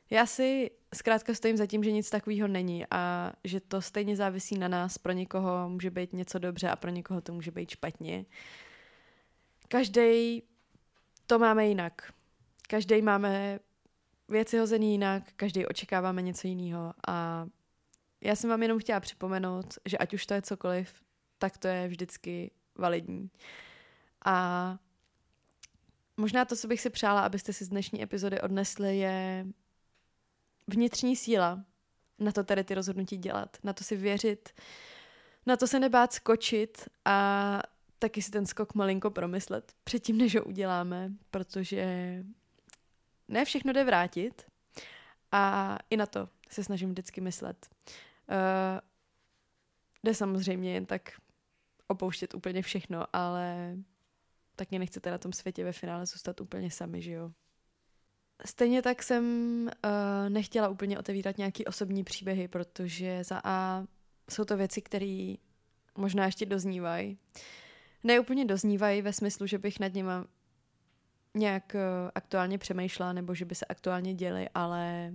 já 0.09 0.25
si 0.25 0.71
zkrátka 0.95 1.33
stojím 1.33 1.57
za 1.57 1.65
tím, 1.65 1.83
že 1.83 1.91
nic 1.91 2.09
takového 2.09 2.47
není 2.47 2.85
a 2.91 3.31
že 3.43 3.59
to 3.59 3.81
stejně 3.81 4.15
závisí 4.15 4.57
na 4.57 4.67
nás. 4.67 4.97
Pro 4.97 5.11
někoho 5.11 5.69
může 5.69 5.91
být 5.91 6.13
něco 6.13 6.39
dobře 6.39 6.69
a 6.69 6.75
pro 6.75 6.91
někoho 6.91 7.21
to 7.21 7.33
může 7.33 7.51
být 7.51 7.69
špatně. 7.69 8.25
Každý 9.67 10.43
to 11.27 11.39
máme 11.39 11.67
jinak. 11.67 12.13
Každý 12.67 13.01
máme 13.01 13.59
věci 14.29 14.57
hozený 14.57 14.91
jinak, 14.91 15.23
každý 15.35 15.65
očekáváme 15.65 16.21
něco 16.21 16.47
jiného 16.47 16.93
a 17.07 17.47
já 18.21 18.35
jsem 18.35 18.49
vám 18.49 18.61
jenom 18.61 18.79
chtěla 18.79 18.99
připomenout, 18.99 19.65
že 19.85 19.97
ať 19.97 20.13
už 20.13 20.25
to 20.25 20.33
je 20.33 20.41
cokoliv, 20.41 20.93
tak 21.37 21.57
to 21.57 21.67
je 21.67 21.87
vždycky 21.87 22.51
validní. 22.75 23.29
A 24.25 24.77
možná 26.17 26.45
to, 26.45 26.55
co 26.55 26.67
bych 26.67 26.81
si 26.81 26.89
přála, 26.89 27.21
abyste 27.21 27.53
si 27.53 27.65
z 27.65 27.69
dnešní 27.69 28.03
epizody 28.03 28.41
odnesli, 28.41 28.97
je 28.97 29.45
vnitřní 30.67 31.15
síla 31.15 31.65
na 32.19 32.31
to 32.31 32.43
tady 32.43 32.63
ty 32.63 32.75
rozhodnutí 32.75 33.17
dělat, 33.17 33.57
na 33.63 33.73
to 33.73 33.83
si 33.83 33.95
věřit, 33.95 34.49
na 35.45 35.57
to 35.57 35.67
se 35.67 35.79
nebát 35.79 36.13
skočit 36.13 36.89
a 37.05 37.61
taky 37.99 38.21
si 38.21 38.31
ten 38.31 38.45
skok 38.45 38.75
malinko 38.75 39.11
promyslet 39.11 39.73
předtím, 39.83 40.17
než 40.17 40.35
ho 40.35 40.43
uděláme, 40.43 41.11
protože 41.31 41.85
ne 43.27 43.45
všechno 43.45 43.73
jde 43.73 43.83
vrátit 43.83 44.45
a 45.31 45.77
i 45.89 45.97
na 45.97 46.05
to 46.05 46.29
se 46.49 46.63
snažím 46.63 46.89
vždycky 46.89 47.21
myslet. 47.21 47.69
Uh, 48.29 48.79
jde 50.03 50.13
samozřejmě 50.13 50.73
jen 50.73 50.85
tak 50.85 51.11
opouštět 51.87 52.33
úplně 52.33 52.61
všechno, 52.61 53.05
ale 53.13 53.75
taky 54.55 54.79
nechcete 54.79 55.11
na 55.11 55.17
tom 55.17 55.33
světě 55.33 55.63
ve 55.63 55.71
finále 55.71 56.05
zůstat 56.05 56.41
úplně 56.41 56.71
sami, 56.71 57.01
že 57.01 57.11
jo? 57.11 57.31
Stejně 58.45 58.81
tak 58.81 59.03
jsem 59.03 59.23
uh, 59.85 60.29
nechtěla 60.29 60.69
úplně 60.69 60.99
otevírat 60.99 61.37
nějaký 61.37 61.65
osobní 61.65 62.03
příběhy, 62.03 62.47
protože 62.47 63.23
za 63.23 63.41
A 63.43 63.85
jsou 64.29 64.45
to 64.45 64.57
věci, 64.57 64.81
které 64.81 65.35
možná 65.97 66.25
ještě 66.25 66.45
doznívají. 66.45 67.17
Ne 68.03 68.19
úplně 68.19 68.45
doznívají 68.45 69.01
ve 69.01 69.13
smyslu, 69.13 69.47
že 69.47 69.57
bych 69.57 69.79
nad 69.79 69.93
nima 69.93 70.25
nějak 71.33 71.75
uh, 71.75 72.09
aktuálně 72.15 72.57
přemýšlela 72.57 73.13
nebo 73.13 73.35
že 73.35 73.45
by 73.45 73.55
se 73.55 73.65
aktuálně 73.65 74.13
děly, 74.13 74.49
ale 74.53 75.13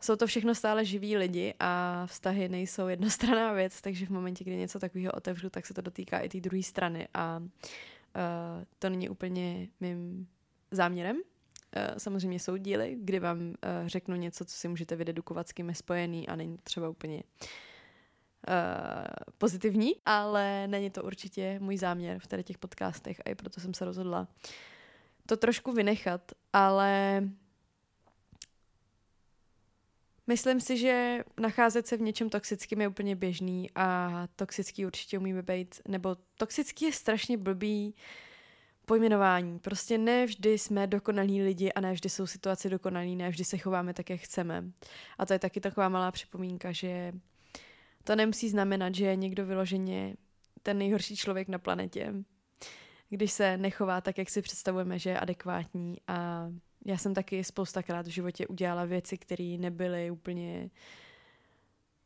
jsou 0.00 0.16
to 0.16 0.26
všechno 0.26 0.54
stále 0.54 0.84
živí 0.84 1.16
lidi 1.16 1.54
a 1.60 2.02
vztahy 2.06 2.48
nejsou 2.48 2.86
jednostranná 2.86 3.52
věc, 3.52 3.80
takže 3.80 4.06
v 4.06 4.10
momentě, 4.10 4.44
kdy 4.44 4.56
něco 4.56 4.78
takového 4.78 5.12
otevřu, 5.12 5.50
tak 5.50 5.66
se 5.66 5.74
to 5.74 5.80
dotýká 5.80 6.18
i 6.18 6.28
té 6.28 6.40
druhé 6.40 6.62
strany 6.62 7.08
a 7.14 7.38
uh, 7.38 8.64
to 8.78 8.90
není 8.90 9.08
úplně 9.08 9.68
mým 9.80 10.28
záměrem. 10.70 11.16
Uh, 11.76 11.98
samozřejmě 11.98 12.38
jsou 12.38 12.56
díly, 12.56 12.96
kdy 13.00 13.20
vám 13.20 13.38
uh, 13.40 13.54
řeknu 13.86 14.16
něco, 14.16 14.44
co 14.44 14.56
si 14.56 14.68
můžete 14.68 14.96
vydedukovat 14.96 15.48
s 15.48 15.52
kým 15.52 15.68
je 15.68 15.74
spojený 15.74 16.28
a 16.28 16.36
není 16.36 16.58
třeba 16.62 16.88
úplně 16.88 17.16
uh, 17.16 17.22
pozitivní, 19.38 19.92
ale 20.06 20.68
není 20.68 20.90
to 20.90 21.02
určitě 21.02 21.58
můj 21.60 21.76
záměr 21.76 22.18
v 22.18 22.26
tady 22.26 22.44
těch 22.44 22.58
podcastech 22.58 23.20
a 23.26 23.30
i 23.30 23.34
proto 23.34 23.60
jsem 23.60 23.74
se 23.74 23.84
rozhodla 23.84 24.28
to 25.26 25.36
trošku 25.36 25.72
vynechat, 25.72 26.32
ale 26.52 27.22
Myslím 30.26 30.60
si, 30.60 30.76
že 30.76 31.24
nacházet 31.40 31.86
se 31.86 31.96
v 31.96 32.00
něčem 32.00 32.30
toxickém 32.30 32.80
je 32.80 32.88
úplně 32.88 33.16
běžný 33.16 33.70
a 33.74 34.10
toxický 34.36 34.86
určitě 34.86 35.18
umíme 35.18 35.42
být, 35.42 35.80
nebo 35.88 36.16
toxický 36.38 36.84
je 36.84 36.92
strašně 36.92 37.38
blbý 37.38 37.94
pojmenování. 38.86 39.58
Prostě 39.58 39.98
ne 39.98 40.26
vždy 40.26 40.58
jsme 40.58 40.86
dokonalí 40.86 41.42
lidi 41.42 41.72
a 41.72 41.80
ne 41.80 41.92
vždy 41.92 42.08
jsou 42.08 42.26
situace 42.26 42.68
dokonalí, 42.68 43.16
ne 43.16 43.28
vždy 43.28 43.44
se 43.44 43.58
chováme 43.58 43.94
tak, 43.94 44.10
jak 44.10 44.20
chceme. 44.20 44.64
A 45.18 45.26
to 45.26 45.32
je 45.32 45.38
taky 45.38 45.60
taková 45.60 45.88
malá 45.88 46.10
připomínka, 46.10 46.72
že 46.72 47.12
to 48.04 48.16
nemusí 48.16 48.48
znamenat, 48.48 48.94
že 48.94 49.06
je 49.06 49.16
někdo 49.16 49.46
vyloženě 49.46 50.16
ten 50.62 50.78
nejhorší 50.78 51.16
člověk 51.16 51.48
na 51.48 51.58
planetě, 51.58 52.14
když 53.08 53.32
se 53.32 53.56
nechová 53.56 54.00
tak, 54.00 54.18
jak 54.18 54.30
si 54.30 54.42
představujeme, 54.42 54.98
že 54.98 55.10
je 55.10 55.20
adekvátní 55.20 55.96
a 56.08 56.48
já 56.84 56.98
jsem 56.98 57.14
taky 57.14 57.44
spoustakrát 57.44 58.06
v 58.06 58.10
životě 58.10 58.46
udělala 58.46 58.84
věci, 58.84 59.18
které 59.18 59.56
nebyly 59.58 60.10
úplně 60.10 60.70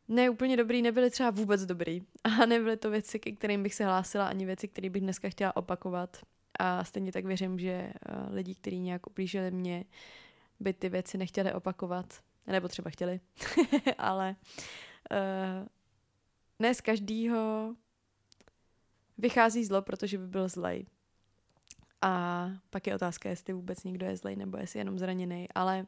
ne 0.09 0.31
úplně 0.31 0.57
dobrý, 0.57 0.83
nebyly 0.83 1.11
třeba 1.11 1.31
vůbec 1.31 1.67
dobrý. 1.67 2.03
A 2.25 2.47
nebyly 2.47 2.77
to 2.77 2.91
věci, 2.91 3.19
ke 3.19 3.33
kterým 3.33 3.63
bych 3.63 3.75
se 3.75 3.85
hlásila, 3.85 4.29
ani 4.29 4.47
věci, 4.47 4.69
které 4.69 4.91
bych 4.91 5.03
dneska 5.03 5.29
chtěla 5.29 5.57
opakovat. 5.57 6.17
A 6.59 6.85
stejně 6.85 7.13
tak 7.13 7.25
věřím, 7.25 7.59
že 7.59 7.71
eh, 7.71 7.93
lidi, 8.31 8.55
kteří 8.55 8.79
nějak 8.79 9.07
ublížili 9.07 9.51
mě, 9.51 9.85
by 10.61 10.73
ty 10.73 10.89
věci 10.89 11.19
nechtěli 11.19 11.53
opakovat. 11.53 12.23
Nebo 12.47 12.69
třeba 12.69 12.91
chtěli. 12.91 13.21
Ale 13.99 14.37
uh, 15.11 15.67
ne 16.59 16.75
z 16.75 16.81
každýho 16.81 17.75
vychází 19.19 19.65
zlo, 19.65 19.83
protože 19.83 20.19
by 20.19 20.27
byl 20.27 20.49
zlej. 20.49 20.87
A 22.03 22.49
pak 22.71 22.87
je 22.87 22.95
otázka, 22.95 23.29
jestli 23.29 23.53
vůbec 23.53 23.85
někdo 23.85 24.07
je 24.07 24.17
zlej 24.17 24.37
nebo 24.37 24.57
jestli 24.59 24.79
jenom 24.79 24.99
zraněný, 24.99 25.49
ale 25.55 25.87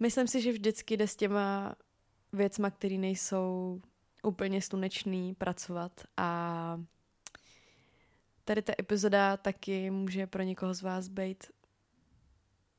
myslím 0.00 0.26
si, 0.28 0.42
že 0.42 0.52
vždycky 0.52 0.96
jde 0.96 1.08
s 1.08 1.16
těma 1.16 1.74
věcma, 2.32 2.70
které 2.70 2.98
nejsou 2.98 3.80
úplně 4.22 4.62
slunečný, 4.62 5.34
pracovat 5.34 5.92
a 6.16 6.80
tady 8.44 8.62
ta 8.62 8.72
epizoda 8.78 9.36
taky 9.36 9.90
může 9.90 10.26
pro 10.26 10.42
někoho 10.42 10.74
z 10.74 10.82
vás 10.82 11.08
být 11.08 11.44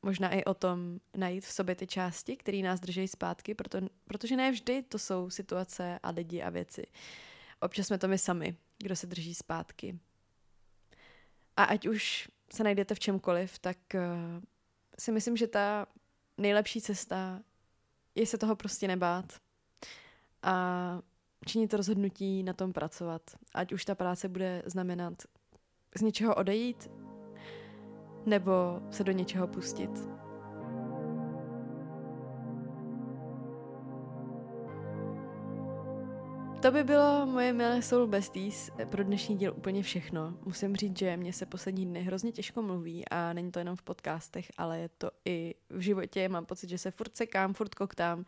možná 0.02 0.30
i 0.30 0.44
o 0.44 0.54
tom 0.54 1.00
najít 1.18 1.46
v 1.46 1.52
sobě 1.52 1.76
ty 1.76 1.88
části, 1.88 2.38
které 2.38 2.58
nás 2.58 2.80
drží 2.80 3.08
zpátky, 3.08 3.56
proto, 3.56 3.80
protože 4.08 4.36
ne 4.36 4.52
vždy 4.52 4.84
to 4.84 5.00
jsou 5.00 5.30
situace 5.30 6.00
a 6.04 6.10
lidi 6.10 6.42
a 6.42 6.50
věci. 6.50 6.88
Občas 7.60 7.88
jsme 7.88 7.98
to 7.98 8.08
my 8.08 8.18
sami, 8.18 8.58
kdo 8.78 8.96
se 8.96 9.08
drží 9.08 9.36
zpátky. 9.36 10.00
A 11.58 11.64
ať 11.64 11.88
už 11.88 12.30
se 12.54 12.64
najdete 12.64 12.96
v 12.96 13.00
čemkoliv, 13.00 13.60
tak 13.60 13.78
uh, 13.94 14.02
si 15.00 15.12
myslím, 15.12 15.38
že 15.38 15.48
ta 15.48 15.86
nejlepší 16.38 16.82
cesta 16.82 17.42
je 18.16 18.26
se 18.26 18.38
toho 18.38 18.56
prostě 18.56 18.88
nebát 18.88 19.34
a 20.44 21.00
činit 21.46 21.74
rozhodnutí 21.74 22.44
na 22.44 22.54
tom 22.54 22.74
pracovat. 22.74 23.22
Ať 23.54 23.74
už 23.74 23.86
ta 23.86 23.96
práce 23.96 24.30
bude 24.30 24.64
znamenat 24.66 25.14
z 25.98 26.02
něčeho 26.02 26.36
odejít, 26.36 26.92
nebo 28.26 28.52
se 28.92 29.04
do 29.04 29.12
něčeho 29.12 29.48
pustit. 29.48 30.10
To 36.62 36.72
by 36.72 36.84
bylo 36.84 37.26
moje 37.26 37.54
milé 37.54 37.82
Soul 37.82 38.08
Besties 38.08 38.72
pro 38.90 39.04
dnešní 39.04 39.38
díl 39.38 39.54
úplně 39.58 39.84
všechno. 39.84 40.34
Musím 40.46 40.76
říct, 40.76 41.00
že 41.00 41.18
mě 41.18 41.34
se 41.34 41.46
poslední 41.46 41.86
dny 41.86 42.02
hrozně 42.02 42.32
těžko 42.32 42.62
mluví 42.62 43.10
a 43.10 43.34
není 43.34 43.52
to 43.52 43.60
jenom 43.60 43.76
v 43.76 43.82
podcastech, 43.82 44.52
ale 44.58 44.80
je 44.80 44.90
to 44.98 45.12
i 45.26 45.56
v 45.70 45.80
životě. 45.80 46.30
Mám 46.30 46.46
pocit, 46.46 46.70
že 46.70 46.78
se 46.78 46.92
furt 46.92 47.18
sekám, 47.18 47.54
furt 47.54 47.76
koktám, 47.76 48.26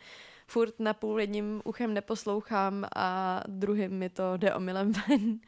furt 0.48 0.80
na 0.80 0.94
půl 0.94 1.20
jedním 1.20 1.62
uchem 1.66 1.94
neposlouchám 1.94 2.86
a 2.96 3.40
druhým 3.48 3.92
mi 3.92 4.10
to 4.10 4.38
jde 4.38 4.56
omylem 4.56 4.92
ven. 4.92 5.40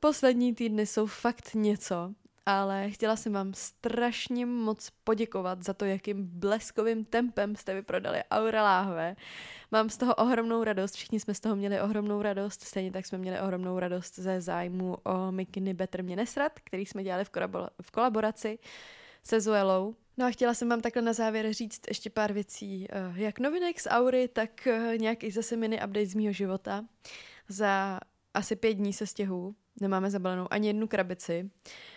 Poslední 0.00 0.54
týdny 0.54 0.86
jsou 0.86 1.06
fakt 1.06 1.54
něco 1.54 2.14
ale 2.46 2.90
chtěla 2.90 3.16
jsem 3.16 3.32
vám 3.32 3.54
strašně 3.54 4.46
moc 4.46 4.90
poděkovat 5.04 5.62
za 5.62 5.74
to, 5.74 5.84
jakým 5.84 6.26
bleskovým 6.26 7.04
tempem 7.04 7.56
jste 7.56 7.74
vyprodali 7.74 8.22
Aura 8.30 8.62
Láhve. 8.62 9.16
Mám 9.70 9.90
z 9.90 9.96
toho 9.96 10.14
ohromnou 10.14 10.64
radost, 10.64 10.94
všichni 10.94 11.20
jsme 11.20 11.34
z 11.34 11.40
toho 11.40 11.56
měli 11.56 11.80
ohromnou 11.80 12.22
radost, 12.22 12.62
stejně 12.62 12.92
tak 12.92 13.06
jsme 13.06 13.18
měli 13.18 13.40
ohromnou 13.40 13.78
radost 13.78 14.18
ze 14.18 14.40
zájmu 14.40 14.96
o 15.04 15.32
Mikiny 15.32 15.74
Better 15.74 16.04
mě 16.04 16.16
nesrat, 16.16 16.52
který 16.64 16.86
jsme 16.86 17.04
dělali 17.04 17.24
v, 17.24 17.30
kolabor- 17.30 17.70
v 17.82 17.90
kolaboraci 17.90 18.58
se 19.24 19.40
Zuelou. 19.40 19.94
No 20.16 20.26
a 20.26 20.30
chtěla 20.30 20.54
jsem 20.54 20.68
vám 20.68 20.80
takhle 20.80 21.02
na 21.02 21.12
závěr 21.12 21.52
říct 21.52 21.80
ještě 21.88 22.10
pár 22.10 22.32
věcí, 22.32 22.86
eh, 22.90 23.12
jak 23.14 23.38
novinek 23.38 23.80
z 23.80 23.86
Aury, 23.90 24.28
tak 24.28 24.66
eh, 24.66 24.98
nějaký 24.98 25.30
zase 25.30 25.56
mini 25.56 25.76
update 25.76 26.06
z 26.06 26.14
mýho 26.14 26.32
života. 26.32 26.84
Za 27.48 28.00
asi 28.34 28.56
pět 28.56 28.74
dní 28.74 28.92
se 28.92 29.06
stěhu, 29.06 29.54
nemáme 29.80 30.10
zabalenou 30.10 30.46
ani 30.50 30.68
jednu 30.68 30.88
krabici, 30.88 31.50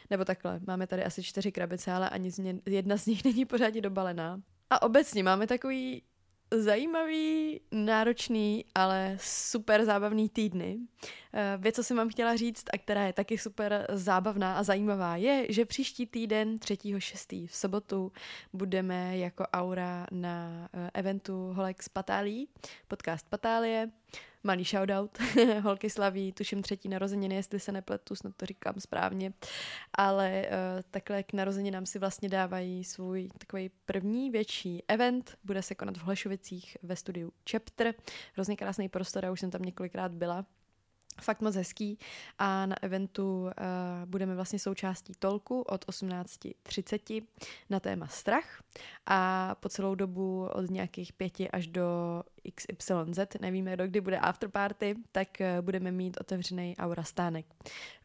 nebo 0.09 0.25
takhle, 0.25 0.59
máme 0.67 0.87
tady 0.87 1.03
asi 1.03 1.23
čtyři 1.23 1.51
krabice, 1.51 1.91
ale 1.91 2.09
ani 2.09 2.31
z 2.31 2.37
ně, 2.37 2.59
jedna 2.65 2.97
z 2.97 3.05
nich 3.05 3.23
není 3.25 3.45
pořádně 3.45 3.81
dobalená. 3.81 4.41
A 4.69 4.81
obecně 4.81 5.23
máme 5.23 5.47
takový 5.47 6.03
zajímavý, 6.51 7.61
náročný, 7.71 8.65
ale 8.75 9.17
super 9.21 9.85
zábavný 9.85 10.29
týdny. 10.29 10.77
Eh, 11.33 11.57
věc, 11.57 11.75
co 11.75 11.83
jsem 11.83 11.97
vám 11.97 12.09
chtěla 12.09 12.35
říct 12.35 12.63
a 12.73 12.77
která 12.77 13.05
je 13.05 13.13
taky 13.13 13.37
super 13.37 13.87
zábavná 13.89 14.57
a 14.57 14.63
zajímavá, 14.63 15.15
je, 15.15 15.45
že 15.49 15.65
příští 15.65 16.07
týden 16.07 16.57
3.6. 16.57 17.47
v 17.47 17.55
sobotu 17.55 18.11
budeme 18.53 19.17
jako 19.17 19.43
Aura 19.43 20.07
na 20.11 20.69
eh, 20.73 20.91
eventu 20.93 21.53
Holex 21.53 21.89
Patálí, 21.89 22.49
podcast 22.87 23.29
Patálie 23.29 23.91
malý 24.43 24.63
shoutout. 24.63 25.17
Holky 25.61 25.89
slaví, 25.89 26.31
tuším 26.31 26.61
třetí 26.61 26.89
narozeniny, 26.89 27.35
jestli 27.35 27.59
se 27.59 27.71
nepletu, 27.71 28.15
snad 28.15 28.35
to 28.35 28.45
říkám 28.45 28.75
správně. 28.79 29.33
Ale 29.93 30.45
uh, 30.45 30.81
takhle 30.91 31.23
k 31.23 31.33
narozeninám 31.33 31.85
si 31.85 31.99
vlastně 31.99 32.29
dávají 32.29 32.83
svůj 32.83 33.29
takový 33.37 33.69
první 33.85 34.29
větší 34.29 34.83
event. 34.87 35.37
Bude 35.43 35.61
se 35.61 35.75
konat 35.75 35.97
v 35.97 36.03
Hlešovicích 36.03 36.77
ve 36.83 36.95
studiu 36.95 37.31
Chapter. 37.51 37.93
Hrozně 38.33 38.55
krásný 38.55 38.89
prostor, 38.89 39.25
já 39.25 39.31
už 39.31 39.39
jsem 39.39 39.51
tam 39.51 39.61
několikrát 39.61 40.11
byla 40.11 40.45
fakt 41.21 41.41
moc 41.41 41.55
hezký 41.55 41.99
a 42.39 42.65
na 42.65 42.75
eventu 42.81 43.43
uh, 43.43 43.49
budeme 44.05 44.35
vlastně 44.35 44.59
součástí 44.59 45.13
tolku 45.19 45.61
od 45.61 45.85
18.30 45.85 47.23
na 47.69 47.79
téma 47.79 48.07
strach 48.07 48.63
a 49.05 49.55
po 49.59 49.69
celou 49.69 49.95
dobu 49.95 50.47
od 50.53 50.69
nějakých 50.69 51.13
pěti 51.13 51.51
až 51.51 51.67
do 51.67 52.23
XYZ, 52.55 53.19
nevíme 53.41 53.77
do 53.77 53.87
kdy 53.87 54.01
bude 54.01 54.19
afterparty, 54.19 54.95
tak 55.11 55.27
uh, 55.39 55.65
budeme 55.65 55.91
mít 55.91 56.17
otevřený 56.21 56.77
aura 56.77 57.03
stánek, 57.03 57.45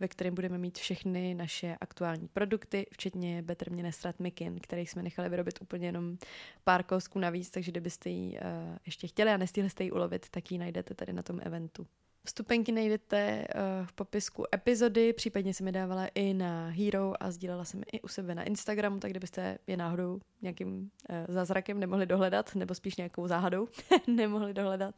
ve 0.01 0.09
kterém 0.09 0.35
budeme 0.35 0.59
mít 0.59 0.79
všechny 0.79 1.35
naše 1.35 1.77
aktuální 1.81 2.29
produkty, 2.29 2.87
včetně 2.93 3.43
Better 3.43 3.71
mě 3.71 3.83
nesrat 3.83 4.21
Mikin, 4.21 4.59
který 4.61 4.87
jsme 4.87 5.03
nechali 5.03 5.29
vyrobit 5.29 5.59
úplně 5.63 5.87
jenom 5.87 6.19
pár 6.65 6.83
kousků 6.83 7.19
navíc, 7.19 7.51
takže 7.51 7.71
kdybyste 7.71 8.11
ji 8.11 8.31
uh, 8.31 8.77
ještě 8.87 9.07
chtěli 9.07 9.31
a 9.31 9.37
nestihli 9.37 9.71
jste 9.71 9.85
ji 9.85 9.91
ulovit, 9.91 10.29
tak 10.31 10.53
ji 10.53 10.59
najdete 10.59 10.95
tady 10.95 11.13
na 11.13 11.23
tom 11.23 11.41
eventu. 11.43 11.87
Vstupenky 12.29 12.73
najdete 12.73 13.47
uh, 13.55 13.87
v 13.87 13.93
popisku 13.93 14.45
epizody, 14.55 15.13
případně 15.13 15.55
jsem 15.55 15.67
je 15.67 15.73
dávala 15.73 16.07
i 16.15 16.35
na 16.35 16.69
Hero 16.69 17.23
a 17.23 17.31
sdílela 17.31 17.65
jsem 17.65 17.83
i 17.93 18.01
u 18.01 18.09
sebe 18.09 18.35
na 18.35 18.43
Instagramu, 18.43 18.99
tak 18.99 19.11
kdybyste 19.11 19.59
je 19.67 19.77
náhodou 19.77 20.21
nějakým 20.43 20.91
uh, 21.11 21.17
zázrakem 21.35 21.81
nemohli 21.81 22.07
dohledat, 22.07 22.55
nebo 22.55 22.75
spíš 22.75 22.97
nějakou 22.97 23.27
záhadou 23.29 23.69
nemohli 24.07 24.55
dohledat, 24.55 24.95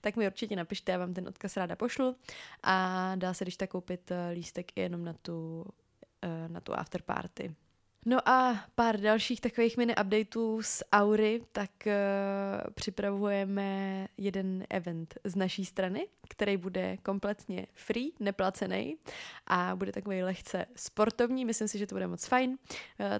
tak 0.00 0.16
mi 0.16 0.26
určitě 0.26 0.56
napište, 0.56 0.92
já 0.92 0.98
vám 0.98 1.14
ten 1.14 1.28
odkaz 1.28 1.56
ráda 1.56 1.76
pošlu 1.76 2.16
a 2.62 3.12
dá 3.16 3.34
se 3.34 3.44
když 3.44 3.56
tak 3.56 3.70
koupit 3.70 4.10
uh, 4.10 4.16
lístek 4.32 4.72
i 4.76 4.80
jenom 4.80 5.04
na 5.04 5.12
tu, 5.12 5.64
na 6.48 6.60
tu 6.60 6.74
afterparty. 6.74 7.54
No 8.06 8.28
a 8.28 8.64
pár 8.74 9.00
dalších 9.00 9.40
takových 9.40 9.76
mini 9.76 9.94
updateů 10.00 10.62
z 10.62 10.82
Aury, 10.92 11.42
tak 11.52 11.70
uh, 11.86 11.92
připravujeme 12.74 14.08
jeden 14.18 14.66
event 14.70 15.14
z 15.24 15.36
naší 15.36 15.64
strany, 15.64 16.08
který 16.28 16.56
bude 16.56 16.96
kompletně 16.96 17.66
free, 17.74 18.12
neplacený 18.20 18.96
a 19.46 19.76
bude 19.76 19.92
takový 19.92 20.22
lehce 20.22 20.66
sportovní, 20.76 21.44
myslím 21.44 21.68
si, 21.68 21.78
že 21.78 21.86
to 21.86 21.94
bude 21.94 22.06
moc 22.06 22.26
fajn. 22.26 22.50
Uh, 22.50 22.56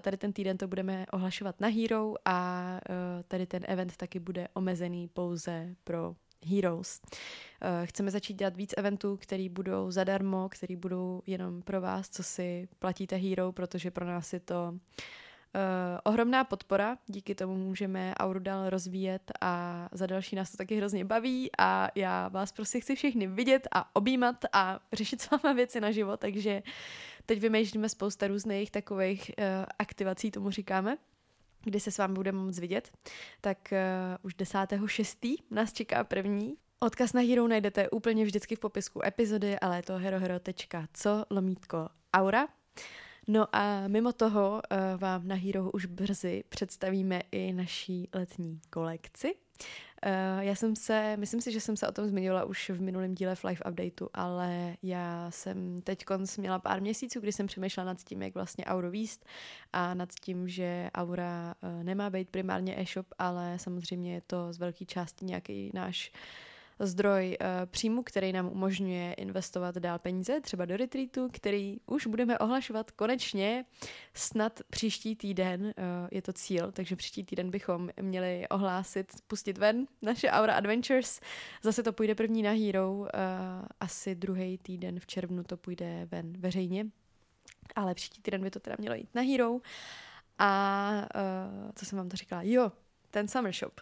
tady 0.01 0.17
ten 0.17 0.33
týden 0.33 0.57
to 0.57 0.67
budeme 0.67 1.05
ohlašovat 1.11 1.61
na 1.61 1.67
Hero 1.67 2.13
a 2.25 2.71
uh, 2.89 3.23
tady 3.27 3.45
ten 3.45 3.63
event 3.67 3.97
taky 3.97 4.19
bude 4.19 4.47
omezený 4.53 5.07
pouze 5.07 5.75
pro 5.83 6.15
Heroes. 6.45 7.01
Eh, 7.61 7.85
chceme 7.85 8.11
začít 8.11 8.33
dělat 8.33 8.55
víc 8.55 8.73
eventů, 8.77 9.17
které 9.17 9.49
budou 9.49 9.91
zadarmo, 9.91 10.49
které 10.49 10.75
budou 10.75 11.21
jenom 11.27 11.61
pro 11.61 11.81
vás, 11.81 12.09
co 12.09 12.23
si 12.23 12.67
platíte 12.79 13.15
Hero, 13.15 13.51
protože 13.51 13.91
pro 13.91 14.05
nás 14.05 14.33
je 14.33 14.39
to 14.39 14.73
Uh, 15.55 15.99
ohromná 16.03 16.43
podpora, 16.43 16.97
díky 17.07 17.35
tomu 17.35 17.55
můžeme 17.55 18.13
Auru 18.15 18.39
dál 18.39 18.69
rozvíjet 18.69 19.31
a 19.41 19.89
za 19.91 20.05
další 20.05 20.35
nás 20.35 20.51
to 20.51 20.57
taky 20.57 20.75
hrozně 20.75 21.05
baví 21.05 21.49
a 21.57 21.87
já 21.95 22.27
vás 22.27 22.51
prostě 22.51 22.79
chci 22.79 22.95
všechny 22.95 23.27
vidět 23.27 23.67
a 23.71 23.95
objímat 23.95 24.45
a 24.53 24.79
řešit 24.93 25.21
s 25.21 25.29
váma 25.29 25.53
věci 25.53 25.81
na 25.81 25.91
život, 25.91 26.19
takže 26.19 26.63
teď 27.25 27.39
vymýšlíme 27.39 27.89
spousta 27.89 28.27
různých 28.27 28.71
takových 28.71 29.31
uh, 29.37 29.45
aktivací, 29.79 30.31
tomu 30.31 30.51
říkáme, 30.51 30.97
kdy 31.63 31.79
se 31.79 31.91
s 31.91 31.97
vámi 31.97 32.13
budeme 32.13 32.39
moc 32.43 32.59
vidět, 32.59 32.91
tak 33.41 33.57
uh, 33.71 33.77
už 34.21 34.35
10.6. 34.35 35.35
nás 35.51 35.73
čeká 35.73 36.03
první. 36.03 36.57
Odkaz 36.79 37.13
na 37.13 37.21
Hero 37.21 37.47
najdete 37.47 37.89
úplně 37.89 38.25
vždycky 38.25 38.55
v 38.55 38.59
popisku 38.59 39.05
epizody, 39.05 39.59
ale 39.59 39.75
je 39.77 39.83
to 39.83 39.97
herohero.co 39.97 41.25
lomítko 41.29 41.89
aura. 42.13 42.47
No 43.27 43.55
a 43.55 43.87
mimo 43.87 44.13
toho 44.13 44.61
uh, 44.71 44.99
vám 44.99 45.27
na 45.27 45.35
Hero 45.35 45.71
už 45.71 45.85
brzy 45.85 46.43
představíme 46.49 47.21
i 47.31 47.53
naší 47.53 48.09
letní 48.13 48.61
kolekci. 48.69 49.35
Uh, 50.05 50.39
já 50.39 50.55
jsem 50.55 50.75
se, 50.75 51.17
myslím 51.17 51.41
si, 51.41 51.51
že 51.51 51.61
jsem 51.61 51.77
se 51.77 51.87
o 51.87 51.91
tom 51.91 52.07
zmiňovala 52.07 52.45
už 52.45 52.69
v 52.69 52.81
minulém 52.81 53.15
díle 53.15 53.35
v 53.35 53.43
Live 53.43 53.61
Updateu, 53.69 54.09
ale 54.13 54.77
já 54.83 55.31
jsem 55.31 55.81
teď 55.81 56.05
měla 56.37 56.59
pár 56.59 56.81
měsíců, 56.81 57.19
kdy 57.19 57.31
jsem 57.31 57.47
přemýšlela 57.47 57.85
nad 57.85 58.03
tím, 58.03 58.21
jak 58.21 58.33
vlastně 58.33 58.65
Auro 58.65 58.91
výst 58.91 59.25
a 59.73 59.93
nad 59.93 60.09
tím, 60.21 60.47
že 60.47 60.89
Aura 60.95 61.55
uh, 61.63 61.83
nemá 61.83 62.09
být 62.09 62.29
primárně 62.29 62.79
e-shop, 62.79 63.07
ale 63.17 63.59
samozřejmě 63.59 64.13
je 64.13 64.21
to 64.27 64.53
z 64.53 64.57
velké 64.57 64.85
části 64.85 65.25
nějaký 65.25 65.71
náš 65.73 66.11
uh, 66.13 66.50
zdroj 66.81 67.37
uh, 67.41 67.47
příjmu, 67.65 68.03
který 68.03 68.33
nám 68.33 68.47
umožňuje 68.47 69.13
investovat 69.13 69.75
dál 69.75 69.99
peníze, 69.99 70.41
třeba 70.41 70.65
do 70.65 70.77
retreatu, 70.77 71.29
který 71.33 71.77
už 71.85 72.07
budeme 72.07 72.39
ohlašovat 72.39 72.91
konečně 72.91 73.65
snad 74.13 74.59
příští 74.69 75.15
týden. 75.15 75.61
Uh, 75.63 75.71
je 76.11 76.21
to 76.21 76.33
cíl, 76.33 76.71
takže 76.71 76.95
příští 76.95 77.23
týden 77.23 77.51
bychom 77.51 77.89
měli 78.01 78.47
ohlásit, 78.49 79.13
pustit 79.27 79.57
ven 79.57 79.87
naše 80.01 80.29
Aura 80.29 80.53
Adventures. 80.53 81.19
Zase 81.63 81.83
to 81.83 81.93
půjde 81.93 82.15
první 82.15 82.41
na 82.41 82.51
Hero, 82.51 82.91
uh, 82.93 83.07
asi 83.79 84.15
druhý 84.15 84.57
týden 84.57 84.99
v 84.99 85.07
červnu 85.07 85.43
to 85.43 85.57
půjde 85.57 86.07
ven 86.11 86.33
veřejně, 86.37 86.85
ale 87.75 87.95
příští 87.95 88.21
týden 88.21 88.41
by 88.41 88.51
to 88.51 88.59
teda 88.59 88.75
mělo 88.79 88.95
jít 88.95 89.09
na 89.15 89.21
Hero. 89.21 89.57
A 90.37 90.91
uh, 91.15 91.71
co 91.75 91.85
jsem 91.85 91.97
vám 91.97 92.09
to 92.09 92.17
říkala? 92.17 92.41
Jo, 92.41 92.71
ten 93.11 93.27
Summer 93.27 93.53
Shop. 93.53 93.81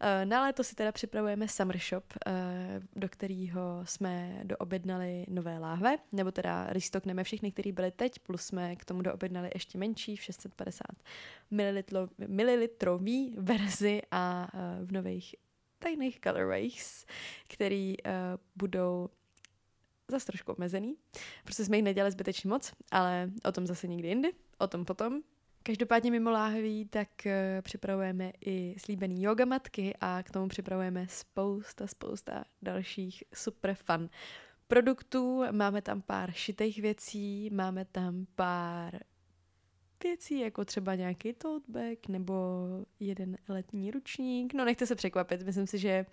Eh, 0.00 0.24
na 0.26 0.42
léto 0.42 0.64
si 0.64 0.74
teda 0.74 0.92
připravujeme 0.92 1.48
Summer 1.48 1.78
Shop, 1.78 2.04
eh, 2.26 2.80
do 2.96 3.08
kterého 3.08 3.80
jsme 3.84 4.40
doobjednali 4.44 5.26
nové 5.28 5.58
láhve, 5.58 5.96
nebo 6.12 6.32
teda 6.32 6.66
restokneme 6.68 7.24
všechny, 7.24 7.52
které 7.52 7.72
byly 7.72 7.90
teď, 7.90 8.18
plus 8.18 8.42
jsme 8.42 8.76
k 8.76 8.84
tomu 8.84 9.02
doobjednali 9.02 9.50
ještě 9.54 9.78
menší 9.78 10.16
v 10.16 10.22
650 10.22 10.86
ml, 11.50 12.08
mililitrový 12.26 13.34
verzi 13.38 14.02
a 14.10 14.48
eh, 14.54 14.84
v 14.84 14.92
nových 14.92 15.34
tajných 15.78 16.20
colorways, 16.20 17.06
který 17.48 17.94
budou 18.56 19.08
zase 20.08 20.26
trošku 20.26 20.52
omezený, 20.52 20.96
protože 21.44 21.64
jsme 21.64 21.76
jich 21.76 21.84
nedělali 21.84 22.12
zbytečně 22.12 22.50
moc, 22.50 22.72
ale 22.90 23.30
o 23.44 23.52
tom 23.52 23.66
zase 23.66 23.86
někdy 23.86 24.08
jindy, 24.08 24.32
o 24.58 24.66
tom 24.66 24.84
potom. 24.84 25.22
Každopádně 25.66 26.10
mimo 26.10 26.30
láhví, 26.30 26.84
tak 26.84 27.08
uh, 27.26 27.32
připravujeme 27.62 28.32
i 28.46 28.74
slíbený 28.78 29.22
yogamatky 29.22 29.94
a 30.00 30.22
k 30.22 30.30
tomu 30.30 30.48
připravujeme 30.48 31.06
spousta, 31.08 31.86
spousta 31.86 32.44
dalších 32.62 33.24
super 33.34 33.74
fun 33.74 34.08
produktů. 34.68 35.42
Máme 35.50 35.82
tam 35.82 36.02
pár 36.02 36.32
šitých 36.32 36.82
věcí, 36.82 37.50
máme 37.50 37.84
tam 37.84 38.26
pár 38.34 38.98
věcí, 40.02 40.40
jako 40.40 40.64
třeba 40.64 40.94
nějaký 40.94 41.32
tote 41.32 41.72
bag 41.72 42.08
nebo 42.08 42.34
jeden 43.00 43.36
letní 43.48 43.90
ručník. 43.90 44.54
No 44.54 44.64
nechte 44.64 44.86
se 44.86 44.94
překvapit, 44.94 45.42
myslím 45.42 45.66
si, 45.66 45.78
že 45.78 46.06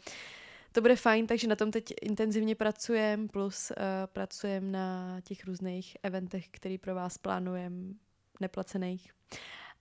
to 0.72 0.82
bude 0.82 0.96
fajn, 0.96 1.28
takže 1.28 1.48
na 1.48 1.56
tom 1.56 1.72
teď 1.72 1.94
intenzivně 2.02 2.56
pracujeme, 2.56 3.28
plus 3.28 3.72
uh, 3.72 3.76
pracujeme 4.06 4.72
na 4.72 5.18
těch 5.22 5.46
různých 5.46 5.98
eventech, 6.04 6.48
který 6.52 6.78
pro 6.78 6.96
vás 6.96 7.18
plánujeme 7.18 7.94
neplacených 8.40 9.12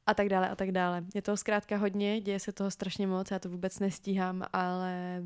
a 0.06 0.14
tak 0.14 0.28
dále 0.28 0.48
a 0.48 0.56
tak 0.56 0.72
dále. 0.72 1.04
Je 1.14 1.22
toho 1.22 1.36
zkrátka 1.36 1.76
hodně, 1.76 2.20
děje 2.20 2.40
se 2.40 2.52
toho 2.52 2.70
strašně 2.70 3.06
moc, 3.06 3.30
já 3.30 3.38
to 3.38 3.48
vůbec 3.48 3.78
nestíhám, 3.78 4.42
ale 4.52 5.22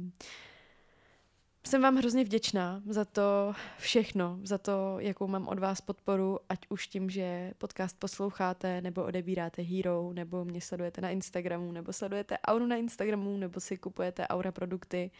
jsem 1.66 1.82
vám 1.82 1.96
hrozně 1.96 2.24
vděčná 2.24 2.82
za 2.86 3.04
to 3.04 3.54
všechno, 3.78 4.38
za 4.42 4.58
to, 4.58 4.96
jakou 4.98 5.26
mám 5.26 5.48
od 5.48 5.58
vás 5.58 5.80
podporu, 5.80 6.38
ať 6.48 6.58
už 6.68 6.86
tím, 6.86 7.10
že 7.10 7.52
podcast 7.58 7.98
posloucháte, 7.98 8.80
nebo 8.80 9.04
odebíráte 9.04 9.62
Hero, 9.62 10.12
nebo 10.12 10.44
mě 10.44 10.60
sledujete 10.60 11.00
na 11.00 11.10
Instagramu, 11.10 11.72
nebo 11.72 11.92
sledujete 11.92 12.38
Auru 12.38 12.66
na 12.66 12.76
Instagramu, 12.76 13.36
nebo 13.36 13.60
si 13.60 13.76
kupujete 13.76 14.28
Aura 14.28 14.52
produkty. 14.52 15.10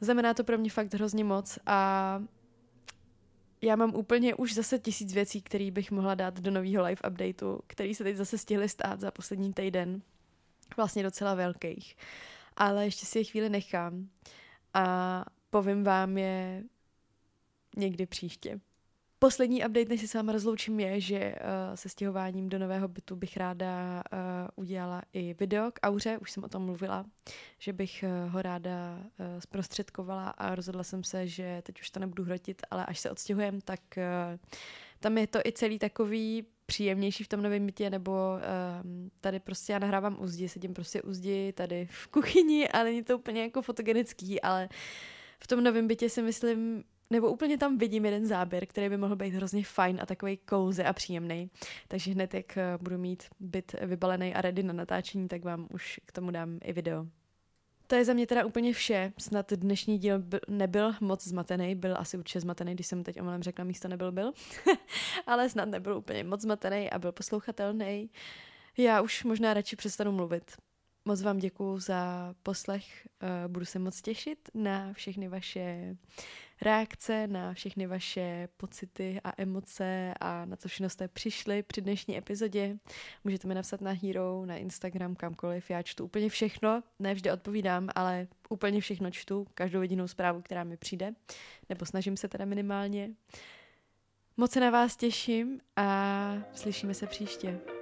Znamená 0.00 0.34
to 0.34 0.44
pro 0.44 0.58
mě 0.58 0.70
fakt 0.70 0.94
hrozně 0.94 1.24
moc 1.24 1.58
a 1.66 2.22
já 3.62 3.76
mám 3.76 3.94
úplně 3.94 4.34
už 4.34 4.54
zase 4.54 4.78
tisíc 4.78 5.12
věcí, 5.12 5.42
které 5.42 5.70
bych 5.70 5.90
mohla 5.90 6.14
dát 6.14 6.40
do 6.40 6.50
nového 6.50 6.84
live 6.84 7.10
updateu, 7.10 7.60
který 7.66 7.94
se 7.94 8.04
teď 8.04 8.16
zase 8.16 8.38
stihly 8.38 8.68
stát 8.68 9.00
za 9.00 9.10
poslední 9.10 9.52
týden. 9.52 10.02
Vlastně 10.76 11.02
docela 11.02 11.34
velkých. 11.34 11.96
Ale 12.56 12.84
ještě 12.84 13.06
si 13.06 13.18
je 13.18 13.24
chvíli 13.24 13.48
nechám 13.48 14.08
a 14.74 15.24
povím 15.50 15.84
vám 15.84 16.18
je 16.18 16.64
někdy 17.76 18.06
příště. 18.06 18.60
Poslední 19.22 19.64
update, 19.64 19.88
než 19.88 20.00
se 20.00 20.08
s 20.08 20.14
vámi 20.14 20.32
rozloučím, 20.32 20.80
je, 20.80 21.00
že 21.00 21.34
uh, 21.34 21.74
se 21.74 21.88
stěhováním 21.88 22.48
do 22.48 22.58
nového 22.58 22.88
bytu 22.88 23.16
bych 23.16 23.36
ráda 23.36 24.02
uh, 24.12 24.18
udělala 24.56 25.02
i 25.12 25.34
video 25.34 25.70
k 25.70 25.78
Auře, 25.82 26.18
už 26.18 26.30
jsem 26.30 26.44
o 26.44 26.48
tom 26.48 26.62
mluvila, 26.62 27.06
že 27.58 27.72
bych 27.72 28.04
uh, 28.24 28.32
ho 28.32 28.42
ráda 28.42 28.98
uh, 28.98 29.26
zprostředkovala 29.38 30.28
a 30.28 30.54
rozhodla 30.54 30.84
jsem 30.84 31.04
se, 31.04 31.26
že 31.26 31.62
teď 31.62 31.80
už 31.80 31.90
to 31.90 32.00
nebudu 32.00 32.24
hrotit, 32.24 32.62
ale 32.70 32.86
až 32.86 32.98
se 32.98 33.10
odstěhujem, 33.10 33.60
tak 33.60 33.80
uh, 33.96 34.38
tam 35.00 35.18
je 35.18 35.26
to 35.26 35.38
i 35.44 35.52
celý 35.52 35.78
takový 35.78 36.46
příjemnější 36.66 37.24
v 37.24 37.28
tom 37.28 37.42
novém 37.42 37.66
bytě, 37.66 37.90
nebo 37.90 38.10
uh, 38.10 38.88
tady 39.20 39.40
prostě 39.40 39.72
já 39.72 39.78
nahrávám 39.78 40.16
u 40.20 40.26
zdi, 40.26 40.48
sedím 40.48 40.74
prostě 40.74 41.02
u 41.02 41.12
zdi 41.12 41.52
tady 41.52 41.88
v 41.90 42.06
kuchyni 42.06 42.68
a 42.68 42.84
není 42.84 43.02
to 43.02 43.18
úplně 43.18 43.42
jako 43.42 43.62
fotogenický, 43.62 44.40
ale 44.40 44.68
v 45.38 45.46
tom 45.46 45.64
novém 45.64 45.88
bytě 45.88 46.08
si 46.08 46.22
myslím, 46.22 46.84
nebo 47.10 47.30
úplně 47.30 47.58
tam 47.58 47.78
vidím 47.78 48.04
jeden 48.04 48.26
záběr, 48.26 48.66
který 48.66 48.88
by 48.88 48.96
mohl 48.96 49.16
být 49.16 49.34
hrozně 49.34 49.64
fajn 49.64 49.98
a 50.02 50.06
takový 50.06 50.36
kouze 50.36 50.84
a 50.84 50.92
příjemný. 50.92 51.50
Takže 51.88 52.12
hned, 52.12 52.34
jak 52.34 52.56
eh, 52.56 52.78
budu 52.82 52.98
mít 52.98 53.24
byt 53.40 53.74
vybalený 53.82 54.34
a 54.34 54.40
ready 54.40 54.62
na 54.62 54.72
natáčení, 54.72 55.28
tak 55.28 55.44
vám 55.44 55.68
už 55.70 56.00
k 56.06 56.12
tomu 56.12 56.30
dám 56.30 56.58
i 56.62 56.72
video. 56.72 57.06
To 57.86 57.96
je 57.96 58.04
za 58.04 58.12
mě 58.12 58.26
teda 58.26 58.44
úplně 58.44 58.72
vše. 58.72 59.12
Snad 59.18 59.52
dnešní 59.52 59.98
díl 59.98 60.18
byl, 60.18 60.40
nebyl 60.48 60.94
moc 61.00 61.26
zmatený, 61.26 61.74
byl 61.74 61.96
asi 61.98 62.18
určitě 62.18 62.40
zmatený, 62.40 62.74
když 62.74 62.86
jsem 62.86 63.04
teď 63.04 63.20
omylem 63.20 63.42
řekla 63.42 63.64
místo 63.64 63.88
nebyl 63.88 64.12
byl, 64.12 64.32
ale 65.26 65.48
snad 65.48 65.68
nebyl 65.68 65.96
úplně 65.96 66.24
moc 66.24 66.40
zmatený 66.40 66.90
a 66.90 66.98
byl 66.98 67.12
poslouchatelný. 67.12 68.10
Já 68.76 69.00
už 69.00 69.24
možná 69.24 69.54
radši 69.54 69.76
přestanu 69.76 70.12
mluvit. 70.12 70.56
Moc 71.04 71.22
vám 71.22 71.38
děkuju 71.38 71.78
za 71.78 72.34
poslech, 72.42 73.08
eh, 73.20 73.48
budu 73.48 73.64
se 73.64 73.78
moc 73.78 74.02
těšit 74.02 74.50
na 74.54 74.92
všechny 74.92 75.28
vaše 75.28 75.96
reakce, 76.62 77.26
na 77.26 77.54
všechny 77.54 77.86
vaše 77.86 78.48
pocity 78.56 79.20
a 79.24 79.32
emoce 79.36 80.14
a 80.20 80.44
na 80.44 80.56
co 80.56 80.68
všechno 80.68 80.88
jste 80.88 81.08
přišli 81.08 81.62
při 81.62 81.80
dnešní 81.80 82.18
epizodě. 82.18 82.76
Můžete 83.24 83.48
mi 83.48 83.54
napsat 83.54 83.80
na 83.80 83.90
Hero, 84.02 84.46
na 84.46 84.56
Instagram, 84.56 85.14
kamkoliv. 85.14 85.70
Já 85.70 85.82
čtu 85.82 86.04
úplně 86.04 86.28
všechno, 86.28 86.82
ne 86.98 87.14
vždy 87.14 87.32
odpovídám, 87.32 87.88
ale 87.94 88.26
úplně 88.48 88.80
všechno 88.80 89.10
čtu, 89.10 89.46
každou 89.54 89.82
jedinou 89.82 90.08
zprávu, 90.08 90.42
která 90.42 90.64
mi 90.64 90.76
přijde, 90.76 91.12
nebo 91.68 91.86
snažím 91.86 92.16
se 92.16 92.28
teda 92.28 92.44
minimálně. 92.44 93.10
Moc 94.36 94.52
se 94.52 94.60
na 94.60 94.70
vás 94.70 94.96
těším 94.96 95.60
a 95.76 96.36
slyšíme 96.54 96.94
se 96.94 97.06
příště. 97.06 97.79